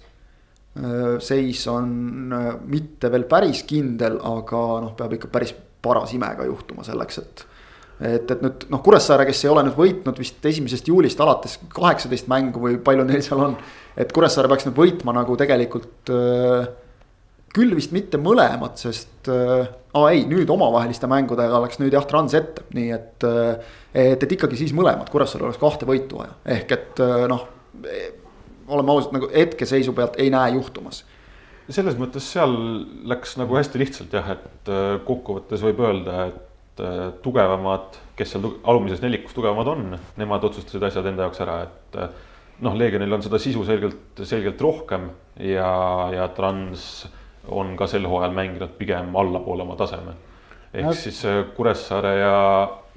seis 1.22 1.66
on 1.70 2.32
äh, 2.34 2.52
mitte 2.66 3.10
veel 3.12 3.26
päris 3.30 3.62
kindel, 3.68 4.18
aga 4.18 4.62
noh, 4.82 4.94
peab 4.98 5.12
ikka 5.14 5.30
päris 5.30 5.54
paras 5.84 6.14
ime 6.16 6.32
ka 6.34 6.46
juhtuma 6.48 6.82
selleks, 6.86 7.18
et. 7.22 7.44
et, 8.00 8.30
et 8.30 8.40
nüüd 8.42 8.64
noh, 8.72 8.82
Kuressaare, 8.82 9.26
kes 9.28 9.44
ei 9.44 9.52
ole 9.52 9.62
nüüd 9.68 9.76
võitnud 9.78 10.18
vist 10.18 10.42
esimesest 10.50 10.90
juulist 10.90 11.20
alates 11.22 11.60
kaheksateist 11.74 12.26
mängu 12.32 12.62
või 12.64 12.80
palju 12.82 13.04
neil 13.06 13.22
seal 13.22 13.44
on. 13.44 13.54
et 13.94 14.10
Kuressaare 14.12 14.50
peaks 14.50 14.66
nüüd 14.66 14.80
võitma 14.80 15.14
nagu 15.14 15.36
tegelikult 15.38 16.10
äh, 16.10 16.66
küll 17.54 17.76
vist 17.78 17.94
mitte 17.94 18.18
mõlemad, 18.18 18.74
sest 18.80 19.30
äh,. 19.30 19.70
aa 19.94 20.10
ei, 20.10 20.24
nüüd 20.26 20.50
omavaheliste 20.50 21.06
mängudega 21.06 21.60
läks 21.62 21.78
nüüd 21.78 21.94
jah, 21.94 22.06
Trans 22.10 22.34
ette, 22.34 22.66
nii 22.74 22.90
et 22.96 23.28
äh,. 23.30 23.78
et, 23.94 24.26
et 24.26 24.36
ikkagi 24.40 24.58
siis 24.58 24.74
mõlemad, 24.74 25.06
Kuressaare 25.12 25.46
oleks 25.46 25.62
kahte 25.62 25.86
võitu 25.86 26.18
vaja, 26.18 26.34
ehk 26.58 26.78
et 26.80 27.04
äh, 27.04 27.26
noh 27.30 27.46
oleme 28.68 28.92
ausad, 28.92 29.12
nagu 29.16 29.28
hetkeseisu 29.32 29.92
pealt 29.92 30.18
ei 30.20 30.30
näe 30.32 30.54
juhtumas 30.56 31.04
selles 31.72 31.96
mõttes 31.96 32.26
seal 32.34 32.54
läks 33.08 33.38
nagu 33.40 33.56
hästi 33.56 33.80
lihtsalt 33.80 34.12
jah, 34.14 34.34
et 34.34 34.70
äh, 34.72 34.98
kokkuvõttes 35.06 35.64
võib 35.64 35.80
öelda, 35.84 36.26
et 36.28 36.84
äh, 36.84 37.06
tugevamad, 37.24 37.96
kes 38.18 38.34
seal 38.34 38.50
alumises 38.68 39.00
nelikus 39.04 39.36
tugevamad 39.36 39.70
on, 39.72 39.86
nemad 40.20 40.44
otsustasid 40.50 40.84
asjad 40.90 41.08
enda 41.10 41.26
jaoks 41.26 41.42
ära, 41.44 41.58
et 41.64 41.98
äh, 42.00 42.22
noh, 42.64 42.76
Leegionil 42.76 43.16
on 43.16 43.24
seda 43.24 43.40
sisu 43.42 43.64
selgelt, 43.66 44.24
selgelt 44.28 44.60
rohkem 44.60 45.08
ja, 45.40 45.70
ja 46.14 46.28
Trans 46.36 47.06
on 47.52 47.74
ka 47.76 47.88
sel 47.90 48.06
hooajal 48.08 48.36
mänginud 48.36 48.76
pigem 48.78 49.16
allapoole 49.20 49.64
oma 49.64 49.76
taseme. 49.80 50.14
ehk 50.72 50.90
ja. 50.90 50.96
siis 50.96 51.20
Kuressaare 51.56 52.14
ja 52.18 52.36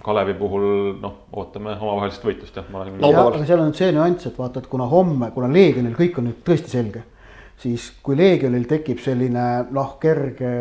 Kalevi 0.03 0.33
puhul 0.37 0.65
noh, 1.01 1.13
ootame 1.33 1.73
omavahelist 1.73 2.25
võitlust 2.25 2.57
jah, 2.59 2.65
ma 2.71 2.83
olen. 2.83 2.99
aga 3.01 3.45
seal 3.45 3.61
on 3.63 3.71
nüüd 3.71 3.79
see 3.79 3.93
nüanss, 3.95 4.29
et 4.29 4.37
vaata, 4.37 4.61
et 4.61 4.69
kuna 4.69 4.85
homme, 4.91 5.31
kuna 5.33 5.49
Leegionil 5.51 5.95
kõik 5.97 6.19
on 6.21 6.29
nüüd 6.29 6.43
tõesti 6.45 6.73
selge, 6.75 7.01
siis 7.57 7.89
kui 8.05 8.17
Leegionil 8.19 8.67
tekib 8.69 9.01
selline 9.01 9.47
noh, 9.73 9.95
kerge 10.01 10.51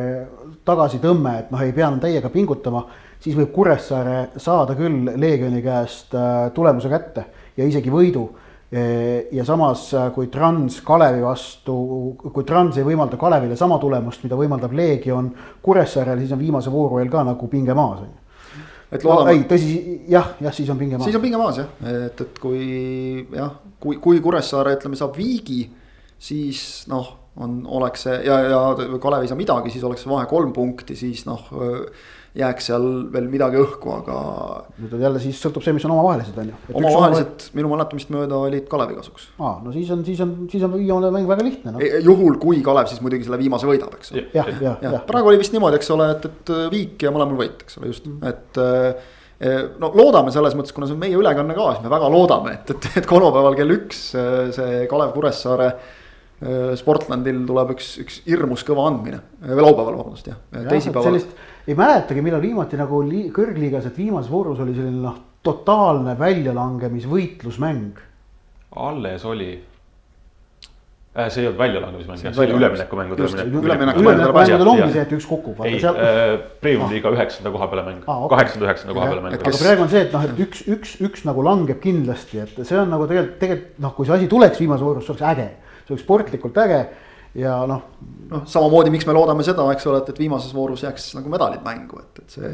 tagasitõmme, 0.66 1.36
et 1.42 1.52
noh, 1.52 1.62
ei 1.62 1.76
pea 1.76 1.90
enam 1.90 2.00
täiega 2.02 2.32
pingutama, 2.32 2.86
siis 3.20 3.36
võib 3.36 3.52
Kuressaare 3.52 4.40
saada 4.40 4.76
küll 4.78 5.12
Leegioni 5.20 5.60
käest 5.64 6.16
äh, 6.16 6.48
tulemuse 6.56 6.90
kätte 6.92 7.28
ja 7.56 7.68
isegi 7.68 7.92
võidu 7.92 8.26
e, 8.72 8.82
ja 9.36 9.44
samas, 9.44 9.88
äh, 9.92 10.10
kui 10.16 10.32
Trans 10.32 10.80
Kalevi 10.84 11.24
vastu, 11.24 11.78
kui 12.24 12.44
Trans 12.48 12.80
ei 12.80 12.88
võimalda 12.88 13.20
Kalevile 13.20 13.56
sama 13.60 13.76
tulemust, 13.82 14.24
mida 14.24 14.38
võimaldab 14.40 14.72
Leegion 14.76 15.34
Kuressaarele, 15.62 16.24
siis 16.24 16.32
on 16.32 16.40
viimase 16.40 16.72
vooru 16.72 17.02
eel 17.02 17.12
ka 17.12 17.24
nagu 17.26 17.52
pinge 17.52 17.76
maas 17.76 18.00
on 18.00 18.14
ju 18.14 18.22
et 18.92 19.04
loodame 19.04 19.32
no,. 19.32 19.36
ei, 19.36 19.44
tõsi, 19.50 19.70
jah, 20.10 20.34
jah, 20.42 20.54
siis 20.54 20.70
on 20.72 20.80
pinge 20.80 20.98
maas. 20.98 21.08
siis 21.08 21.18
on 21.18 21.24
pinge 21.24 21.40
maas 21.40 21.60
jah, 21.62 21.70
et, 21.90 22.24
et 22.26 22.40
kui 22.42 22.66
jah, 23.34 23.56
kui, 23.82 24.00
kui 24.02 24.22
Kuressaare 24.24 24.76
ütleme 24.78 24.98
saab 24.98 25.16
viigi, 25.18 25.64
siis 26.18 26.60
noh, 26.92 27.08
on, 27.42 27.58
oleks 27.78 28.06
see 28.06 28.20
ja, 28.26 28.38
ja 28.48 28.60
Kalev 29.02 29.26
ei 29.26 29.32
saa 29.32 29.38
midagi, 29.38 29.74
siis 29.74 29.84
oleks 29.86 30.06
vahe 30.08 30.28
kolm 30.30 30.54
punkti, 30.56 30.96
siis 30.98 31.26
noh 31.28 31.50
jääks 32.36 32.68
seal 32.70 32.86
veel 33.12 33.28
midagi 33.32 33.58
õhku, 33.60 33.92
aga. 33.96 34.16
nüüd 34.80 34.92
on 34.96 35.04
jälle 35.06 35.20
siis 35.22 35.38
sõltub 35.40 35.64
see, 35.64 35.74
mis 35.76 35.86
on 35.88 35.94
omavahelised 35.94 36.36
on 36.42 36.50
ju. 36.50 36.58
omavahelised 36.80 37.48
minu 37.56 37.70
mäletamist 37.72 38.12
mööda 38.12 38.38
olid 38.48 38.68
Kalevi 38.70 38.98
kasuks. 38.98 39.30
aa, 39.40 39.56
no 39.64 39.72
siis 39.74 39.90
on, 39.94 40.04
siis 40.06 40.20
on, 40.24 40.34
siis 40.52 40.64
on 40.66 40.74
viimane 40.76 41.12
mäng 41.14 41.28
väga 41.30 41.46
lihtne 41.46 41.74
no.. 41.76 41.82
juhul, 42.04 42.38
kui 42.42 42.60
Kalev 42.66 42.90
siis 42.92 43.02
muidugi 43.04 43.28
selle 43.28 43.40
viimase 43.40 43.68
võidab, 43.68 43.96
eks 43.96 44.12
ole. 44.12 44.26
jah, 44.36 44.50
jah, 44.60 44.80
jah. 44.84 44.96
praegu 45.08 45.32
oli 45.32 45.40
vist 45.40 45.56
niimoodi, 45.56 45.80
eks 45.80 45.92
ole, 45.96 46.10
et, 46.16 46.30
et 46.30 46.54
viik 46.72 47.06
ja 47.06 47.14
mõlemal 47.14 47.40
võit, 47.40 47.64
eks 47.64 47.80
ole, 47.80 47.92
just, 47.94 48.08
mm. 48.10 48.32
et 48.32 48.60
eh, 48.60 49.62
no 49.80 49.92
loodame 49.96 50.34
selles 50.34 50.56
mõttes, 50.58 50.76
kuna 50.76 50.88
see 50.88 50.96
on 50.98 51.04
meie 51.06 51.16
ülekanne 51.16 51.56
ka, 51.56 51.70
siis 51.76 51.86
me 51.86 51.92
väga 51.92 52.10
loodame, 52.12 52.58
et, 52.60 52.74
et, 52.76 52.90
et 53.00 53.08
kolmapäeval 53.08 53.56
kell 53.58 53.78
üks 53.80 54.10
eh, 54.18 54.42
see 54.56 54.82
Kalev 54.92 55.16
Kuressaare 55.16 55.70
eh, 55.72 55.94
Sportlandil 56.76 57.38
tuleb 57.48 57.70
üks, 57.72 57.94
üks 58.02 58.18
hirmus 58.26 58.60
kõva 58.68 58.90
andmine, 58.90 59.22
laupäeval, 59.40 59.94
vabandust 59.96 60.26
jah, 60.28 60.36
teisipäeval 60.68 61.16
ei 61.66 61.74
mäletagi, 61.74 62.22
millal 62.22 62.42
viimati 62.44 62.78
nagu 62.78 63.00
kõrgliigas, 63.34 63.88
et 63.88 63.96
viimases 63.98 64.30
voorus 64.30 64.60
oli 64.62 64.74
selline 64.76 65.00
noh, 65.02 65.16
totaalne 65.46 66.16
väljalangemisvõitlusmäng. 66.18 67.98
alles 68.76 69.24
oli 69.24 69.48
äh,. 71.16 71.30
see 71.30 71.42
ei 71.42 71.48
olnud 71.48 71.58
väljalangemismäng, 71.58 72.20
see 72.20 72.44
oli 72.44 72.56
üleminekumängud. 72.58 73.22
üleminekumängudel 73.62 74.72
ongi 74.72 74.92
see, 74.92 75.02
et 75.02 75.12
üks 75.16 75.26
kukub. 75.26 75.62
ei 75.64 75.80
seal... 75.80 75.98
äh,, 75.98 76.38
Premium 76.60 76.90
liiga 76.92 77.10
üheksanda 77.14 77.52
koha 77.54 77.70
peale 77.72 77.86
mäng 77.90 78.06
ah,, 78.06 78.26
kaheksanda 78.30 78.68
üheksanda 78.68 78.94
koha 78.94 79.10
peale 79.10 79.26
mäng. 79.26 79.38
aga 79.38 79.54
praegu 79.62 79.86
on 79.86 79.92
see, 79.94 80.06
et 80.06 80.16
noh, 80.16 80.26
et 80.26 80.42
üks, 80.46 80.64
üks, 80.76 80.96
üks 81.08 81.26
nagu 81.28 81.46
langeb 81.46 81.80
kindlasti, 81.82 82.42
et 82.44 82.58
see 82.62 82.82
on 82.82 82.92
nagu 82.94 83.08
tegelikult, 83.10 83.38
tegelikult 83.42 83.86
noh, 83.86 83.96
kui 83.96 84.10
see 84.10 84.18
asi 84.20 84.30
tuleks 84.30 84.62
viimases 84.62 84.86
voorus, 84.86 85.08
see 85.08 85.16
oleks 85.16 85.30
äge. 85.34 85.48
See 85.86 85.94
oleks 85.94 86.04
sportlikult 86.06 86.64
äge 86.66 86.80
ja 87.36 87.58
noh. 87.68 87.84
noh, 88.30 88.48
samamoodi, 88.48 88.90
miks 88.94 89.06
me 89.08 89.14
loodame 89.16 89.44
seda, 89.46 89.66
eks 89.74 89.86
ole, 89.90 90.00
et, 90.02 90.10
et 90.12 90.24
viimases 90.24 90.54
voorus 90.56 90.84
jääks 90.86 91.12
nagu 91.18 91.30
medalid 91.32 91.62
mängu, 91.66 92.00
et, 92.02 92.22
et 92.22 92.36
see. 92.38 92.50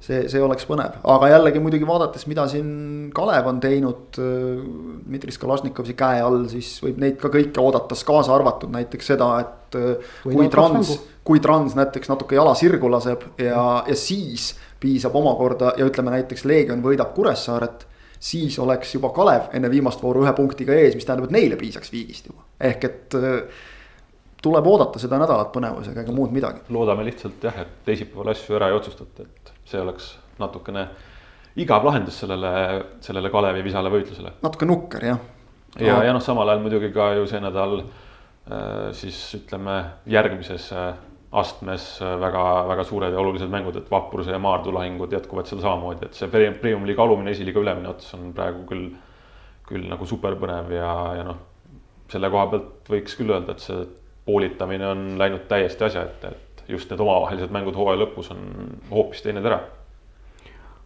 see, 0.00 0.22
see 0.32 0.40
oleks 0.40 0.64
põnev, 0.68 1.00
aga 1.14 1.32
jällegi 1.34 1.60
muidugi 1.62 1.88
vaadates, 1.88 2.24
mida 2.30 2.46
siin 2.48 3.10
Kalev 3.14 3.50
on 3.50 3.58
teinud 3.60 4.16
Dmitri 4.16 5.34
Skalašnikovi 5.34 5.96
käe 5.98 6.22
all, 6.24 6.46
siis 6.52 6.72
võib 6.84 7.02
neid 7.02 7.18
ka 7.20 7.32
kõike 7.32 7.60
oodatas, 7.60 8.06
kaasa 8.08 8.32
arvatud 8.36 8.72
näiteks 8.72 9.12
seda, 9.12 9.32
et. 9.42 9.78
kui 10.22 10.48
trans, 10.50 10.94
kui 11.26 11.42
trans 11.44 11.76
näiteks 11.78 12.10
natuke 12.10 12.38
jala 12.38 12.54
sirgu 12.58 12.88
laseb 12.90 13.26
ja, 13.42 13.82
ja 13.86 13.98
siis 13.98 14.54
piisab 14.80 15.14
omakorda 15.20 15.74
ja 15.76 15.86
ütleme 15.90 16.14
näiteks 16.14 16.46
Leegion 16.48 16.80
võidab 16.86 17.12
Kuressaaret 17.14 17.89
siis 18.20 18.58
oleks 18.60 18.94
juba 18.94 19.10
Kalev 19.16 19.50
enne 19.56 19.70
viimast 19.72 20.02
vooru 20.02 20.24
ühe 20.26 20.32
punktiga 20.36 20.76
ees, 20.76 20.94
mis 20.94 21.06
tähendab, 21.08 21.30
et 21.30 21.36
neile 21.36 21.56
piisaks 21.60 21.92
viigist 21.92 22.28
juba, 22.28 22.44
ehk 22.70 22.84
et 22.88 23.16
äh, 23.16 23.62
tuleb 24.42 24.66
oodata 24.66 25.00
seda 25.00 25.18
nädalat 25.20 25.52
põnevusega, 25.54 26.04
ega 26.04 26.14
muud 26.16 26.34
midagi. 26.34 26.64
loodame 26.68 27.06
lihtsalt 27.08 27.44
jah, 27.48 27.62
et 27.64 27.80
teisipäeval 27.88 28.32
asju 28.34 28.58
ära 28.58 28.70
ei 28.70 28.76
otsustata, 28.76 29.24
et 29.24 29.52
see 29.68 29.80
oleks 29.80 30.12
natukene 30.40 30.86
igav 31.60 31.84
lahendus 31.84 32.20
sellele, 32.22 32.52
sellele 33.04 33.32
Kalevi 33.32 33.64
visale 33.64 33.92
võitlusele. 33.92 34.36
natuke 34.42 34.68
nukker 34.68 35.08
jah. 35.10 35.20
ja, 35.78 35.86
ja, 35.86 35.98
ja 36.10 36.16
noh, 36.16 36.24
samal 36.24 36.48
ajal 36.48 36.64
muidugi 36.64 36.92
ka 36.94 37.12
ju 37.18 37.26
see 37.30 37.40
nädal 37.40 37.80
äh, 37.80 38.90
siis 38.96 39.20
ütleme 39.40 39.80
järgmises 40.06 40.70
äh, 40.76 40.92
astmes 41.30 41.84
väga-väga 42.00 42.84
suured 42.84 43.14
ja 43.14 43.20
olulised 43.20 43.50
mängud, 43.52 43.76
et 43.78 43.90
Vapruse 43.90 44.32
ja 44.34 44.40
Maardu 44.42 44.72
lahingud 44.74 45.12
jätkuvad 45.14 45.46
seal 45.46 45.62
samamoodi, 45.62 46.08
et 46.08 46.18
see 46.18 46.28
Premium 46.30 46.86
liiga 46.88 47.04
alumine, 47.04 47.30
esiliiga 47.30 47.62
ülemine 47.62 47.92
ots 47.92 48.10
on 48.16 48.32
praegu 48.34 48.64
küll, 48.66 48.88
küll 49.68 49.86
nagu 49.90 50.06
super 50.10 50.34
põnev 50.40 50.72
ja, 50.74 50.90
ja 51.20 51.26
noh, 51.28 51.38
selle 52.10 52.30
koha 52.34 52.48
pealt 52.50 52.90
võiks 52.90 53.14
küll 53.18 53.30
öelda, 53.30 53.54
et 53.54 53.62
see 53.62 53.84
poolitamine 54.26 54.88
on 54.90 55.06
läinud 55.20 55.46
täiesti 55.50 55.86
asja 55.86 56.02
ette, 56.08 56.34
et 56.34 56.64
just 56.74 56.90
need 56.90 57.02
omavahelised 57.02 57.54
mängud 57.54 57.78
hooaja 57.78 58.02
lõpus 58.02 58.32
on 58.34 58.42
hoopis 58.90 59.22
teine 59.22 59.42
tera. 59.46 59.62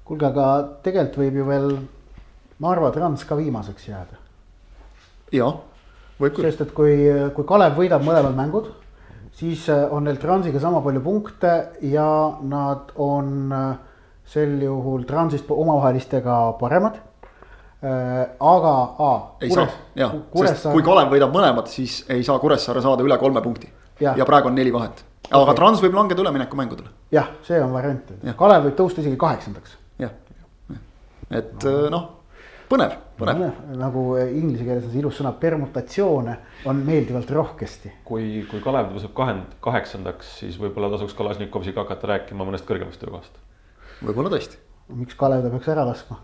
kuulge, 0.04 0.28
aga 0.28 0.48
tegelikult 0.84 1.22
võib 1.24 1.40
ju 1.40 1.48
veel 1.48 1.68
ma 2.60 2.72
arvan, 2.74 2.92
et 2.92 3.00
Rans 3.00 3.24
ka 3.24 3.36
viimaseks 3.40 3.88
jääda. 3.88 4.20
jah, 5.32 5.56
võib 6.20 6.36
küll. 6.36 6.50
sest 6.50 6.66
et 6.68 6.72
kui, 6.76 6.96
kui 7.34 7.48
Kalev 7.48 7.80
võidab 7.80 8.04
mõlemad 8.04 8.36
mängud, 8.36 8.74
siis 9.34 9.68
äh, 9.68 9.86
on 9.92 10.04
neil 10.08 10.20
Transiga 10.22 10.60
sama 10.60 10.80
palju 10.84 11.02
punkte 11.04 11.54
ja 11.82 12.38
nad 12.42 12.94
on 12.96 13.52
äh, 13.52 13.74
sel 14.26 14.60
juhul 14.62 15.04
Transist 15.08 15.50
omavahelistega 15.50 16.38
paremad 16.60 17.02
Äh, 17.84 18.28
aga, 18.40 18.74
aa. 18.98 19.16
ei 19.40 19.48
Kures, 19.50 19.68
saa, 19.68 19.80
jah, 19.98 20.12
sest 20.40 20.70
kui 20.72 20.80
Kalev 20.86 21.10
võidab 21.12 21.34
mõlemad, 21.34 21.66
siis 21.68 21.98
ei 22.08 22.22
saa 22.24 22.38
Kuressaare 22.40 22.80
saada 22.80 23.04
üle 23.04 23.18
kolme 23.20 23.42
punkti. 23.44 23.68
ja 24.00 24.24
praegu 24.24 24.48
on 24.48 24.56
neli 24.56 24.72
vahet, 24.72 25.02
aga 25.26 25.42
okay. 25.42 25.56
Trans 25.58 25.82
võib 25.84 25.98
langeda 25.98 26.22
üleminekumängudele. 26.22 26.88
jah, 27.12 27.28
see 27.44 27.60
on 27.60 27.74
variant, 27.76 28.14
Kalev 28.40 28.70
võib 28.70 28.78
tõusta 28.78 29.04
isegi 29.04 29.18
kaheksandaks. 29.20 29.76
jah, 30.00 30.14
et 31.28 31.68
no. 31.68 31.90
noh, 31.92 32.06
põnev, 32.72 32.96
põnev. 33.18 33.44
nagu 33.78 34.04
inglise 34.24 34.66
keeles 34.66 34.84
on 34.88 34.92
see 34.92 35.02
ilus 35.02 35.18
sõna 35.20 35.34
permutatsioone 35.40 36.36
on 36.70 36.84
meeldivalt 36.86 37.30
rohkesti. 37.30 37.92
kui, 38.04 38.44
kui 38.50 38.62
Kalev 38.64 38.92
tõuseb 38.92 39.14
kahend-, 39.16 39.56
kaheksandaks, 39.64 40.36
siis 40.42 40.60
võib-olla 40.60 40.92
tasuks 40.94 41.16
Kalasnikovsiga 41.18 41.84
hakata 41.84 42.14
rääkima 42.14 42.46
mõnest 42.46 42.68
kõrgemast 42.68 43.02
töökohast. 43.02 43.42
võib-olla 44.02 44.36
tõesti. 44.36 44.60
miks 44.94 45.18
Kalev 45.18 45.44
ta 45.44 45.52
peaks 45.54 45.74
ära 45.74 45.86
laskma 45.88 46.20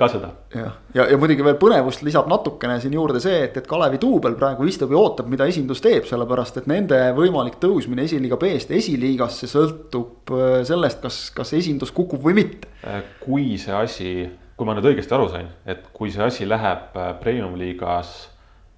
ka 0.00 0.08
seda. 0.08 0.30
jah, 0.54 0.72
ja, 0.94 1.02
ja, 1.02 1.06
ja 1.12 1.18
muidugi 1.20 1.44
veel 1.44 1.58
põnevust 1.60 2.04
lisab 2.06 2.28
natukene 2.30 2.78
siin 2.80 2.94
juurde 2.96 3.20
see, 3.22 3.42
et, 3.46 3.56
et 3.60 3.68
Kalevi 3.68 4.00
duubel 4.00 4.36
praegu 4.38 4.66
istub 4.68 4.92
ja 4.94 5.00
ootab, 5.00 5.28
mida 5.30 5.46
esindus 5.50 5.82
teeb, 5.84 6.06
sellepärast 6.08 6.62
et 6.62 6.68
nende 6.70 6.98
võimalik 7.16 7.58
tõusmine 7.62 8.06
esiliiga 8.08 8.38
B-st 8.40 8.72
esiliigasse 8.78 9.50
sõltub 9.50 10.32
äh, 10.36 10.60
sellest, 10.68 11.02
kas, 11.04 11.20
kas 11.36 11.52
esindus 11.58 11.92
kukub 11.96 12.22
või 12.24 12.38
mitte. 12.40 12.70
Äh, 12.86 13.02
kui 13.20 13.52
see 13.60 13.76
asi, 13.76 14.14
kui 14.60 14.68
ma 14.68 14.74
nüüd 14.76 14.90
õigesti 14.90 15.14
aru 15.16 15.30
sain, 15.32 15.46
et 15.64 15.86
kui 15.96 16.10
see 16.12 16.20
asi 16.20 16.44
läheb 16.44 16.96
äh, 17.00 17.14
premium-liigas 17.22 18.10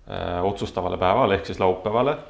äh, 0.07 0.39
otsustavale 0.47 0.95
päevale 1.01 1.41
ehk 1.41 1.49
siis 1.51 1.59
laupäevale 1.59 2.21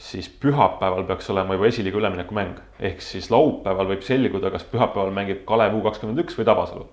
siis 0.00 0.28
pühapäeval 0.42 1.02
peaks 1.08 1.26
olema 1.34 1.56
juba 1.56 1.66
esiliiga 1.66 1.98
üleminekumäng. 1.98 2.60
ehk 2.78 3.02
siis 3.02 3.26
laupäeval 3.34 3.90
võib 3.90 4.06
selguda, 4.06 4.54
kas 4.54 4.64
pühapäeval 4.70 5.10
mängib 5.10 5.42
Kalev 5.48 5.74
U 5.74 5.82
kakskümmend 5.88 6.22
üks 6.22 6.38
või 6.38 6.46
Tabasalu 6.46 6.86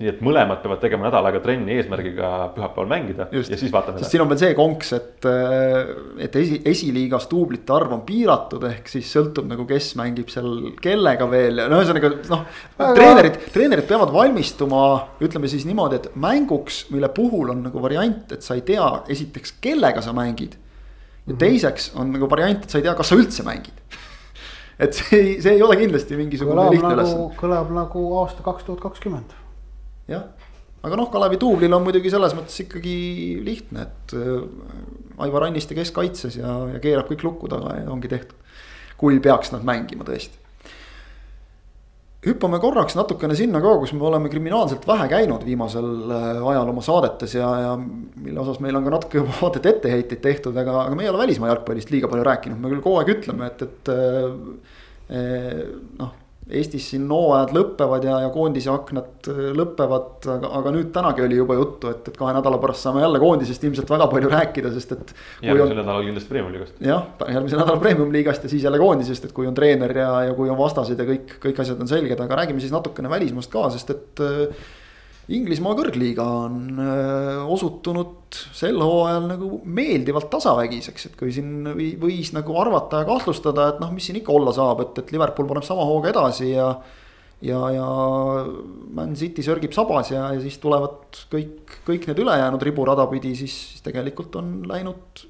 nii 0.00 0.10
et 0.10 0.22
mõlemad 0.24 0.58
peavad 0.62 0.80
tegema 0.82 1.06
nädal 1.06 1.26
aega 1.28 1.40
trenni 1.42 1.76
eesmärgiga 1.78 2.30
pühapäeval 2.56 2.88
mängida 2.90 3.28
Just. 3.34 3.52
ja 3.52 3.58
siis 3.60 3.72
vaatame. 3.72 4.00
sest 4.02 4.14
siin 4.14 4.24
on 4.24 4.30
veel 4.32 4.40
see 4.40 4.56
konks, 4.58 4.92
et, 4.96 5.28
äh, 5.30 5.92
et 6.26 6.38
esi, 6.40 6.58
esiliigas 6.72 7.28
duublite 7.30 7.74
arv 7.74 7.94
on 7.94 8.02
piiratud, 8.06 8.64
ehk 8.72 8.90
siis 8.90 9.10
sõltub 9.14 9.46
nagu, 9.50 9.66
kes 9.68 9.92
mängib 10.00 10.32
seal 10.34 10.72
kellega 10.82 11.28
veel 11.30 11.62
ja 11.62 11.68
no 11.70 11.78
ühesõnaga 11.78 12.10
noh. 12.32 12.44
treenerid, 12.82 13.38
treenerid 13.54 13.86
peavad 13.90 14.10
valmistuma, 14.14 14.82
ütleme 15.22 15.50
siis 15.50 15.66
niimoodi, 15.68 16.00
et 16.00 16.10
mänguks, 16.18 16.84
mille 16.94 17.12
puhul 17.14 17.54
on 17.54 17.62
nagu 17.68 17.82
variant, 17.84 18.34
et 18.34 18.42
sa 18.42 18.58
ei 18.58 18.64
tea, 18.66 18.88
esiteks, 19.14 19.60
kellega 19.62 20.02
sa 20.02 20.14
mängid. 20.16 20.58
ja 21.22 21.34
mhm. 21.34 21.38
teiseks 21.38 21.92
on 21.94 22.10
nagu 22.16 22.30
variant, 22.30 22.64
et 22.64 22.70
sa 22.70 22.80
ei 22.80 22.88
tea, 22.88 22.96
kas 22.98 23.12
sa 23.12 23.20
üldse 23.20 23.46
mängid 23.46 23.78
et 24.82 24.96
see 24.96 25.20
ei, 25.20 25.38
see 25.44 25.54
ei 25.54 25.62
ole 25.62 25.78
kindlasti 25.78 26.18
mingisugune 26.18 26.66
lihtne 26.72 26.88
nagu, 26.88 26.98
ülesanne. 26.98 27.38
kõlab 27.38 27.70
nagu 27.76 28.04
aasta 28.24 28.42
kaks 28.42 28.66
tuhat 28.66 28.82
kakskümmend 28.82 29.38
jah, 30.10 30.26
aga 30.82 30.98
noh, 30.98 31.08
Kalevi 31.12 31.38
duublil 31.40 31.72
on 31.74 31.84
muidugi 31.86 32.10
selles 32.12 32.34
mõttes 32.36 32.62
ikkagi 32.64 32.96
lihtne, 33.46 33.86
et 33.86 34.14
äh, 34.18 34.44
Aivar 35.22 35.46
Anniste 35.48 35.76
keskkaitses 35.78 36.38
ja, 36.40 36.54
ja 36.74 36.82
keerab 36.82 37.10
kõik 37.10 37.26
luku 37.26 37.50
taga 37.52 37.76
ja 37.80 37.90
ongi 37.92 38.10
tehtud. 38.10 38.38
kui 39.02 39.18
peaks 39.18 39.50
nad 39.50 39.64
mängima 39.66 40.04
tõesti. 40.06 40.38
hüppame 42.22 42.60
korraks 42.62 42.94
natukene 42.94 43.34
sinna 43.34 43.58
ka, 43.62 43.74
kus 43.82 43.92
me 43.98 44.04
oleme 44.06 44.30
kriminaalselt 44.30 44.86
vähe 44.86 45.08
käinud 45.10 45.44
viimasel 45.46 46.10
äh, 46.10 46.42
ajal 46.52 46.70
oma 46.70 46.82
saadetes 46.82 47.34
ja, 47.34 47.48
ja 47.60 47.76
mille 47.76 48.40
osas 48.40 48.60
meil 48.62 48.78
on 48.78 48.84
ka 48.86 48.96
natuke 48.96 49.22
juba 49.22 49.34
vaadet 49.40 49.66
etteheiteid 49.66 50.22
tehtud, 50.22 50.56
aga, 50.56 50.86
aga 50.86 50.98
me 50.98 51.06
ei 51.06 51.10
ole 51.10 51.22
välismaa 51.22 51.50
jalgpallist 51.50 51.90
liiga 51.94 52.10
palju 52.10 52.26
rääkinud, 52.26 52.58
me 52.58 52.74
küll 52.74 52.82
kogu 52.84 53.02
aeg 53.02 53.14
ütleme, 53.16 53.50
et, 53.50 53.62
et 53.66 53.94
äh, 53.94 55.62
noh 55.98 56.18
Eestis 56.50 56.88
siin 56.90 57.04
hooajad 57.06 57.52
lõpevad 57.54 58.02
ja, 58.02 58.16
ja 58.24 58.30
koondise 58.34 58.70
aknad 58.72 59.28
äh, 59.30 59.52
lõpevad, 59.54 60.26
aga, 60.26 60.50
aga 60.58 60.72
nüüd 60.74 60.90
tänagi 60.94 61.22
oli 61.22 61.38
juba 61.38 61.54
juttu, 61.54 61.92
et, 61.94 62.08
et 62.10 62.18
kahe 62.18 62.34
nädala 62.34 62.58
pärast 62.62 62.82
saame 62.82 63.04
jälle 63.04 63.20
koondisest 63.22 63.62
ilmselt 63.68 63.92
väga 63.94 64.08
palju 64.10 64.32
rääkida, 64.32 64.72
sest 64.74 64.96
et. 64.96 65.14
järgmisel 65.46 65.78
nädalal 65.78 66.02
kindlasti 66.08 66.34
premium-liigast. 66.34 66.82
jah, 66.82 67.06
järgmisel 67.22 67.62
nädalal 67.62 67.82
premium-liigast 67.84 68.48
ja 68.48 68.50
siis 68.50 68.66
jälle 68.66 68.82
koondisest, 68.82 69.30
et 69.30 69.36
kui 69.36 69.46
on 69.46 69.54
treener 69.54 69.94
ja, 70.02 70.10
ja 70.28 70.36
kui 70.38 70.50
on 70.50 70.58
vastased 70.58 70.98
ja 70.98 71.06
kõik, 71.06 71.38
kõik 71.46 71.62
asjad 71.62 71.80
on 71.80 71.90
selged, 71.90 72.26
aga 72.26 72.42
räägime 72.42 72.64
siis 72.64 72.74
natukene 72.74 73.12
välismaast 73.12 73.52
ka, 73.52 73.68
sest 73.76 73.94
et 73.94 74.26
äh, 74.26 74.70
Inglismaa 75.30 75.76
kõrgliiga 75.78 76.24
on 76.48 76.80
äh, 76.82 77.42
osutunud 77.54 78.34
sel 78.56 78.80
hooajal 78.82 79.28
nagu 79.28 79.60
meeldivalt 79.62 80.26
tasavägiseks, 80.32 81.06
et 81.06 81.14
kui 81.18 81.30
siin 81.34 81.68
võis 82.02 82.32
nagu 82.34 82.56
arvata 82.58 83.04
ja 83.04 83.06
kahtlustada, 83.06 83.68
et 83.70 83.78
noh, 83.82 83.92
mis 83.94 84.08
siin 84.08 84.18
ikka 84.18 84.34
olla 84.34 84.54
saab, 84.56 84.82
et, 84.82 84.98
et 84.98 85.14
Liverpool 85.14 85.46
paneb 85.46 85.66
sama 85.66 85.86
hooga 85.86 86.10
edasi 86.10 86.50
ja. 86.50 86.72
ja, 87.46 87.60
ja 87.76 87.86
Man 88.98 89.14
City 89.18 89.46
sörgib 89.46 89.76
sabas 89.76 90.10
ja, 90.10 90.26
ja 90.34 90.42
siis 90.42 90.58
tulevad 90.62 91.22
kõik, 91.30 91.78
kõik 91.86 92.10
need 92.10 92.24
ülejäänud 92.26 92.66
riburada 92.66 93.06
pidi, 93.12 93.36
siis, 93.38 93.54
siis 93.76 93.86
tegelikult 93.86 94.42
on 94.42 94.56
läinud 94.66 95.26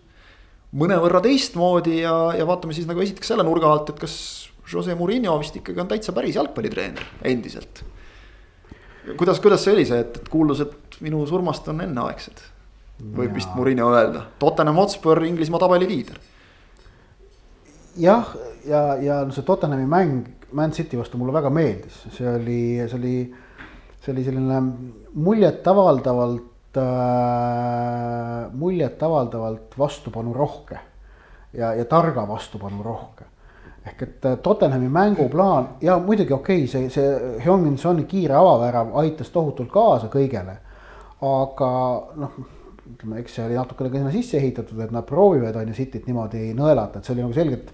mõnevõrra 0.80 1.20
teistmoodi 1.20 2.00
ja, 2.00 2.16
ja 2.38 2.48
vaatame 2.48 2.72
siis 2.72 2.88
nagu 2.88 3.04
esiteks 3.04 3.34
selle 3.34 3.44
nurga 3.44 3.68
alt, 3.68 3.92
et 3.92 4.00
kas 4.00 4.16
Jose 4.72 4.96
Murillo 4.96 5.36
vist 5.42 5.60
ikkagi 5.60 5.84
on 5.84 5.90
täitsa 5.90 6.16
päris 6.16 6.40
jalgpallitreener 6.40 7.18
endiselt 7.28 7.84
kuidas, 9.16 9.40
kuidas 9.40 9.64
see 9.64 9.74
oli 9.74 9.86
see, 9.88 10.00
et, 10.02 10.18
et 10.22 10.98
minu 11.04 11.24
surmast 11.26 11.68
on 11.72 11.80
enneaegsed? 11.84 12.42
võib 13.02 13.32
vist 13.34 13.50
Murillo 13.56 13.88
öelda, 13.90 14.20
Tottenham 14.38 14.76
Hotspur 14.78 15.24
Inglismaa 15.26 15.58
tabeli 15.58 15.88
liider. 15.90 16.20
jah, 17.98 18.28
ja, 18.68 18.78
ja, 18.86 18.94
ja 19.02 19.16
no 19.26 19.34
see 19.34 19.46
Tottenhami 19.46 19.88
mäng 19.90 20.28
Man 20.52 20.72
City 20.76 20.98
vastu 21.00 21.18
mulle 21.18 21.32
väga 21.32 21.50
meeldis, 21.50 21.96
see 22.12 22.28
oli, 22.28 22.62
see 22.86 22.98
oli, 22.98 23.16
see 24.04 24.12
oli 24.12 24.24
selline 24.26 24.60
muljetavaldavalt 25.14 26.78
äh,, 26.78 28.52
muljetavaldavalt 28.52 29.78
vastupanurohke 29.78 30.78
ja, 31.56 31.74
ja 31.74 31.84
targa 31.88 32.28
vastupanurohke 32.28 33.31
ehk 33.86 34.02
et 34.02 34.26
äh, 34.26 34.38
Tottenhami 34.38 34.88
mänguplaan 34.88 35.68
ja 35.80 35.98
muidugi 35.98 36.32
okei 36.32 36.64
okay,, 36.64 36.66
see, 36.70 36.90
see 36.90 37.38
Hyung-Min 37.44 38.06
kiire 38.06 38.34
avavärav 38.38 38.94
aitas 39.02 39.30
tohutult 39.30 39.70
kaasa 39.70 40.10
kõigele. 40.12 40.58
aga 41.22 41.70
noh, 42.18 42.36
ütleme, 42.92 43.18
eks 43.22 43.36
see 43.36 43.46
oli 43.46 43.58
natukene 43.58 43.90
ka 43.90 43.98
sinna 43.98 44.12
sisse 44.14 44.38
ehitatud, 44.38 44.78
et 44.82 44.94
nad 44.94 45.06
proovivad 45.06 45.56
on 45.58 45.70
ju 45.70 45.74
Cityt 45.74 46.06
niimoodi 46.06 46.50
nõelata, 46.58 46.98
et 46.98 47.06
see 47.06 47.14
oli 47.14 47.26
nagu 47.26 47.34
selgelt. 47.36 47.72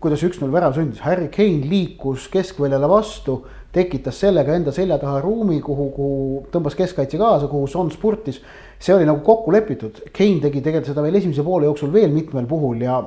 kuidas 0.00 0.22
üks-null 0.24 0.52
värav 0.52 0.76
sündis, 0.76 1.02
Harry 1.04 1.28
Kane 1.28 1.66
liikus 1.68 2.28
keskväljale 2.32 2.88
vastu, 2.88 3.42
tekitas 3.72 4.20
sellega 4.20 4.54
enda 4.56 4.72
selja 4.72 4.98
taha 5.00 5.20
ruumi, 5.20 5.58
kuhu, 5.60 5.88
kuhu 5.96 6.44
tõmbas 6.52 6.76
keskkaitse 6.78 7.18
kaasa, 7.20 7.48
kuhu 7.48 7.66
Son 7.66 7.90
spurtis. 7.90 8.40
see 8.78 8.94
oli 8.94 9.04
nagu 9.04 9.20
kokku 9.20 9.52
lepitud, 9.52 10.00
Kane 10.12 10.40
tegi 10.40 10.60
tegelikult 10.60 10.92
seda 10.92 11.02
veel 11.02 11.20
esimese 11.20 11.42
poole 11.42 11.68
jooksul 11.68 11.92
veel 11.92 12.12
mitmel 12.12 12.46
puhul 12.46 12.80
ja 12.80 13.02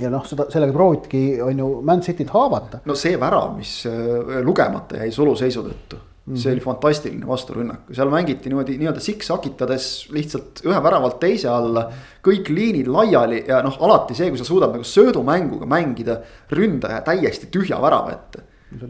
ja 0.00 0.10
noh, 0.10 0.26
seda, 0.26 0.48
sellega 0.52 0.72
proovitigi, 0.72 1.40
on 1.42 1.58
ju, 1.58 1.70
Man 1.82 2.02
Cityt 2.02 2.30
haavata. 2.34 2.82
no 2.84 2.94
see 2.98 3.16
värav, 3.20 3.56
mis 3.56 3.80
äh, 3.86 4.38
lugemata 4.44 5.02
jäi 5.02 5.10
suluseisu 5.14 5.66
tõttu 5.66 6.04
Mm 6.28 6.34
-hmm. 6.34 6.38
see 6.38 6.52
oli 6.52 6.60
fantastiline 6.60 7.26
vasturünnak, 7.26 7.80
seal 7.92 8.10
mängiti 8.10 8.48
niimoodi 8.48 8.74
nii-öelda 8.78 9.00
siksakitades 9.00 10.08
lihtsalt 10.12 10.60
ühe 10.64 10.82
väravalt 10.82 11.16
teise 11.20 11.48
alla. 11.48 11.90
kõik 12.22 12.50
liinid 12.52 12.86
laiali 12.86 13.44
ja 13.48 13.62
noh, 13.62 13.76
alati 13.80 14.14
see, 14.14 14.28
kui 14.28 14.38
sa 14.38 14.44
suudad 14.44 14.74
nagu 14.74 14.84
söödumänguga 14.84 15.66
mängida 15.66 16.18
ründaja 16.50 17.00
täiesti 17.00 17.46
tühja 17.46 17.80
värava 17.82 18.12
ette. 18.12 18.42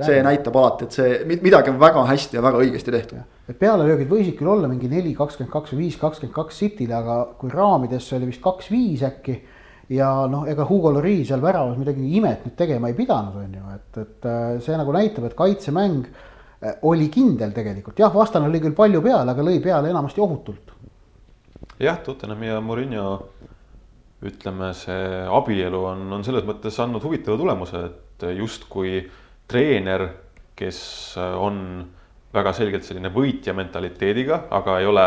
see 0.06 0.22
näitab 0.22 0.56
alati, 0.56 0.84
et 0.84 0.92
see 0.92 1.38
midagi 1.42 1.70
on 1.70 1.78
väga 1.80 2.04
hästi 2.06 2.36
ja 2.36 2.42
väga 2.42 2.58
õigesti 2.58 2.90
tehtud. 2.90 3.18
pealelöögid 3.58 4.08
võisid 4.08 4.34
küll 4.38 4.48
olla 4.48 4.68
mingi 4.68 4.88
neli, 4.88 5.14
kakskümmend 5.14 5.52
kaks 5.52 5.72
või 5.72 5.78
viis, 5.78 5.96
kakskümmend 5.96 6.34
kaks 6.34 6.58
City'le, 6.58 6.94
aga 6.94 7.28
kui 7.38 7.50
raamidesse 7.50 8.16
oli 8.16 8.26
vist 8.26 8.42
kaks-viis 8.42 9.02
äkki 9.02 9.42
ja 9.88 10.08
noh, 10.28 10.44
ega 10.48 10.66
Hugo 10.68 10.92
Lloris 10.92 11.28
seal 11.30 11.42
väravas 11.42 11.78
midagi 11.80 12.04
imet 12.18 12.44
nüüd 12.44 12.56
tegema 12.58 12.90
ei 12.90 12.96
pidanud, 12.96 13.38
on 13.40 13.54
ju, 13.56 13.62
et, 13.76 14.00
et 14.02 14.28
äh, 14.28 14.48
see 14.64 14.76
nagu 14.76 14.92
näitab, 14.94 15.28
et 15.28 15.36
kaitsemäng 15.38 16.02
äh, 16.04 16.74
oli 16.88 17.08
kindel 17.12 17.54
tegelikult, 17.56 17.98
jah, 18.00 18.12
vastane 18.14 18.50
oli 18.50 18.60
küll 18.64 18.76
palju 18.76 19.02
peale, 19.04 19.32
aga 19.32 19.46
lõi 19.46 19.62
peale 19.64 19.92
enamasti 19.92 20.24
ohutult. 20.24 20.74
jah, 21.80 22.00
Tottenhami 22.04 22.52
ja 22.52 22.60
Murillo 22.60 23.08
ütleme, 24.28 24.72
see 24.74 25.24
abielu 25.30 25.82
on, 25.92 26.04
on 26.18 26.24
selles 26.26 26.44
mõttes 26.44 26.76
andnud 26.82 27.04
huvitava 27.06 27.38
tulemuse, 27.38 27.84
et 27.86 28.28
justkui 28.36 29.00
treener, 29.48 30.08
kes 30.58 30.80
on 31.16 31.86
väga 32.34 32.52
selgelt 32.52 32.84
selline 32.84 33.12
võitja 33.14 33.54
mentaliteediga, 33.56 34.42
aga 34.52 34.80
ei 34.82 34.88
ole 34.90 35.06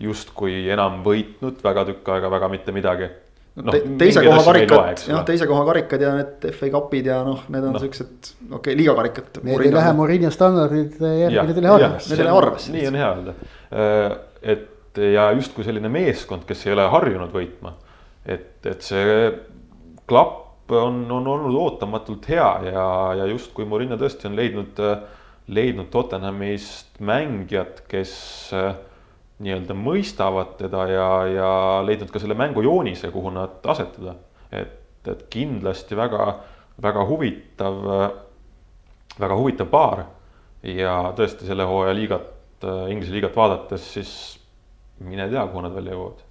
justkui 0.00 0.64
enam 0.72 1.02
võitnud 1.04 1.60
väga 1.62 1.84
tükk 1.92 2.08
aega 2.16 2.30
väga 2.32 2.48
mitte 2.48 2.72
midagi 2.72 3.10
noh, 3.58 3.74
te, 3.74 3.80
teise 4.00 4.22
koha 4.24 4.42
karikad, 4.46 5.04
jah, 5.10 5.22
teise 5.26 5.48
koha 5.50 5.64
karikad 5.68 6.04
ja 6.04 6.14
need 6.18 6.48
FA 6.56 6.70
Cupid 6.74 7.08
ja 7.10 7.20
noh, 7.26 7.44
need 7.52 7.66
on 7.66 7.76
no. 7.76 7.82
siuksed, 7.82 8.32
okei 8.48 8.58
okay,, 8.58 8.76
liigakarikad. 8.78 9.40
Need 9.46 9.64
ei 9.66 9.72
lähe 9.74 9.94
Mourinho 9.98 10.32
standardite 10.34 11.14
järgi, 11.24 11.46
need 11.50 11.60
ei 11.60 11.66
lähe 11.66 11.78
arvesse. 11.78 12.12
Need 12.12 12.22
ei 12.22 12.28
lähe 12.28 12.42
arvesse. 12.42 12.74
nii 12.74 12.90
on 12.90 13.00
hea 13.00 13.14
öelda, 13.14 13.36
äh, 13.70 14.18
et 14.54 15.00
ja 15.14 15.30
justkui 15.36 15.64
selline 15.66 15.90
meeskond, 15.92 16.44
kes 16.48 16.66
ei 16.66 16.74
ole 16.74 16.86
harjunud 16.90 17.32
võitma, 17.34 17.74
et, 18.26 18.58
et 18.66 18.84
see 18.84 19.30
klapp 20.10 20.72
on, 20.74 21.02
on 21.10 21.26
olnud 21.26 21.56
ootamatult 21.58 22.28
hea 22.30 22.50
ja, 22.70 22.86
ja 23.18 23.26
justkui 23.30 23.66
Mourinho 23.68 23.98
tõesti 24.00 24.28
on 24.30 24.38
leidnud, 24.38 24.78
leidnud 25.50 25.90
Tottenhamist 25.90 27.00
mängijad, 27.02 27.82
kes 27.90 28.12
äh, 28.54 28.72
nii-öelda 29.40 29.76
mõistavad 29.76 30.56
teda 30.58 30.84
ja, 30.90 31.08
ja 31.32 31.50
leidnud 31.86 32.12
ka 32.12 32.20
selle 32.22 32.36
mängu 32.38 32.64
joonise, 32.64 33.10
kuhu 33.14 33.32
nad 33.34 33.64
asetada. 33.72 34.14
et, 34.52 35.06
et 35.08 35.26
kindlasti 35.32 35.96
väga, 35.96 36.26
väga 36.82 37.04
huvitav, 37.08 37.78
väga 39.20 39.36
huvitav 39.38 39.70
paar 39.72 40.04
ja 40.62 41.12
tõesti 41.16 41.48
selle 41.48 41.64
hooaja 41.64 41.94
liigat, 41.96 42.28
Inglise 42.92 43.14
liigat 43.14 43.36
vaadates, 43.36 43.86
siis 43.94 44.10
mine 45.00 45.30
tea, 45.30 45.46
kuhu 45.48 45.62
nad 45.64 45.72
välja 45.72 45.94
jõuavad 45.96 46.26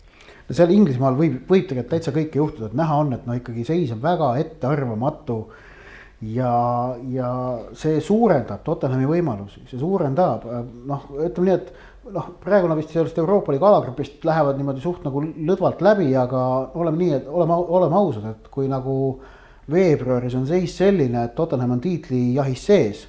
no 0.50 0.58
seal 0.58 0.74
Inglismaal 0.74 1.18
võib, 1.18 1.42
võib 1.50 1.68
tegelikult 1.70 1.94
täitsa 1.94 2.14
kõike 2.16 2.42
juhtuda, 2.42 2.70
et 2.70 2.78
näha 2.78 3.02
on, 3.04 3.14
et 3.14 3.26
no 3.30 3.38
ikkagi 3.38 3.66
seis 3.68 3.92
on 3.94 4.02
väga 4.04 4.34
ettearvamatu. 4.42 5.40
ja, 6.36 6.54
ja 7.14 7.30
see 7.80 8.02
suurendab 8.04 8.64
Tottenhami 8.66 9.06
võimalusi, 9.08 9.62
see 9.70 9.80
suurendab, 9.80 10.44
noh, 10.90 11.06
ütleme 11.16 11.48
nii, 11.48 11.54
et 11.56 11.70
noh, 12.14 12.30
praegu 12.44 12.70
nad 12.70 12.80
vist 12.80 12.94
sellest 12.94 13.18
Euroopa 13.22 13.54
Liidu 13.54 13.68
alagrupist 13.70 14.24
lähevad 14.28 14.58
niimoodi 14.60 14.82
suht 14.84 15.06
nagu 15.08 15.22
lõdvalt 15.24 15.84
läbi, 15.86 16.10
aga 16.18 16.42
oleme 16.80 17.04
nii, 17.04 17.14
et 17.20 17.30
oleme, 17.30 17.58
oleme 17.80 18.00
ausad, 18.00 18.26
et 18.32 18.50
kui 18.54 18.70
nagu 18.72 18.96
veebruaris 19.70 20.36
on 20.40 20.48
seis 20.50 20.76
selline, 20.80 21.24
et 21.26 21.36
Tottenham 21.38 21.76
on 21.78 21.82
tiitlijahis 21.84 22.66
sees, 22.72 23.06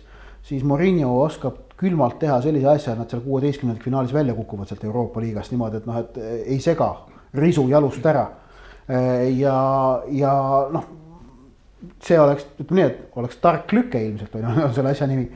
siis 0.46 0.64
Morinho 0.66 1.12
oskab 1.22 1.62
külmalt 1.80 2.18
teha 2.20 2.40
sellise 2.44 2.68
asja, 2.68 2.94
et 2.94 3.01
nad 3.01 3.12
seal 3.12 3.22
kuueteistkümnendat 3.24 3.84
finaalis 3.84 4.12
välja 4.12 4.36
kukuvad 4.36 4.68
sealt 4.68 4.84
Euroopa 4.84 5.22
liigast 5.24 5.55
niimoodi, 5.55 5.80
et 5.80 5.88
noh, 5.88 6.01
et 6.01 6.18
ei 6.44 6.61
sega 6.61 6.90
risu 7.40 7.68
jalust 7.70 8.07
ära. 8.07 8.26
ja, 9.38 9.55
ja 10.11 10.32
noh, 10.72 10.84
see 12.03 12.18
oleks, 12.20 12.44
ütleme 12.61 12.80
nii, 12.80 12.90
et 12.90 13.16
oleks 13.20 13.38
tark 13.40 13.72
lüke 13.72 14.01
ilmselt 14.03 14.34
on 14.36 14.48
ju 14.48 14.68
selle 14.76 14.92
asja 14.92 15.09
nimi 15.09 15.28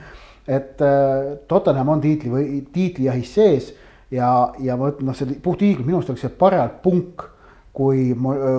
et 0.46 0.82
äh, 0.82 1.36
Tottenham 1.48 1.88
on 1.88 2.00
tiitli 2.00 2.30
või 2.30 2.62
tiitlijahis 2.72 3.34
sees 3.34 3.70
ja, 4.10 4.52
ja 4.60 4.76
ma 4.76 4.90
ütlen, 4.92 5.08
noh, 5.08 5.16
see 5.16 5.38
puhtiigel 5.42 5.86
minu 5.86 6.00
arust 6.00 6.12
oleks 6.12 6.26
see 6.26 6.34
parajalt 6.40 6.82
punk, 6.84 7.24
kui, 7.74 8.10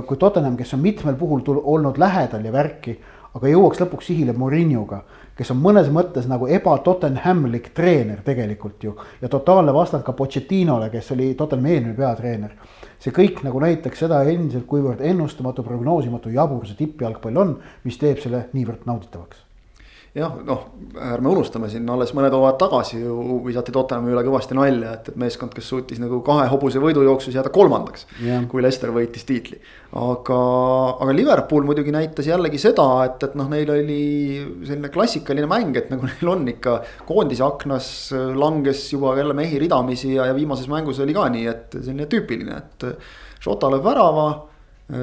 kui 0.07 0.17
Tottenham, 0.19 0.57
kes 0.59 0.73
on 0.75 0.81
mitmel 0.83 1.15
puhul 1.19 1.43
tul, 1.45 1.61
olnud 1.63 1.99
lähedal 2.01 2.43
ja 2.45 2.51
värki, 2.51 2.97
aga 3.35 3.51
jõuaks 3.51 3.79
lõpuks 3.83 4.09
sihile 4.09 4.35
Mourinhoga, 4.35 5.01
kes 5.35 5.51
on 5.51 5.61
mõnes 5.63 5.87
mõttes 5.93 6.27
nagu 6.31 6.47
eba-Tottenhamlik 6.51 7.71
treener 7.75 8.21
tegelikult 8.25 8.83
ju. 8.83 8.95
Ja 9.21 9.31
totaalne 9.31 9.75
vastand 9.75 10.05
ka 10.07 10.15
Pochettinole, 10.15 10.89
kes 10.91 11.11
oli 11.15 11.33
Tottenhami 11.35 11.75
eelmine 11.75 11.97
peatreener. 11.99 12.55
see 12.99 13.11
kõik 13.13 13.43
nagu 13.43 13.59
näitaks 13.59 13.99
seda 13.99 14.23
endiselt, 14.23 14.65
kuivõrd 14.65 15.03
ennustamatu, 15.03 15.63
prognoosimatu, 15.63 16.31
jabur 16.33 16.65
see 16.65 16.79
tippjalgpall 16.79 17.37
on, 17.37 17.57
mis 17.83 17.99
teeb 18.01 18.23
selle 18.23 18.47
niivõrd 18.55 18.87
nauditavaks 18.87 19.44
jah, 20.15 20.35
noh, 20.47 20.61
ärme 21.11 21.27
unustame 21.33 21.67
siin 21.71 21.89
alles 21.91 22.13
mõned 22.15 22.31
hooajad 22.31 22.57
tagasi 22.61 23.01
ju 23.01 23.39
visati 23.43 23.73
Tottenhami 23.75 24.13
üle 24.13 24.21
kõvasti 24.23 24.55
nalja, 24.55 24.93
et, 24.95 25.09
et 25.11 25.17
meeskond, 25.19 25.51
kes 25.55 25.67
suutis 25.67 25.99
nagu 25.99 26.21
kahe 26.23 26.45
hobuse 26.53 26.79
võidujooksus 26.79 27.35
jääda 27.35 27.51
kolmandaks 27.55 28.07
yeah.. 28.23 28.45
kui 28.51 28.63
Leicester 28.63 28.93
võitis 28.95 29.27
tiitli. 29.27 29.59
aga, 29.99 30.37
aga 31.03 31.15
Liverpool 31.17 31.67
muidugi 31.67 31.91
näitas 31.91 32.29
jällegi 32.31 32.61
seda, 32.63 32.87
et, 33.09 33.27
et 33.27 33.35
noh, 33.35 33.49
neil 33.51 33.73
oli 33.75 33.99
selline 34.63 34.91
klassikaline 34.93 35.51
mäng, 35.51 35.75
et 35.81 35.91
nagu 35.91 36.07
neil 36.09 36.31
on 36.31 36.47
ikka. 36.53 36.77
koondise 37.09 37.43
aknas 37.43 37.91
langes 38.39 38.87
juba 38.93 39.17
jälle 39.19 39.35
mehi 39.35 39.59
ridamisi 39.59 40.13
ja, 40.13 40.29
ja 40.31 40.37
viimases 40.37 40.71
mängus 40.71 41.03
oli 41.03 41.17
ka 41.17 41.27
nii, 41.35 41.45
et 41.51 41.79
selline 41.81 42.07
tüüpiline, 42.11 42.63
et. 42.63 42.91
Šota 43.45 43.67
lööb 43.69 43.83
värava, 43.85 44.23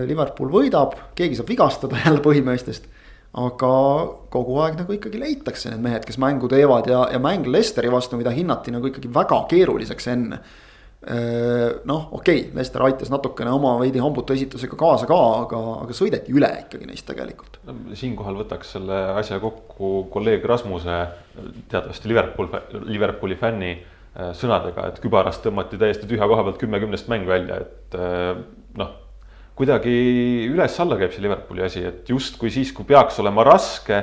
Liverpool 0.09 0.49
võidab, 0.51 0.97
keegi 1.15 1.37
saab 1.39 1.51
vigastada 1.53 2.01
jälle 2.07 2.25
põhimeestest 2.25 2.89
aga 3.33 3.71
kogu 4.33 4.59
aeg 4.61 4.77
nagu 4.83 4.93
ikkagi 4.93 5.21
leitakse 5.21 5.71
need 5.73 5.85
mehed, 5.85 6.05
kes 6.05 6.19
mängu 6.21 6.51
teevad 6.53 6.89
ja, 6.91 7.07
ja 7.15 7.21
mäng 7.23 7.49
Lesteri 7.49 7.89
vastu, 7.93 8.19
mida 8.21 8.33
hinnati 8.35 8.75
nagu 8.75 8.91
ikkagi 8.91 9.09
väga 9.13 9.41
keeruliseks 9.49 10.11
enne. 10.13 10.43
noh, 11.89 12.03
okei 12.15 12.45
okay,, 12.45 12.51
Lester 12.55 12.85
aitas 12.87 13.09
natukene 13.11 13.51
oma 13.51 13.73
veidi 13.81 13.99
hambutu 13.99 14.37
esitusega 14.37 14.77
kaasa 14.79 15.09
ka, 15.11 15.17
aga, 15.41 15.63
aga 15.83 15.97
sõideti 15.99 16.31
üle 16.31 16.51
ikkagi 16.61 16.87
neist 16.87 17.09
tegelikult 17.09 17.59
siinkohal 17.99 18.39
võtaks 18.45 18.77
selle 18.77 19.01
asja 19.19 19.41
kokku 19.43 20.05
kolleeg 20.13 20.47
Rasmuse, 20.47 21.01
teatavasti 21.73 22.13
Liverpool, 22.13 22.53
Liverpooli 22.87 23.35
fänni 23.41 23.73
sõnadega, 24.15 24.93
et 24.93 25.03
kübarast 25.03 25.43
tõmmati 25.43 25.81
täiesti 25.81 26.07
tühja 26.07 26.29
koha 26.31 26.47
pealt 26.47 26.63
kümme 26.63 26.79
kümnest 26.85 27.11
mäng 27.11 27.27
välja, 27.27 27.65
et 27.65 27.99
noh 28.79 29.02
kuidagi 29.63 29.95
üles-alla 30.51 30.99
käib 30.99 31.15
see 31.15 31.23
Liverpooli 31.23 31.63
asi, 31.63 31.85
et 31.87 32.09
justkui 32.11 32.51
siis, 32.51 32.73
kui 32.75 32.87
peaks 32.89 33.21
olema 33.23 33.45
raske, 33.47 34.01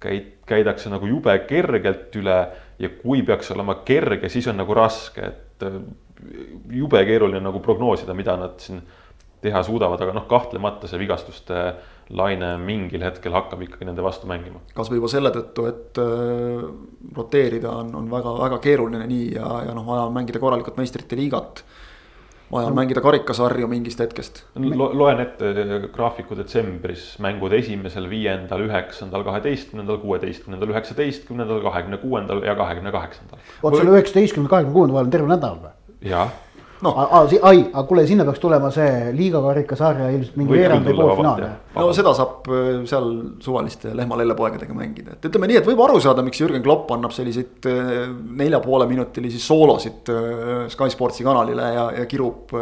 käid, 0.00 0.36
käidakse 0.46 0.92
nagu 0.92 1.08
jube 1.10 1.34
kergelt 1.48 2.14
üle 2.20 2.38
ja 2.80 2.92
kui 3.00 3.24
peaks 3.26 3.50
olema 3.56 3.80
kerge, 3.86 4.30
siis 4.30 4.46
on 4.50 4.60
nagu 4.60 4.76
raske, 4.76 5.32
et 5.32 5.66
äh, 5.66 5.80
jube 6.78 7.02
keeruline 7.08 7.42
nagu 7.42 7.62
prognoosida, 7.64 8.14
mida 8.14 8.36
nad 8.38 8.60
siin 8.62 8.80
teha 9.40 9.62
suudavad, 9.64 10.00
aga 10.04 10.14
noh, 10.14 10.26
kahtlemata 10.28 10.88
see 10.88 11.00
vigastuste 11.00 11.60
laine 12.14 12.52
mingil 12.60 13.02
hetkel 13.06 13.34
hakkab 13.34 13.62
ikkagi 13.64 13.86
nende 13.88 14.02
vastu 14.04 14.28
mängima. 14.30 14.62
kasvõi 14.76 14.98
juba 15.00 15.10
selle 15.10 15.34
tõttu, 15.34 15.66
et 15.70 16.00
äh, 16.02 16.64
roteerida 17.18 17.74
on, 17.82 17.94
on 17.98 18.10
väga-väga 18.14 18.62
keeruline 18.62 19.10
nii 19.10 19.28
ja, 19.34 19.52
ja 19.66 19.74
noh, 19.74 19.86
vaja 19.90 20.06
on 20.06 20.14
mängida 20.14 20.42
korralikult 20.42 20.78
meistrite 20.78 21.18
liigat 21.18 21.64
vaja 22.52 22.66
on 22.70 22.74
mängida 22.74 23.02
karikasarju 23.04 23.68
mingist 23.70 24.00
hetkest 24.02 24.42
Lo. 24.74 24.90
loen 24.98 25.20
ette 25.22 25.52
graafiku 25.94 26.36
detsembris, 26.38 27.14
mängud 27.22 27.54
esimesel, 27.56 28.08
viiendal, 28.10 28.66
üheksandal, 28.66 29.24
kaheteistkümnendal, 29.26 30.00
kuueteistkümnendal, 30.02 30.74
üheksateistkümnendal, 30.74 31.62
kahekümne 31.66 32.00
kuuendal 32.02 32.42
ja 32.46 32.56
kahekümne 32.58 32.92
kaheksandal. 32.94 33.42
vot 33.62 33.76
selle 33.76 33.96
üheksateistkümnenda, 33.96 34.50
kahekümne 34.56 34.74
kuuenda 34.74 34.98
vahel 34.98 35.10
on 35.10 35.16
terve 35.18 35.34
nädal 35.34 35.60
või? 35.64 35.74
jah 36.10 36.32
no.. 36.84 36.92
ai, 37.42 37.60
aga 37.72 37.82
kuule, 37.88 38.04
sinna 38.08 38.24
peaks 38.28 38.40
tulema 38.42 38.70
see 38.74 39.10
liiga 39.16 39.42
karikasarja 39.44 40.08
ilmselt 40.14 40.38
mingi 40.40 40.56
veerand 40.56 40.88
või 40.88 40.96
poolfinaal. 40.98 41.44
no 41.76 41.90
seda 41.96 42.14
saab 42.16 42.48
äh, 42.50 42.70
seal 42.90 43.10
suvaliste 43.44 43.92
lehma-lellepoegadega 43.96 44.76
mängida, 44.76 45.16
et 45.16 45.28
ütleme 45.30 45.50
nii, 45.50 45.60
et 45.60 45.68
võib 45.70 45.84
aru 45.86 46.00
saada, 46.02 46.24
miks 46.26 46.40
Jürgen 46.42 46.64
Klopp 46.64 46.90
annab 46.96 47.14
selliseid 47.16 47.68
äh, 47.70 47.92
nelja 48.42 48.62
poole 48.64 48.88
minutilisi 48.90 49.42
soolosid 49.42 50.12
äh, 50.14 50.66
Sky 50.72 50.92
Sportsi 50.92 51.26
kanalile 51.26 51.70
ja, 51.76 51.86
ja 52.00 52.08
kirub 52.10 52.54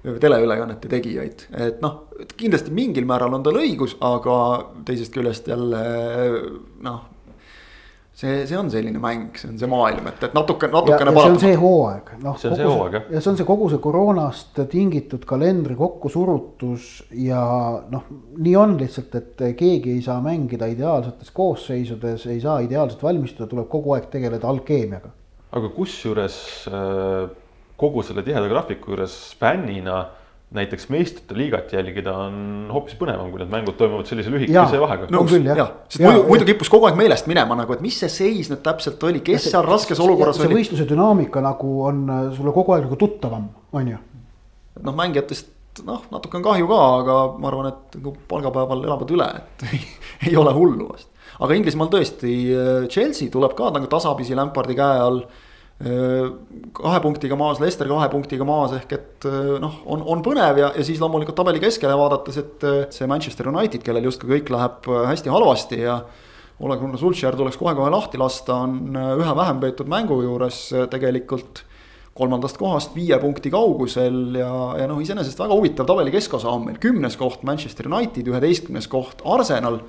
teleülekannete 0.00 0.88
tegijaid, 0.88 1.42
et 1.60 1.82
noh, 1.84 2.06
kindlasti 2.32 2.72
mingil 2.72 3.04
määral 3.08 3.34
on 3.36 3.42
tal 3.44 3.58
õigus, 3.60 3.98
aga 4.00 4.36
teisest 4.88 5.12
küljest 5.12 5.50
jälle 5.52 5.82
noh 6.80 7.02
see, 8.20 8.46
see 8.46 8.58
on 8.58 8.70
selline 8.72 9.00
mäng, 9.02 9.30
see 9.38 9.48
on 9.50 9.58
see 9.60 9.68
maailm, 9.70 10.08
et, 10.10 10.24
et 10.28 10.36
natuke, 10.36 10.68
natukene. 10.72 11.14
see 11.16 11.32
on 11.32 11.38
see 11.40 11.56
hooaeg, 11.60 12.12
noh. 12.24 12.36
see 12.40 12.50
on 12.50 12.58
see 12.58 12.68
hooaeg 12.68 12.96
jah. 12.98 13.06
ja 13.14 13.22
see 13.22 13.32
on 13.32 13.38
see 13.40 13.48
kogu 13.48 13.68
see 13.72 13.82
koroonast 13.82 14.60
tingitud 14.72 15.24
kalendri 15.28 15.76
kokkusurutus 15.78 16.90
ja 17.24 17.42
noh, 17.92 18.08
nii 18.38 18.56
on 18.60 18.76
lihtsalt, 18.80 19.16
et 19.20 19.44
keegi 19.58 19.96
ei 19.96 20.04
saa 20.04 20.18
mängida 20.24 20.68
ideaalsetes 20.70 21.32
koosseisudes, 21.36 22.26
ei 22.30 22.42
saa 22.44 22.60
ideaalselt 22.66 23.02
valmistuda, 23.06 23.48
tuleb 23.50 23.70
kogu 23.72 23.96
aeg 23.96 24.10
tegeleda 24.12 24.48
alkeemiaga. 24.50 25.14
aga 25.56 25.72
kusjuures 25.74 26.40
äh, 26.70 27.30
kogu 27.80 28.04
selle 28.06 28.24
tiheda 28.26 28.48
graafiku 28.50 28.92
juures 28.92 29.16
fännina 29.40 30.02
näiteks 30.54 30.88
meistrite 30.90 31.36
liigat 31.38 31.72
jälgida 31.72 32.12
on 32.26 32.70
hoopis 32.74 32.96
põnevam, 32.98 33.28
kui 33.30 33.38
need 33.38 33.52
mängud 33.52 33.76
toimuvad 33.78 34.08
sellise 34.10 34.32
lühikese 34.34 34.80
vahega. 34.82 35.06
no 35.14 35.22
küll 35.28 35.46
jah 35.46 35.60
ja., 35.60 35.66
sest 35.86 36.02
muidu, 36.02 36.24
muidu 36.26 36.48
kippus 36.48 36.70
kogu 36.72 36.88
aeg 36.88 36.98
meelest 36.98 37.28
minema 37.30 37.54
nagu, 37.60 37.76
et 37.76 37.84
mis 37.84 37.98
see 38.02 38.10
seis 38.10 38.50
nüüd 38.50 38.64
täpselt 38.66 39.02
oli, 39.06 39.22
kes 39.26 39.46
seal 39.52 39.62
raskes 39.66 40.02
olukorras 40.02 40.40
see 40.40 40.48
oli. 40.48 40.56
see 40.56 40.60
võistluse 40.60 40.88
dünaamika 40.90 41.42
nagu 41.44 41.70
on 41.86 42.02
äh, 42.10 42.24
sulle 42.34 42.54
kogu 42.56 42.74
aeg 42.74 42.88
nagu 42.88 42.98
tuttavam, 42.98 43.46
on 43.78 43.92
ju. 43.92 44.00
et 44.80 44.82
noh, 44.88 44.96
mängijatest 44.98 45.84
noh, 45.86 46.02
natuke 46.10 46.40
on 46.40 46.46
kahju 46.48 46.66
ka, 46.72 46.80
aga 47.04 47.20
ma 47.38 47.50
arvan, 47.52 47.70
et 47.70 48.00
nagu 48.00 48.16
palgapäeval 48.32 48.82
elavad 48.88 49.14
üle, 49.14 49.28
et 49.38 49.66
ei 50.32 50.34
ole 50.40 50.56
hullu 50.56 50.88
vast. 50.90 51.12
aga 51.38 51.60
Inglismaal 51.60 51.94
tõesti, 51.94 52.34
äh, 52.56 52.88
Chelsea 52.90 53.30
tuleb 53.30 53.54
ka 53.58 53.70
nagu 53.76 53.86
tasapisi 53.92 54.34
Lampardi 54.38 54.74
käe 54.82 54.98
all 55.06 55.22
kahe 55.80 56.98
punktiga 57.00 57.38
maas, 57.40 57.60
Leicester 57.62 57.88
kahe 57.88 58.08
punktiga 58.12 58.44
maas 58.44 58.74
ehk 58.76 58.90
et 58.92 59.28
noh, 59.62 59.78
on, 59.88 60.02
on 60.12 60.20
põnev 60.24 60.58
ja, 60.60 60.66
ja 60.76 60.84
siis 60.84 61.00
loomulikult 61.00 61.38
tabeli 61.38 61.62
keskele 61.62 61.94
vaadates, 61.96 62.36
et 62.36 62.66
see 62.92 63.08
Manchester 63.08 63.48
United, 63.48 63.80
kellel 63.86 64.10
justkui 64.10 64.34
kõik 64.34 64.52
läheb 64.52 64.90
hästi 65.08 65.32
halvasti 65.32 65.80
ja. 65.86 66.02
Ole 66.60 66.76
Gunnar 66.76 67.00
Sulcher 67.00 67.32
tuleks 67.32 67.56
kohe-kohe 67.56 67.88
lahti 67.88 68.18
lasta, 68.20 68.58
on 68.66 68.92
ühe 68.92 69.32
vähem 69.38 69.62
peetud 69.62 69.88
mängu 69.88 70.18
juures 70.20 70.66
tegelikult 70.92 71.62
kolmandast 72.20 72.58
kohast 72.60 72.92
viie 72.92 73.16
punkti 73.22 73.48
kaugusel 73.52 74.36
ja, 74.36 74.52
ja 74.76 74.88
noh, 74.90 75.00
iseenesest 75.00 75.40
väga 75.40 75.56
huvitav 75.56 75.88
tabeli 75.88 76.12
keskosa 76.12 76.50
on 76.52 76.66
meil, 76.66 76.76
kümnes 76.82 77.16
koht 77.16 77.46
Manchester 77.48 77.88
United, 77.88 78.28
üheteistkümnes 78.28 78.90
koht 78.92 79.24
Arsenal. 79.24 79.80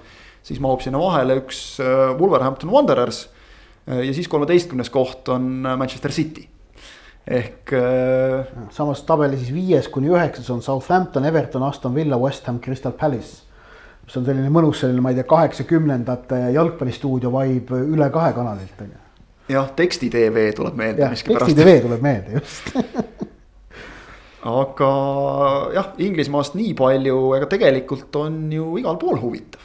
siis 0.43 0.59
mahub 0.63 0.81
sinna 0.81 0.97
vahele 0.97 1.41
üks 1.43 1.79
Wolverhampton 2.17 2.71
Wanderers. 2.71 3.27
Äh, 3.89 4.05
ja 4.07 4.13
siis 4.13 4.27
kolmeteistkümnes 4.31 4.89
koht 4.89 5.29
on 5.29 5.63
Manchester 5.77 6.11
City 6.11 6.47
ehk 7.27 7.73
äh.... 7.77 8.47
samas 8.73 9.03
tabeli 9.05 9.37
siis 9.37 9.53
viies 9.53 9.87
kuni 9.93 10.09
üheksas 10.09 10.49
on 10.49 10.61
Southampton, 10.65 11.25
Everton, 11.25 11.63
Aston 11.63 11.95
Villa, 11.95 12.17
West 12.17 12.47
Ham, 12.49 12.59
Crystal 12.59 12.95
Palace. 12.97 13.43
mis 14.05 14.17
on 14.17 14.25
selline 14.25 14.49
mõnus 14.49 14.81
selline, 14.81 15.03
ma 15.05 15.13
ei 15.13 15.19
tea, 15.19 15.27
kaheksakümnendate 15.29 16.39
jalgpallistuudio 16.55 17.31
vibe 17.35 17.83
üle 17.93 18.09
kahe 18.13 18.33
kanalilt 18.33 18.81
on 18.81 18.89
ju 18.95 19.55
jah, 19.55 19.69
teksti 19.75 20.09
tv 20.09 20.49
tuleb 20.57 20.77
meelde. 20.79 21.11
teksti 21.27 21.55
tv 21.57 21.77
tuleb 21.85 22.01
meelde, 22.03 22.39
just 22.39 22.73
aga 24.61 24.91
jah, 25.75 25.91
Inglismaast 26.01 26.57
nii 26.57 26.73
palju, 26.77 27.17
ega 27.37 27.49
tegelikult 27.51 28.21
on 28.21 28.43
ju 28.53 28.73
igal 28.81 28.97
pool 29.01 29.19
huvitav. 29.21 29.61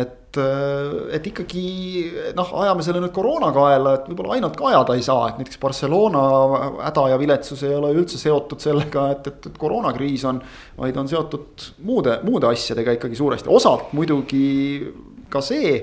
et, 0.00 0.20
et 0.38 1.26
ikkagi 1.30 1.64
noh, 2.36 2.52
ajame 2.62 2.84
selle 2.86 3.02
nüüd 3.02 3.14
koroona 3.14 3.50
kaela, 3.54 3.96
et 3.98 4.08
võib-olla 4.10 4.36
ainult 4.36 4.58
ka 4.58 4.68
ajada 4.70 4.96
ei 4.98 5.04
saa, 5.06 5.28
et 5.30 5.40
näiteks 5.40 5.60
Barcelona 5.62 6.24
häda 6.88 7.08
ja 7.12 7.18
viletsus 7.20 7.64
ei 7.66 7.74
ole 7.76 7.92
üldse 7.96 8.20
seotud 8.20 8.62
sellega, 8.62 9.08
et, 9.16 9.28
et, 9.32 9.50
et 9.50 9.58
koroonakriis 9.60 10.26
on. 10.30 10.40
vaid 10.78 10.96
on 11.00 11.10
seotud 11.10 11.68
muude, 11.86 12.18
muude 12.26 12.50
asjadega 12.50 12.96
ikkagi 12.98 13.18
suuresti, 13.18 13.52
osalt 13.52 13.92
muidugi 13.96 14.44
ka 15.30 15.42
see 15.44 15.76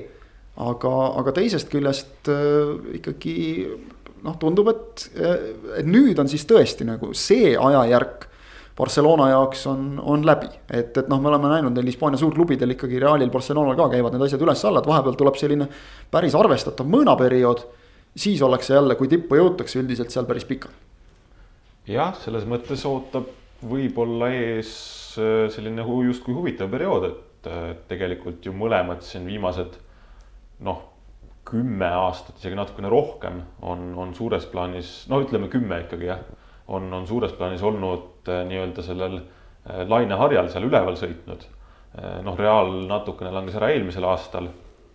aga, 0.60 0.92
aga 1.22 1.34
teisest 1.36 1.72
küljest 1.72 2.30
äh, 2.32 2.76
ikkagi 3.00 3.38
noh, 4.26 4.36
tundub, 4.42 4.70
et, 4.72 5.08
et 5.80 5.88
nüüd 5.88 6.20
on 6.22 6.30
siis 6.30 6.46
tõesti 6.50 6.88
nagu 6.88 7.14
see 7.18 7.56
ajajärk. 7.58 8.28
Barcelona 8.78 9.28
jaoks 9.30 9.66
on, 9.68 10.00
on 10.00 10.24
läbi, 10.26 10.48
et, 10.70 10.96
et 10.98 11.10
noh, 11.12 11.20
me 11.22 11.30
oleme 11.32 11.50
näinud 11.52 11.76
neil 11.76 11.90
Hispaania 11.92 12.20
suurklubidel 12.22 12.76
ikkagi 12.76 13.02
Realil, 13.04 13.32
Barcelonal 13.34 13.76
ka 13.78 13.90
käivad 13.92 14.16
need 14.16 14.26
asjad 14.28 14.46
üles-alla, 14.46 14.82
et 14.82 14.88
vahepeal 14.88 15.18
tuleb 15.20 15.40
selline 15.40 15.68
päris 16.12 16.38
arvestatav 16.40 16.88
mõõnaperiood. 16.90 17.66
siis 18.16 18.42
ollakse 18.42 18.74
jälle, 18.74 18.96
kui 18.96 19.08
tippu 19.08 19.36
jõutakse, 19.36 19.80
üldiselt 19.80 20.12
seal 20.12 20.26
päris 20.26 20.46
pikalt. 20.46 20.74
jah, 21.88 22.16
selles 22.24 22.48
mõttes 22.48 22.86
ootab 22.88 23.28
võib-olla 23.62 24.32
ees 24.34 24.72
äh, 25.20 25.50
selline 25.52 25.86
justkui 26.08 26.34
huvitav 26.34 26.72
periood, 26.72 27.12
et 27.12 27.52
tegelikult 27.90 28.46
ju 28.46 28.54
mõlemad 28.54 29.02
siin 29.02 29.26
viimased 29.26 29.78
noh, 30.62 30.84
kümme 31.48 31.88
aastat, 31.90 32.38
isegi 32.38 32.58
natukene 32.58 32.90
rohkem 32.92 33.42
on, 33.66 33.92
on 33.98 34.14
suures 34.16 34.46
plaanis, 34.52 34.92
no 35.10 35.22
ütleme 35.24 35.50
kümme 35.52 35.82
ikkagi 35.86 36.12
jah, 36.12 36.22
on, 36.68 36.94
on 36.94 37.08
suures 37.08 37.34
plaanis 37.38 37.64
olnud 37.64 38.30
äh, 38.30 38.44
nii-öelda 38.48 38.84
sellel 38.86 39.18
äh, 39.20 39.82
laineharjal 39.88 40.50
seal 40.52 40.68
üleval 40.68 40.98
sõitnud. 41.00 41.46
Äh, 41.98 42.20
noh, 42.26 42.38
Real 42.40 42.72
natukene 42.90 43.34
langes 43.34 43.58
ära 43.60 43.72
eelmisel 43.74 44.08
aastal 44.10 44.52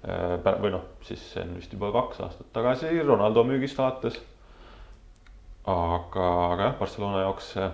või 0.07 0.71
noh, 0.71 0.83
siis 1.03 1.19
see 1.33 1.43
on 1.43 1.57
vist 1.57 1.73
juba 1.75 1.89
kaks 1.91 2.21
aastat 2.23 2.47
tagasi 2.55 2.93
Ronaldo 3.03 3.43
müügist 3.43 3.79
vaates. 3.81 4.21
aga, 5.67 6.27
aga 6.53 6.63
jah, 6.63 6.77
Barcelona 6.79 7.25
jaoks 7.25 7.49
see 7.57 7.67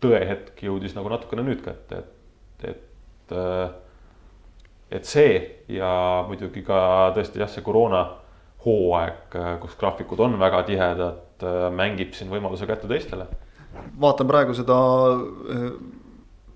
tõehetk 0.00 0.62
jõudis 0.64 0.94
nagu 0.96 1.10
natukene 1.12 1.44
nüüd 1.44 1.60
kätte, 1.66 1.98
et, 2.00 2.64
et 2.70 3.34
et 4.90 5.04
see 5.04 5.36
ja 5.68 5.90
muidugi 6.28 6.62
ka 6.64 7.12
tõesti 7.16 7.42
jah, 7.42 7.50
see 7.50 7.64
koroona 7.66 8.06
hooaeg, 8.66 9.36
kus 9.62 9.76
graafikud 9.78 10.20
on 10.26 10.38
väga 10.40 10.62
tihedad, 10.66 11.44
mängib 11.76 12.14
siin 12.16 12.30
võimaluse 12.32 12.66
kätte 12.66 12.88
teistele. 12.90 13.26
vaatan 14.00 14.26
praegu 14.26 14.54
seda 14.56 14.76
äh, 15.12 15.70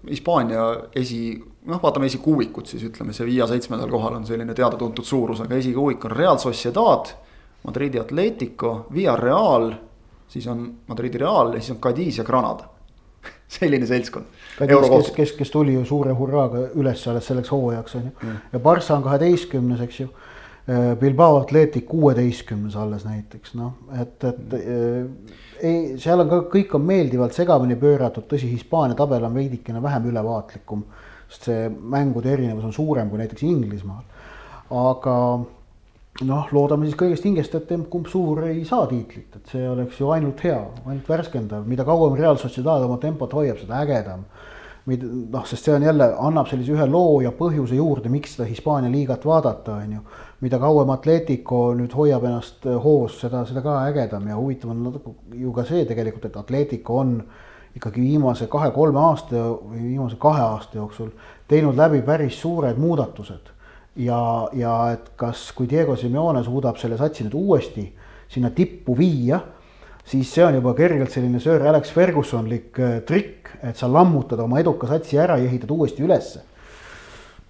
Hispaania 0.08 0.62
esi, 0.96 1.34
noh, 1.68 1.80
vaatame 1.82 2.08
esikuuikut 2.08 2.66
siis 2.66 2.86
ütleme, 2.88 3.12
see 3.12 3.26
viie-seitsmendal 3.28 3.90
kohal 3.92 4.16
on 4.16 4.24
selline 4.26 4.54
teada-tuntud 4.56 5.04
suurus, 5.04 5.42
aga 5.44 5.58
esikuuik 5.61 6.06
on 6.08 6.16
Real 6.16 6.38
Sociedad, 6.40 7.12
Madridi 7.66 8.00
Atletico, 8.00 8.86
Villarreal, 8.94 9.74
siis 10.28 10.46
on 10.48 10.64
Madridi 10.88 11.20
Real 11.20 11.52
ja 11.54 11.61
siis 11.61 11.76
on 11.76 11.82
Cadiz 11.84 12.18
ja 12.18 12.24
Granada 12.24 12.64
selline 13.58 13.86
seltskond. 13.86 14.24
kes, 14.58 15.12
kes, 15.16 15.32
kes 15.36 15.50
tuli 15.50 15.74
ju 15.74 15.84
suure 15.84 16.16
hurraaga 16.16 16.70
üles 16.80 17.04
alles 17.12 17.28
selleks 17.28 17.52
hooajaks 17.52 17.94
on 18.00 18.08
ju 18.08 18.12
mm. 18.22 18.36
ja 18.52 18.58
Barca 18.58 18.96
on 18.96 19.04
kaheteistkümnes, 19.04 19.80
eks 19.84 20.00
ju. 20.00 20.08
Äh, 20.68 20.96
Bilbao 21.00 21.38
Atletic 21.40 21.86
kuueteistkümnes 21.88 22.76
alles 22.76 23.06
näiteks 23.08 23.54
noh, 23.56 23.78
et, 23.96 24.24
et 24.24 24.40
mm. 24.52 25.36
ei, 25.62 25.78
seal 25.98 26.20
on 26.20 26.28
ka 26.28 26.42
kõik 26.52 26.74
on 26.76 26.84
meeldivalt 26.84 27.32
segamini 27.34 27.78
pööratud, 27.80 28.26
tõsi, 28.28 28.50
Hispaania 28.52 28.98
tabel 28.98 29.24
on 29.24 29.34
veidikene 29.34 29.80
vähem 29.82 30.11
ülevaatlikum. 30.12 30.84
sest 31.30 31.46
see 31.46 31.70
mängude 31.70 32.32
erinevus 32.32 32.66
on 32.66 32.72
suurem 32.74 33.08
kui 33.08 33.18
näiteks 33.22 33.42
Inglismaal, 33.46 34.04
aga 34.74 35.16
noh, 36.26 36.48
loodame 36.52 36.88
siis 36.88 36.98
kõigest 36.98 37.26
hingest, 37.26 37.54
et 37.56 37.70
kumb 37.90 38.08
suur 38.11 38.44
ei 38.48 38.64
saa 38.68 38.86
tiitlit, 38.90 39.36
et 39.36 39.52
see 39.52 39.66
oleks 39.68 40.00
ju 40.00 40.11
ainult 40.12 40.42
hea, 40.44 40.61
ainult 40.84 41.08
värskendav, 41.08 41.66
mida 41.68 41.86
kauem 41.88 42.18
Real 42.18 42.38
Sociedad 42.40 42.84
oma 42.84 42.98
tempot 43.00 43.32
hoiab, 43.32 43.61
seda 43.62 43.80
ägedam. 43.84 44.26
noh, 44.90 45.44
sest 45.46 45.64
see 45.64 45.74
on 45.74 45.82
jälle, 45.82 46.08
annab 46.18 46.48
sellise 46.50 46.72
ühe 46.74 46.86
loo 46.90 47.20
ja 47.22 47.30
põhjuse 47.36 47.76
juurde, 47.78 48.08
miks 48.08 48.34
seda 48.34 48.48
Hispaania 48.48 48.90
liigat 48.90 49.24
vaadata, 49.24 49.76
on 49.84 49.92
ju. 49.92 50.00
Mida 50.41 50.59
kauem 50.61 50.91
Atletico 50.95 51.74
nüüd 51.76 51.93
hoiab 51.93 52.24
ennast 52.24 52.64
hoos, 52.84 53.18
seda, 53.20 53.43
seda 53.49 53.62
ka 53.64 53.76
ägedam 53.91 54.28
ja 54.30 54.38
huvitav 54.38 54.72
on 54.72 55.01
ju 55.36 55.53
ka 55.53 55.66
see 55.68 55.84
tegelikult, 55.88 56.30
et 56.30 56.36
Atletico 56.41 56.97
on 57.03 57.18
ikkagi 57.76 58.03
viimase 58.03 58.49
kahe-kolme 58.51 58.99
aasta 59.05 59.45
või 59.61 59.84
viimase 59.93 60.16
kahe 60.20 60.43
aasta 60.43 60.80
jooksul 60.80 61.12
teinud 61.51 61.76
läbi 61.78 62.01
päris 62.07 62.41
suured 62.41 62.80
muudatused. 62.80 63.53
Ja, 64.01 64.49
ja 64.57 64.74
et 64.95 65.11
kas, 65.18 65.51
kui 65.53 65.68
Diego 65.68 65.97
Simeone 65.99 66.43
suudab 66.47 66.78
selle 66.80 66.97
satsi 66.97 67.26
nüüd 67.26 67.34
uuesti 67.36 67.84
sinna 68.30 68.53
tippu 68.55 68.95
viia, 68.97 69.41
siis 70.07 70.30
see 70.32 70.45
on 70.47 70.57
juba 70.57 70.72
kergelt 70.78 71.12
selline 71.12 71.41
Sir 71.43 71.62
Alex 71.68 71.91
Fergusonlik 71.93 72.78
äh, 72.80 73.01
trikk, 73.07 73.51
et 73.66 73.76
sa 73.76 73.91
lammutad 73.91 74.41
oma 74.41 74.62
eduka 74.62 74.88
satsi 74.88 75.18
ära 75.20 75.36
ja 75.38 75.51
ehitad 75.51 75.74
uuesti 75.74 76.07
ülesse 76.07 76.47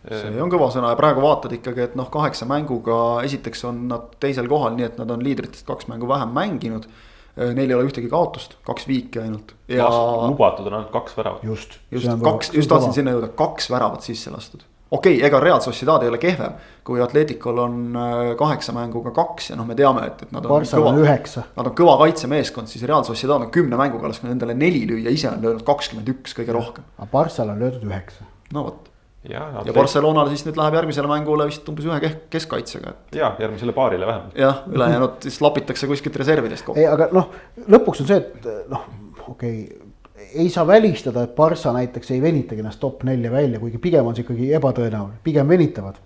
see 0.08 0.40
on 0.40 0.52
kõva 0.52 0.70
sõna 0.72 0.94
ja 0.94 0.98
praegu 0.98 1.22
vaatad 1.24 1.52
ikkagi, 1.58 1.84
et 1.90 1.94
noh, 1.98 2.08
kaheksa 2.12 2.48
mänguga 2.48 3.20
esiteks 3.26 3.64
on 3.68 3.86
nad 3.90 4.10
teisel 4.22 4.48
kohal, 4.48 4.74
nii 4.78 4.88
et 4.88 4.98
nad 5.00 5.12
on 5.12 5.24
liidritest 5.24 5.66
kaks 5.68 5.90
mängu 5.92 6.08
vähem 6.08 6.32
mänginud. 6.36 6.88
Äh, 7.36 7.52
neil 7.54 7.68
ei 7.68 7.76
ole 7.76 7.86
ühtegi 7.90 8.10
kaotust, 8.10 8.56
kaks 8.66 8.88
viiki 8.90 9.20
ainult. 9.22 9.54
ja 9.68 9.86
lubatud 9.86 10.66
on 10.66 10.80
ainult 10.80 10.92
kaks 10.94 11.16
väravat. 11.16 11.44
just, 11.44 11.78
just 11.90 12.10
kaks, 12.24 12.54
just 12.56 12.72
tahtsin 12.72 12.96
sinna 12.96 13.14
jõuda, 13.14 13.30
kaks 13.38 13.70
väravat 13.70 14.06
sisse 14.06 14.32
lastud 14.34 14.66
okei 14.90 15.16
okay,, 15.16 15.26
ega 15.26 15.40
Real 15.40 15.60
Sociedad 15.60 16.02
ei 16.02 16.10
ole 16.10 16.18
kehvem, 16.18 16.56
kui 16.84 17.00
Atleticul 17.02 17.58
on 17.62 17.78
äh, 17.96 18.20
kaheksa 18.38 18.74
mänguga 18.76 19.12
kaks 19.14 19.52
ja 19.52 19.58
noh, 19.58 19.68
me 19.68 19.76
teame, 19.78 20.04
et, 20.10 20.24
et 20.26 20.34
nad 20.34 20.44
on. 20.44 20.52
Barca 20.56 20.82
on 20.82 21.00
üheksa. 21.02 21.46
Nad 21.56 21.70
on 21.70 21.76
kõva 21.78 21.96
kaitsemeeskond, 22.02 22.70
siis 22.70 22.84
Real 22.88 23.06
Sociedad 23.06 23.38
on 23.38 23.52
kümne 23.54 23.78
mänguga 23.80 24.10
lasknud 24.10 24.32
endale 24.34 24.56
neli 24.58 24.82
lüüa, 24.90 25.12
ise 25.14 25.30
on 25.30 25.42
löönud 25.44 25.64
kakskümmend 25.66 26.10
üks 26.14 26.34
kõige 26.38 26.56
rohkem. 26.56 26.86
aga 26.98 27.10
Barcal 27.12 27.54
on 27.54 27.62
löödud 27.62 27.86
üheksa. 27.86 28.26
no 28.54 28.66
vot. 28.66 28.90
Ja, 29.28 29.42
ja 29.66 29.74
Barcelonal 29.76 30.30
siis 30.32 30.46
nüüd 30.46 30.56
läheb 30.60 30.78
järgmisele 30.78 31.10
mängule 31.10 31.46
vist 31.50 31.68
umbes 31.68 31.88
ühe 31.88 32.00
kesk 32.00 32.24
keskkaitsega. 32.32 32.94
ja 33.16 33.34
järgmisele 33.42 33.74
paarile 33.76 34.06
vähemalt. 34.08 34.38
jah, 34.38 34.64
ülejäänud 34.70 35.20
siis 35.26 35.40
lapitakse 35.44 35.90
kuskilt 35.90 36.16
reservidest 36.16 36.64
kokku. 36.64 36.80
ei, 36.80 36.88
aga 36.88 37.10
noh, 37.12 37.30
lõpuks 37.68 38.04
on 38.04 38.10
see, 38.10 38.20
et 38.22 38.50
noh, 38.72 38.88
okei 39.28 39.62
okay 39.64 39.88
ei 40.34 40.50
saa 40.50 40.66
välistada, 40.66 41.22
et 41.22 41.34
Barca 41.34 41.72
näiteks 41.72 42.10
ei 42.14 42.22
venitagi 42.22 42.62
ennast 42.62 42.80
top 42.80 43.02
nelja 43.08 43.30
välja, 43.32 43.58
kuigi 43.58 43.78
pigem 43.82 44.06
on 44.06 44.14
see 44.14 44.24
ikkagi 44.24 44.52
ebatõenäoline, 44.58 45.18
pigem 45.24 45.48
venitavad. 45.48 45.98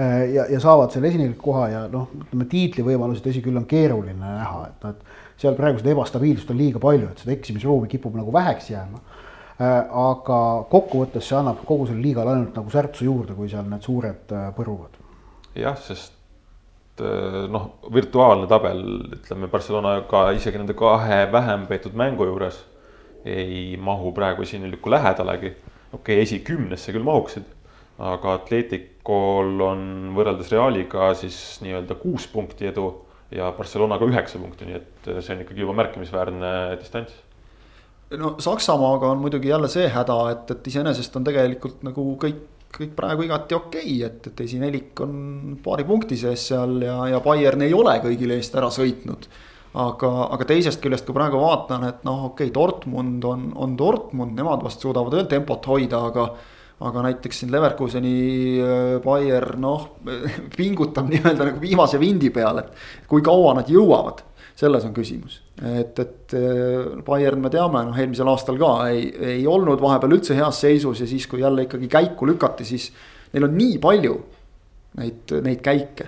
Äh, 0.00 0.30
ja, 0.34 0.46
ja 0.50 0.60
saavad 0.60 0.94
selle 0.94 1.10
esineliku 1.10 1.52
koha 1.52 1.66
ja 1.70 1.82
noh, 1.90 2.08
ütleme 2.24 2.46
tiitlivõimalusi, 2.50 3.22
tõsi 3.22 3.42
küll, 3.44 3.58
on 3.60 3.66
keeruline 3.70 4.16
näha, 4.18 4.64
et 4.70 4.86
noh, 4.86 4.94
et 4.94 5.42
seal 5.42 5.58
praegu 5.58 5.82
seda 5.82 5.92
ebastabiilsust 5.94 6.50
on 6.54 6.58
liiga 6.58 6.82
palju, 6.82 7.10
et 7.10 7.22
seda 7.22 7.34
eksimisruumi 7.36 7.90
kipub 7.92 8.16
nagu 8.18 8.32
väheks 8.34 8.70
jääma. 8.72 9.02
Äh, 9.54 9.86
aga 9.86 10.36
kokkuvõttes 10.66 11.28
see 11.28 11.36
annab 11.38 11.60
kogu 11.66 11.86
selle 11.86 12.02
liigale 12.02 12.32
ainult 12.32 12.56
nagu 12.58 12.72
särtsu 12.72 13.06
juurde, 13.06 13.36
kui 13.38 13.46
seal 13.52 13.68
need 13.70 13.84
suured 13.86 14.32
äh, 14.34 14.48
põruvad. 14.56 14.96
jah, 15.54 15.76
sest 15.78 16.12
noh, 17.50 17.64
virtuaalne 17.94 18.46
tabel, 18.50 18.80
ütleme 19.16 19.48
Barcelonaga 19.50 20.28
isegi 20.34 20.60
nende 20.60 20.76
kahe 20.78 21.24
vähem 21.32 21.64
peetud 21.66 21.94
mängu 21.98 22.26
juures 22.28 22.60
ei 23.26 23.76
mahu 23.80 24.12
praegu 24.14 24.42
esineliku 24.42 24.90
lähedalegi. 24.90 25.50
okei 25.92 26.16
okay,, 26.16 26.22
esikümnesse 26.22 26.92
küll 26.94 27.06
mahuksid, 27.06 27.46
aga 27.98 28.36
Atleticol 28.38 29.62
on 29.62 29.84
võrreldes 30.14 30.50
Realiga 30.54 31.12
siis 31.18 31.60
nii-öelda 31.62 31.94
kuus 32.02 32.26
punkti 32.30 32.70
edu 32.70 32.88
ja 33.34 33.52
Barcelonaga 33.54 34.06
üheksa 34.10 34.38
punkti, 34.42 34.66
nii 34.66 34.78
et 34.78 35.12
see 35.20 35.34
on 35.34 35.46
ikkagi 35.46 35.62
juba 35.62 35.78
märkimisväärne 35.82 36.54
distants 36.78 37.14
no 38.10 38.34
Saksamaaga 38.38 39.10
on 39.10 39.18
muidugi 39.18 39.48
jälle 39.48 39.68
see 39.68 39.88
häda, 39.88 40.18
et, 40.32 40.50
et 40.50 40.68
iseenesest 40.72 41.16
on 41.16 41.24
tegelikult 41.26 41.82
nagu 41.86 42.04
kõik, 42.20 42.42
kõik 42.74 42.94
praegu 42.96 43.26
igati 43.26 43.56
okei 43.56 43.96
okay,, 43.96 43.98
et, 44.06 44.30
et 44.30 44.44
esinelik 44.46 45.00
on 45.04 45.58
paari 45.64 45.86
punkti 45.88 46.18
sees 46.20 46.48
seal 46.50 46.80
ja, 46.84 46.98
ja 47.14 47.20
Bayern 47.24 47.66
ei 47.66 47.74
ole 47.74 47.96
kõigile 48.04 48.38
eest 48.38 48.56
ära 48.58 48.70
sõitnud. 48.74 49.28
Aga, 49.74 50.08
aga 50.30 50.44
teisest 50.46 50.78
küljest, 50.78 51.02
kui 51.02 51.16
praegu 51.16 51.40
vaatan, 51.42 51.82
et 51.88 52.04
noh, 52.06 52.28
okei 52.28 52.46
okay,, 52.46 52.54
Dortmund 52.54 53.24
on, 53.26 53.48
on 53.58 53.72
Dortmund, 53.78 54.36
nemad 54.38 54.62
vast 54.62 54.84
suudavad 54.84 55.16
veel 55.16 55.26
tempot 55.30 55.66
hoida, 55.66 56.04
aga 56.12 56.28
aga 56.84 57.04
näiteks 57.06 57.38
siin 57.40 57.52
Leverkuseni 57.54 58.14
äh, 58.60 58.78
Bayer 59.02 59.54
noh, 59.62 59.88
pingutab 60.58 61.06
nii-öelda 61.10 61.48
nagu 61.48 61.60
viimase 61.62 62.00
vindi 62.02 62.30
peal, 62.34 62.60
et 62.60 63.06
kui 63.10 63.22
kaua 63.24 63.54
nad 63.60 63.70
jõuavad 63.70 64.24
selles 64.54 64.84
on 64.86 64.92
küsimus, 64.94 65.40
et, 65.58 65.98
et 65.98 66.34
äh, 66.38 67.02
Bayern 67.06 67.42
me 67.42 67.50
teame, 67.50 67.82
noh 67.88 67.98
eelmisel 67.98 68.28
aastal 68.30 68.58
ka 68.60 68.74
ei, 68.92 69.08
ei 69.34 69.46
olnud 69.50 69.82
vahepeal 69.82 70.14
üldse 70.14 70.36
heas 70.38 70.60
seisus 70.62 71.02
ja 71.02 71.08
siis, 71.10 71.26
kui 71.30 71.42
jälle 71.42 71.66
ikkagi 71.66 71.90
käiku 71.90 72.28
lükati, 72.30 72.66
siis. 72.68 72.92
Neil 73.34 73.48
on 73.48 73.56
nii 73.58 73.80
palju 73.82 74.12
neid, 75.00 75.32
neid 75.42 75.58
käike 75.64 76.06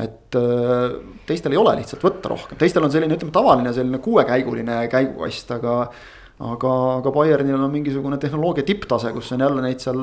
et 0.00 0.36
äh, 0.36 0.94
teistel 1.28 1.52
ei 1.52 1.60
ole 1.60 1.74
lihtsalt 1.76 2.04
võtta 2.04 2.32
rohkem, 2.32 2.58
teistel 2.60 2.84
on 2.86 2.92
selline, 2.92 3.16
ütleme 3.18 3.34
tavaline 3.34 3.74
selline 3.76 4.00
kuuekäiguline 4.04 4.78
käigukast, 4.92 5.52
aga 5.58 5.74
aga, 6.42 6.72
aga 6.98 7.12
Bayernil 7.14 7.56
on 7.56 7.70
mingisugune 7.72 8.18
tehnoloogia 8.20 8.64
tipptase, 8.66 9.12
kus 9.14 9.30
on 9.34 9.44
jälle 9.44 9.62
neid 9.64 9.82
seal 9.82 10.00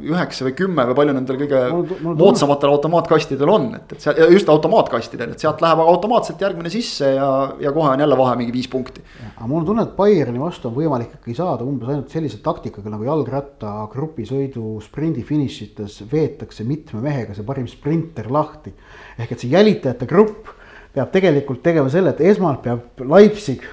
üheksa 0.00 0.46
või 0.46 0.54
kümme 0.58 0.86
või 0.88 0.96
palju 1.00 1.14
nendel 1.16 1.38
kõige 1.40 1.60
moodsamatel 2.06 2.72
automaatkastidel 2.72 3.52
on, 3.52 3.68
et, 3.78 3.92
et 3.96 4.06
seal 4.06 4.32
just 4.32 4.48
automaatkastidel, 4.52 5.34
et 5.34 5.44
sealt 5.44 5.60
läheb 5.64 5.82
automaatselt 5.84 6.40
järgmine 6.44 6.72
sisse 6.72 7.14
ja, 7.16 7.28
ja 7.60 7.74
kohe 7.76 7.92
on 7.92 8.04
jälle 8.04 8.18
vahe 8.18 8.38
mingi 8.40 8.54
viis 8.54 8.70
punkti. 8.72 9.04
aga 9.34 9.50
mul 9.50 9.62
on 9.62 9.68
tunne, 9.70 9.86
et 9.86 9.94
Bayerni 9.98 10.42
vastu 10.42 10.70
on 10.70 10.76
võimalik 10.78 11.18
ikkagi 11.18 11.36
saada 11.38 11.68
umbes 11.68 11.92
ainult 11.92 12.14
sellise 12.14 12.40
taktikaga 12.44 12.94
nagu 12.94 13.08
jalgratta 13.08 13.76
grupisõidu 13.92 14.78
sprindifinišites 14.88 16.02
veetakse 16.10 16.64
mitme 16.68 17.04
mehega 17.04 17.36
see 17.36 17.46
parim 17.46 17.68
sprinter 17.70 18.32
lahti. 18.32 18.72
ehk 19.18 19.36
et 19.36 19.40
see 19.40 19.52
jälitajate 19.52 20.08
grupp 20.08 20.52
peab 20.94 21.10
tegelikult 21.12 21.62
tegema 21.64 21.90
selle, 21.90 22.14
et 22.14 22.22
esmalt 22.22 22.62
peab 22.62 23.02
Leipzig 23.10 23.64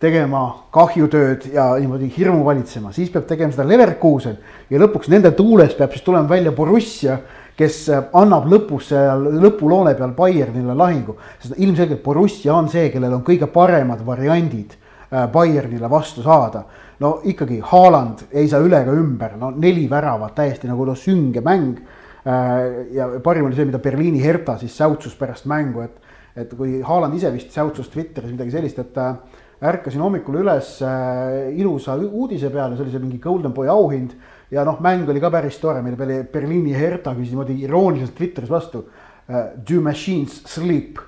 tegema 0.00 0.42
kahjutööd 0.72 1.50
ja 1.52 1.74
niimoodi 1.76 2.08
hirmu 2.14 2.40
valitsema, 2.46 2.92
siis 2.96 3.10
peab 3.12 3.26
tegema 3.28 3.52
seda 3.52 3.66
Leverkusen 3.68 4.38
ja 4.72 4.80
lõpuks 4.80 5.10
nende 5.12 5.34
tuules 5.36 5.74
peab 5.76 5.92
siis 5.92 6.04
tulema 6.06 6.28
välja 6.30 6.54
Borussia, 6.56 7.18
kes 7.60 7.82
annab 8.16 8.46
lõpus 8.48 8.88
seal 8.88 9.26
lõpuloone 9.42 9.92
peal 9.98 10.14
Bayernile 10.16 10.76
lahingu. 10.76 11.18
sest 11.42 11.58
ilmselgelt 11.58 12.02
Borussia 12.02 12.54
on 12.54 12.70
see, 12.72 12.88
kellel 12.88 13.18
on 13.18 13.24
kõige 13.26 13.50
paremad 13.52 14.00
variandid 14.06 14.72
äh, 14.72 15.26
Bayernile 15.32 15.90
vastu 15.90 16.24
saada. 16.24 16.64
no 17.00 17.20
ikkagi 17.24 17.60
Haaland 17.60 18.24
ei 18.32 18.48
saa 18.48 18.60
üle 18.60 18.80
ega 18.80 18.92
ümber, 18.92 19.36
no 19.36 19.50
neli 19.50 19.86
väravat, 19.90 20.34
täiesti 20.34 20.68
nagu 20.68 20.84
no 20.84 20.94
sünge 20.94 21.40
mäng. 21.44 21.76
Äh, 22.24 22.88
ja 22.96 23.10
parim 23.24 23.44
oli 23.44 23.56
see, 23.56 23.68
mida 23.68 23.78
Berliini 23.78 24.24
Hertha 24.24 24.56
siis 24.58 24.76
säutsus 24.76 25.14
pärast 25.16 25.44
mängu, 25.44 25.84
et, 25.84 26.00
et 26.36 26.56
kui 26.56 26.80
Haaland 26.80 27.14
ise 27.16 27.32
vist 27.32 27.52
säutsus 27.52 27.88
Twitteris 27.92 28.32
midagi 28.32 28.56
sellist, 28.56 28.78
et 28.78 28.96
äh, 28.96 29.14
ärkasin 29.60 30.00
hommikul 30.00 30.40
üles 30.40 30.78
äh, 30.82 31.50
ilusa 31.60 31.96
uudise 32.00 32.50
peale, 32.52 32.76
see 32.76 32.86
oli 32.86 32.94
see 32.94 33.02
mingi 33.02 33.20
Golden 33.22 33.52
Boy 33.56 33.68
auhind. 33.68 34.16
ja 34.50 34.64
noh, 34.66 34.80
mäng 34.82 35.08
oli 35.08 35.20
ka 35.22 35.30
päris 35.30 35.60
tore, 35.62 35.82
mille 35.82 35.98
peale 36.00 36.24
Berliini 36.32 36.72
Hertha 36.74 37.14
küsis 37.14 37.34
niimoodi 37.34 37.60
irooniliselt 37.66 38.16
Twitteris 38.18 38.50
vastu 38.50 38.84
uh,. 38.84 39.44
Do 39.66 39.80
machines 39.80 40.40
sleep? 40.50 40.98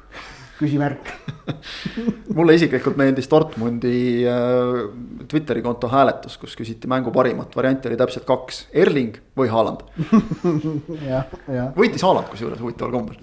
küsimärk 0.63 1.09
mulle 2.37 2.55
isiklikult 2.55 2.99
meeldis 3.01 3.29
Dortmundi 3.31 4.23
äh, 4.29 4.77
Twitteri 5.29 5.63
konto 5.65 5.89
hääletus, 5.91 6.37
kus 6.39 6.55
küsiti 6.59 6.91
mängu 6.91 7.13
parimat, 7.15 7.57
varianti 7.57 7.91
oli 7.91 7.99
täpselt 7.99 8.27
kaks, 8.29 8.67
Erling 8.85 9.17
või 9.39 9.51
Haaland 9.53 9.83
võitis 11.81 12.05
Haaland 12.05 12.31
kusjuures 12.31 12.63
huvitaval 12.63 12.95
kombel. 12.95 13.19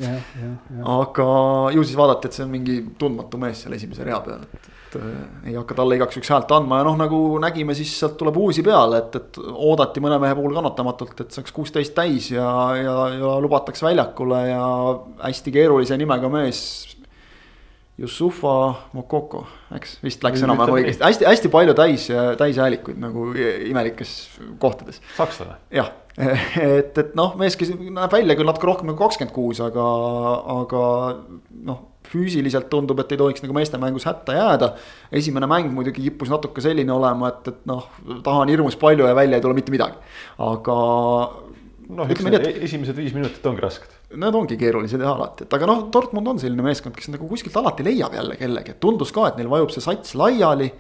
aga 0.97 1.29
ju 1.75 1.85
siis 1.85 1.99
vaadati, 1.99 2.27
et 2.29 2.39
see 2.39 2.45
on 2.47 2.53
mingi 2.53 2.81
tundmatu 2.99 3.39
mees 3.41 3.63
seal 3.63 3.77
esimese 3.77 4.07
rea 4.07 4.19
peal, 4.25 4.43
et 4.43 4.78
et 4.89 5.01
äh, 5.01 5.49
ei 5.51 5.55
hakka 5.57 5.77
talle 5.77 5.97
igaks 5.97 6.17
juhuks 6.17 6.31
häält 6.33 6.51
andma 6.55 6.81
ja 6.81 6.87
noh, 6.87 6.97
nagu 6.99 7.19
nägime, 7.41 7.75
siis 7.77 7.91
sealt 7.99 8.17
tuleb 8.19 8.37
uusi 8.41 8.63
peale, 8.65 9.03
et, 9.03 9.17
et 9.19 9.39
oodati 9.39 10.01
mõne 10.03 10.19
mehe 10.21 10.37
puhul 10.37 10.55
kannatamatult, 10.57 11.25
et 11.25 11.35
saaks 11.35 11.53
kuusteist 11.55 11.95
täis 11.97 12.31
ja, 12.33 12.47
ja, 12.79 12.95
ja 13.15 13.35
lubatakse 13.43 13.85
väljakule 13.85 14.41
ja 14.49 14.63
hästi 15.25 15.53
keerulise 15.55 15.99
nimega 15.99 16.31
mees. 16.33 16.63
Yusufa 17.99 18.51
Mokoko, 18.95 19.41
eks 19.75 19.97
vist 19.99 20.21
läks 20.23 20.39
enam-vähem 20.45 20.77
õigesti, 20.77 21.03
hästi-hästi 21.03 21.49
palju 21.51 21.73
täis, 21.75 22.05
täishäälikuid 22.39 22.95
nagu 23.03 23.25
imelikes 23.35 24.13
kohtades. 24.61 25.01
sakslane. 25.17 25.57
jah, 25.75 25.91
et, 26.79 26.95
et 26.95 27.11
noh, 27.19 27.35
mees, 27.39 27.59
kes 27.59 27.73
näeb 27.75 28.15
välja 28.15 28.39
küll 28.39 28.47
natuke 28.47 28.71
rohkem 28.71 28.87
nagu 28.87 29.03
kakskümmend 29.03 29.35
kuus, 29.35 29.59
aga, 29.65 29.89
aga 30.61 30.85
noh 31.67 31.88
füüsiliselt 32.09 32.69
tundub, 32.71 32.99
et 33.03 33.13
ei 33.13 33.19
tohiks 33.21 33.43
nagu 33.43 33.55
meeste 33.55 33.79
mängus 33.81 34.07
hätta 34.09 34.35
jääda. 34.37 34.73
esimene 35.11 35.49
mäng 35.49 35.71
muidugi 35.73 36.03
kippus 36.07 36.31
natuke 36.33 36.61
selline 36.61 36.93
olema, 36.93 37.29
et, 37.33 37.53
et 37.53 37.61
noh, 37.69 37.85
taha 38.25 38.45
on 38.45 38.51
hirmus 38.53 38.77
palju 38.79 39.07
ja 39.07 39.15
välja 39.15 39.39
ei 39.39 39.45
tule 39.45 39.57
mitte 39.57 39.73
midagi, 39.73 40.01
aga. 40.45 40.75
noh, 41.89 42.11
eks 42.11 42.25
need 42.25 42.39
et, 42.41 42.61
esimesed 42.69 42.97
viis 42.97 43.15
minutit 43.17 43.45
ongi 43.45 43.65
rasked. 43.65 43.95
Need 44.19 44.35
ongi 44.35 44.57
keerulised 44.57 45.01
jah 45.01 45.13
alati, 45.13 45.45
et 45.45 45.57
aga 45.57 45.69
noh, 45.69 45.87
Dortmund 45.93 46.33
on 46.33 46.41
selline 46.41 46.65
meeskond, 46.65 46.97
kes 46.97 47.11
nagu 47.13 47.29
kuskilt 47.29 47.57
alati 47.61 47.85
leiab 47.85 48.17
jälle 48.17 48.37
kellegi, 48.39 48.75
et 48.75 48.81
tundus 48.81 49.13
ka, 49.15 49.29
et 49.29 49.41
neil 49.41 49.51
vajub 49.51 49.73
see 49.75 49.85
sats 49.85 50.15
laiali 50.17 50.71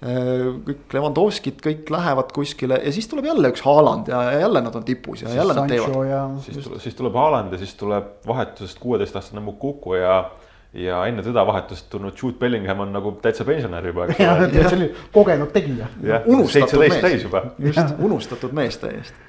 kõik 0.00 0.94
Levandovskid, 0.96 1.58
kõik 1.60 1.90
lähevad 1.92 2.30
kuskile 2.32 2.78
ja 2.80 2.92
siis 2.92 3.08
tuleb 3.08 3.26
jälle 3.28 3.50
üks 3.52 3.60
Haaland 3.60 4.08
ja 4.08 4.22
jälle 4.40 4.62
nad 4.64 4.74
on 4.74 4.84
tipus 4.84 5.22
ja 5.22 5.28
siis 5.28 5.36
jälle 5.36 5.54
nad 5.54 5.68
teevad. 5.68 6.38
siis 6.40 6.64
tuleb, 6.64 6.80
siis 6.80 6.94
tuleb 6.94 7.18
Haaland 7.20 7.52
ja 7.52 7.58
siis 7.58 7.74
tuleb 7.74 8.04
vahetusest 8.26 8.78
kuueteistaastane 8.80 9.40
Mukuku 9.44 9.94
ja 9.94 10.30
ja 10.74 11.00
enne 11.06 11.22
teda 11.22 11.46
vahetust 11.46 11.88
tulnud 11.90 12.14
Jude 12.22 12.38
Bellingham 12.38 12.80
on 12.80 12.92
nagu 12.94 13.12
täitsa 13.22 13.44
pensionär 13.44 13.86
juba, 13.86 14.06
eks 14.06 14.20
ole. 14.34 14.50
see 14.68 14.76
oli 14.76 14.92
kogenud 15.12 15.50
tegija. 15.54 15.88
unustatud 16.26 16.84
mees, 16.84 17.24
just, 17.58 17.96
unustatud 17.98 18.54
mees 18.54 18.78
täiesti. 18.78 19.26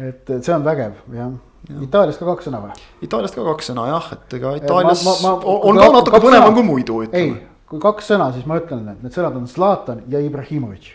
et, 0.00 0.24
et 0.30 0.42
see 0.42 0.54
on 0.54 0.66
vägev, 0.66 0.98
jah 1.14 1.38
Ja. 1.68 1.76
Itaaliast 1.84 2.16
ka 2.16 2.24
kaks 2.24 2.46
sõna 2.48 2.58
või? 2.62 2.72
Itaaliast 3.04 3.36
ka 3.36 3.42
kaks 3.44 3.66
sõna 3.68 3.82
jah, 3.90 4.06
et 4.14 4.34
ega 4.38 4.54
Itaalias 4.56 5.02
ma, 5.04 5.12
ma, 5.20 5.32
ma, 5.42 5.56
on 5.68 5.76
ka 5.76 5.88
natuke 5.92 6.20
põnevam 6.24 6.54
kui 6.56 6.64
muidu. 6.64 7.02
ei, 7.12 7.34
kui 7.68 7.82
kaks 7.82 8.08
sõna, 8.14 8.30
siis 8.32 8.46
ma 8.48 8.56
ütlen, 8.62 8.86
et 8.88 9.02
need 9.04 9.12
sõnad 9.12 9.36
on 9.36 9.44
Zlatan 9.46 10.00
ja 10.08 10.22
Ibrahimovic. 10.24 10.88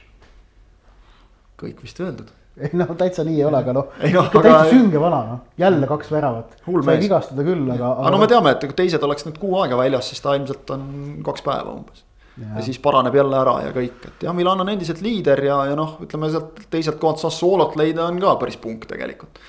kõik 1.62 1.86
vist 1.86 2.02
öeldud 2.02 2.34
ei 2.56 2.72
noh, 2.80 2.91
täitsa 2.97 3.26
nii 3.28 3.36
ei 3.39 3.45
ole, 3.47 3.60
aga 3.60 3.76
noh, 3.76 3.91
ikka 3.99 4.24
aga... 4.30 4.41
täitsa 4.45 4.66
sünge 4.72 5.01
vana 5.01 5.22
noh, 5.28 5.39
jälle 5.60 5.88
kaks 5.89 6.12
väravat. 6.14 6.58
sai 6.64 6.97
vigastada 7.01 7.43
küll, 7.47 7.66
aga. 7.74 7.91
aga 7.99 8.14
no 8.14 8.22
me 8.22 8.30
teame, 8.32 8.56
et 8.56 8.64
kui 8.64 8.78
teised 8.78 9.03
oleks 9.03 9.28
nüüd 9.28 9.39
kuu 9.41 9.58
aega 9.62 9.80
väljas, 9.80 10.12
siis 10.12 10.24
ta 10.24 10.38
ilmselt 10.38 10.76
on 10.76 10.86
kaks 11.26 11.45
päeva 11.45 11.74
umbes. 11.76 12.06
Ja. 12.36 12.60
siis 12.60 12.82
paraneb 12.84 13.16
jälle 13.16 13.36
ära 13.39 13.53
ja 13.64 13.70
kõik, 13.72 14.01
et 14.10 14.24
jah, 14.28 14.34
Milan 14.36 14.60
on 14.60 14.68
endiselt 14.68 14.99
liider 14.99 15.39
ja, 15.39 15.62
ja 15.70 15.76
noh, 15.80 15.93
ütleme 16.03 16.28
sealt 16.34 16.66
teiselt 16.72 16.99
kohalt 16.99 17.22
Sassuolot 17.22 17.78
leida 17.80 18.10
on 18.10 18.20
ka 18.20 18.34
päris 18.41 18.60
punk 18.60 18.84
tegelikult. 18.89 19.39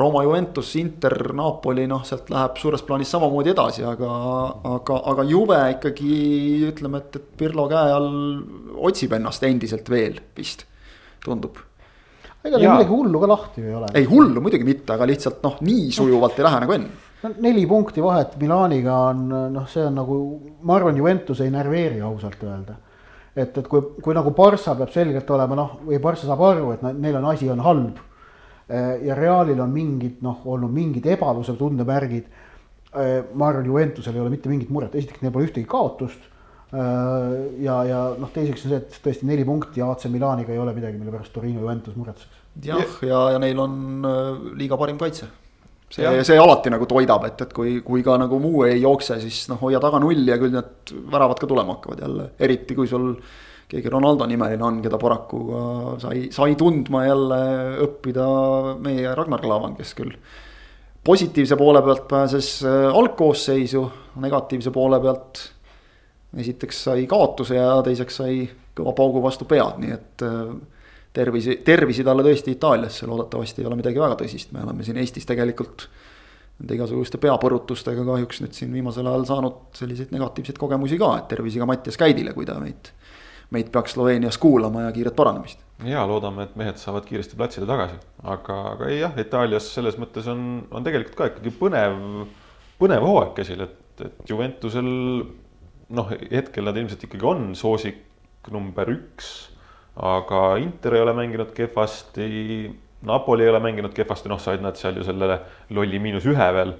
Rooma, 0.00 0.22
Juventus, 0.22 0.70
Inter, 0.78 1.16
Napoli, 1.36 1.84
noh, 1.90 2.00
sealt 2.08 2.30
läheb 2.32 2.56
suures 2.62 2.84
plaanis 2.86 3.10
samamoodi 3.10 3.52
edasi, 3.52 3.84
aga, 3.84 4.10
aga, 4.76 5.00
aga 5.12 5.26
Juve 5.28 5.58
ikkagi 5.74 6.12
ütleme, 6.70 7.02
et, 7.02 7.20
et 7.20 7.32
Pirlo 7.42 7.66
käe 7.68 7.96
all 7.98 8.12
otsib 8.88 9.18
ennast 9.18 9.44
endiselt 9.50 9.90
veel 9.92 10.22
vist, 10.38 10.64
tundub 11.26 11.58
ega 12.44 12.58
neil 12.58 12.72
midagi 12.72 12.92
hullu 12.94 13.20
ka 13.20 13.28
lahti 13.30 13.62
ju 13.62 13.68
ei 13.68 13.76
ole. 13.76 13.88
ei 13.94 14.06
hullu 14.08 14.42
muidugi 14.42 14.66
mitte, 14.66 14.92
aga 14.94 15.08
lihtsalt 15.08 15.42
noh, 15.44 15.56
nii 15.66 15.88
sujuvalt 15.94 16.38
ei 16.38 16.46
lähe 16.46 16.60
nagu 16.64 16.76
enne. 16.76 16.92
no 17.22 17.32
neli 17.46 17.64
punkti 17.68 18.04
vahet 18.04 18.36
Milaniga 18.40 18.96
on 19.10 19.26
noh, 19.56 19.66
see 19.68 19.84
on 19.84 19.98
nagu, 20.00 20.20
ma 20.62 20.78
arvan, 20.78 20.96
Juventus 20.96 21.42
ei 21.44 21.52
närveeri 21.52 22.00
ausalt 22.06 22.44
öelda. 22.46 22.78
et, 23.36 23.58
et 23.58 23.66
kui, 23.68 23.82
kui 24.02 24.16
nagu 24.16 24.32
Barca 24.36 24.74
peab 24.78 24.94
selgelt 24.94 25.30
olema 25.36 25.58
noh, 25.58 25.76
või 25.86 26.00
Barca 26.00 26.26
saab 26.28 26.46
aru, 26.48 26.72
et 26.76 26.86
neil 26.92 27.20
on 27.20 27.28
asi 27.32 27.50
on 27.50 27.60
halb. 27.66 28.06
Eh, 28.70 29.00
ja 29.02 29.14
Realil 29.18 29.58
on 29.60 29.70
mingid 29.74 30.20
noh, 30.22 30.44
olnud 30.46 30.70
mingid 30.70 31.06
ebaluse 31.10 31.56
tundemärgid. 31.58 32.26
Eh, 32.90 33.16
ma 33.34 33.48
arvan, 33.50 33.66
Juventusel 33.66 34.14
ei 34.14 34.22
ole 34.22 34.30
mitte 34.30 34.50
mingit 34.50 34.70
muret, 34.70 34.94
esiteks 34.94 35.22
neil 35.22 35.32
pole 35.34 35.48
ühtegi 35.48 35.66
kaotust 35.68 36.29
ja, 36.70 37.76
ja 37.88 38.00
noh, 38.18 38.30
teiseks 38.30 38.64
on 38.66 38.72
see, 38.72 38.78
et 38.78 38.96
tõesti 39.02 39.26
neli 39.26 39.44
punkti 39.46 39.82
AC 39.82 40.06
Milaniga 40.12 40.54
ei 40.54 40.62
ole 40.62 40.74
midagi, 40.76 40.98
mille 41.00 41.14
pärast 41.14 41.34
Torino 41.34 41.64
Juventus 41.64 41.96
muretseks. 41.98 42.40
jah, 42.66 42.96
ja, 43.06 43.22
ja 43.34 43.42
neil 43.42 43.58
on 43.58 43.76
äh, 44.06 44.32
liiga 44.60 44.78
parim 44.78 44.98
kaitse. 45.00 45.26
see, 45.90 46.10
see 46.26 46.38
alati 46.38 46.70
nagu 46.70 46.86
toidab, 46.86 47.26
et, 47.26 47.42
et 47.42 47.54
kui, 47.54 47.80
kui 47.86 48.04
ka 48.06 48.14
nagu 48.22 48.38
muu 48.42 48.64
ei 48.68 48.78
jookse, 48.82 49.18
siis 49.22 49.48
noh, 49.50 49.58
hoia 49.64 49.82
taga 49.82 49.98
nulli 50.02 50.30
ja 50.30 50.38
küll 50.38 50.54
need 50.54 50.94
väravad 51.10 51.42
ka 51.42 51.50
tulema 51.50 51.78
hakkavad 51.78 52.04
jälle, 52.06 52.28
eriti 52.38 52.78
kui 52.78 52.90
sul 52.90 53.16
keegi 53.70 53.90
Ronaldo 53.90 54.26
nimeline 54.26 54.66
on, 54.66 54.78
keda 54.82 54.98
paraku 54.98 55.40
ka 55.48 55.64
sai, 56.06 56.28
sai 56.34 56.54
tundma 56.58 57.04
jälle 57.06 57.40
õppida 57.86 58.26
meie 58.82 59.14
Ragnar 59.18 59.42
Klavan, 59.42 59.74
kes 59.78 59.94
küll 59.98 60.14
positiivse 61.06 61.56
poole 61.58 61.82
pealt 61.82 62.06
pääses 62.10 62.60
äh, 62.62 62.90
algkoosseisu, 62.94 63.88
negatiivse 64.22 64.70
poole 64.74 65.00
pealt 65.02 65.48
esiteks 66.38 66.84
sai 66.86 67.06
kaotuse 67.10 67.56
ja 67.58 67.80
teiseks 67.86 68.20
sai 68.22 68.44
kõva 68.76 68.94
paugu 68.96 69.22
vastu 69.22 69.46
pead, 69.50 69.80
nii 69.82 69.96
et 69.96 70.24
äh, 70.26 70.52
tervisi, 71.12 71.56
tervisi 71.66 72.06
talle 72.06 72.24
tõesti 72.26 72.54
Itaaliasse, 72.54 73.08
loodetavasti 73.10 73.62
ei 73.62 73.68
ole 73.70 73.80
midagi 73.80 74.00
väga 74.00 74.18
tõsist, 74.20 74.52
me 74.54 74.62
oleme 74.64 74.86
siin 74.86 75.00
Eestis 75.00 75.26
tegelikult 75.28 75.88
nende 76.60 76.76
igasuguste 76.76 77.18
peapõrutustega 77.20 78.04
kahjuks 78.04 78.42
nüüd 78.44 78.56
siin 78.56 78.72
viimasel 78.76 79.08
ajal 79.08 79.26
saanud 79.28 79.60
selliseid 79.76 80.12
negatiivseid 80.14 80.60
kogemusi 80.60 80.98
ka, 81.00 81.14
et 81.18 81.28
tervisiga 81.32 81.66
Mattias 81.68 81.96
Käidile, 82.00 82.34
kui 82.36 82.46
ta 82.48 82.58
meid, 82.60 82.92
meid 83.54 83.70
peaks 83.72 83.96
Sloveenias 83.96 84.38
kuulama 84.38 84.86
ja 84.86 84.92
kiiret 84.94 85.16
paranemist. 85.16 85.64
ja 85.88 86.04
loodame, 86.06 86.44
et 86.44 86.56
mehed 86.60 86.76
saavad 86.78 87.06
kiiresti 87.08 87.38
platsile 87.40 87.66
tagasi, 87.66 87.96
aga, 88.22 88.58
aga 88.74 88.90
ei 88.92 89.00
jah, 89.00 89.16
Itaalias 89.18 89.72
selles 89.74 89.96
mõttes 89.98 90.28
on, 90.28 90.66
on 90.70 90.84
tegelikult 90.84 91.16
ka 91.16 91.30
ikkagi 91.32 91.54
põnev, 91.62 91.96
põnev 92.80 93.08
hooaeg 93.08 93.32
käsil, 93.40 93.64
et, 93.64 94.04
et 94.04 94.28
Juventusel 94.28 94.90
noh, 95.96 96.12
hetkel 96.30 96.66
nad 96.66 96.76
ilmselt 96.78 97.02
ikkagi 97.06 97.26
on 97.26 97.50
soosik 97.58 98.04
number 98.50 98.88
üks, 98.92 99.50
aga 100.00 100.54
Inter 100.62 100.96
ei 100.96 101.02
ole 101.04 101.14
mänginud 101.18 101.50
kehvasti 101.54 102.28
Napoli 103.02 103.42
ei 103.42 103.48
ole 103.48 103.60
mänginud 103.60 103.94
kehvasti, 103.96 104.28
noh, 104.28 104.40
said 104.40 104.60
nad 104.60 104.76
seal 104.76 104.98
ju 105.00 105.04
sellele 105.06 105.38
lolli 105.72 105.98
miinus 106.02 106.26
ühe 106.28 106.48
veel. 106.54 106.74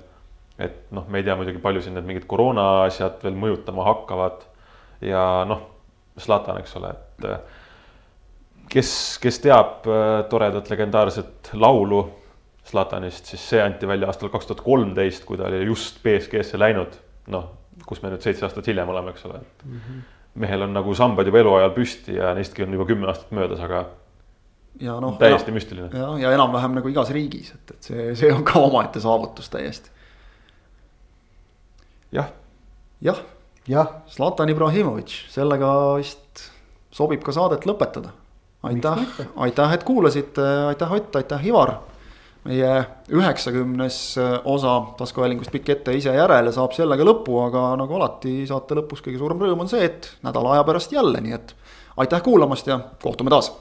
et 0.60 0.90
noh, 0.92 1.06
me 1.08 1.22
ei 1.22 1.24
tea 1.24 1.32
muidugi, 1.40 1.56
palju 1.62 1.80
siin 1.80 1.94
need 1.96 2.04
mingid 2.04 2.26
koroona 2.28 2.82
asjad 2.84 3.22
veel 3.24 3.38
mõjutama 3.40 3.86
hakkavad. 3.86 4.44
ja 5.00 5.46
noh, 5.48 5.62
Zlatan, 6.20 6.58
eks 6.60 6.76
ole, 6.76 6.90
et 6.90 7.24
äh, 7.30 7.38
kes, 8.68 8.90
kes 9.22 9.40
teab 9.40 9.88
äh, 9.88 10.20
toredat 10.28 10.68
legendaarset 10.68 11.54
laulu 11.54 12.02
Zlatanist, 12.68 13.30
siis 13.32 13.46
see 13.54 13.62
anti 13.62 13.88
välja 13.88 14.10
aastal 14.10 14.28
kaks 14.28 14.50
tuhat 14.50 14.60
kolmteist, 14.60 15.24
kui 15.24 15.40
ta 15.40 15.48
oli 15.48 15.64
just 15.64 16.02
BSG-sse 16.04 16.60
läinud. 16.60 17.00
noh, 17.32 17.48
kus 17.86 18.02
me 18.02 18.10
nüüd 18.12 18.24
seitse 18.24 18.46
aastat 18.46 18.66
hiljem 18.66 18.88
oleme, 18.88 19.14
eks 19.14 19.24
ole, 19.28 19.40
et 19.40 19.64
mm 19.64 19.78
-hmm. 19.78 20.02
mehel 20.44 20.62
on 20.62 20.72
nagu 20.74 20.94
sambad 20.94 21.26
juba 21.26 21.38
eluajal 21.38 21.74
püsti 21.76 22.16
ja 22.16 22.34
neistki 22.34 22.62
on 22.62 22.72
juba 22.72 22.86
kümme 22.86 23.08
aastat 23.08 23.30
möödas, 23.30 23.60
aga 23.60 23.86
ja 24.80 25.00
noh. 25.00 25.18
täiesti 25.18 25.52
müstiline. 25.52 25.90
ja, 25.92 26.18
ja 26.18 26.32
enam-vähem 26.32 26.74
nagu 26.78 26.88
igas 26.88 27.10
riigis, 27.10 27.52
et, 27.54 27.74
et 27.74 27.90
see, 27.90 28.06
see 28.14 28.32
on 28.32 28.44
ka 28.46 28.60
omaette 28.60 29.00
saavutus 29.00 29.50
täiesti. 29.50 29.90
jah. 32.12 32.32
jah. 33.00 33.20
jah. 33.68 33.94
Zlatan 34.08 34.48
Ibrahimovitš, 34.48 35.26
sellega 35.34 35.72
vist 35.98 36.50
sobib 36.94 37.22
ka 37.26 37.32
saadet 37.32 37.66
lõpetada. 37.68 38.14
aitäh, 38.62 39.04
aitäh, 39.36 39.72
et 39.72 39.84
kuulasite, 39.84 40.46
aitäh 40.72 40.92
Ott, 40.92 41.16
aitäh 41.16 41.46
Ivar. 41.46 41.78
Meie 42.44 42.70
üheksakümnes 43.12 43.96
osa 44.48 44.74
taskuhäälingust 44.98 45.52
Pikk 45.52 45.74
ette 45.76 45.94
ise 45.96 46.14
järele 46.16 46.52
saab 46.56 46.72
sellega 46.76 47.04
lõpu, 47.04 47.36
aga 47.44 47.74
nagu 47.80 47.98
alati 47.98 48.46
saate 48.48 48.78
lõpus 48.78 49.04
kõige 49.04 49.20
suurem 49.20 49.42
rõõm 49.42 49.66
on 49.66 49.72
see, 49.72 49.84
et 49.84 50.12
nädala 50.24 50.56
aja 50.56 50.68
pärast 50.68 50.94
jälle, 50.96 51.20
nii 51.20 51.36
et 51.36 51.52
aitäh 52.00 52.22
kuulamast 52.24 52.70
ja 52.70 52.80
kohtume 53.02 53.32
taas 53.32 53.52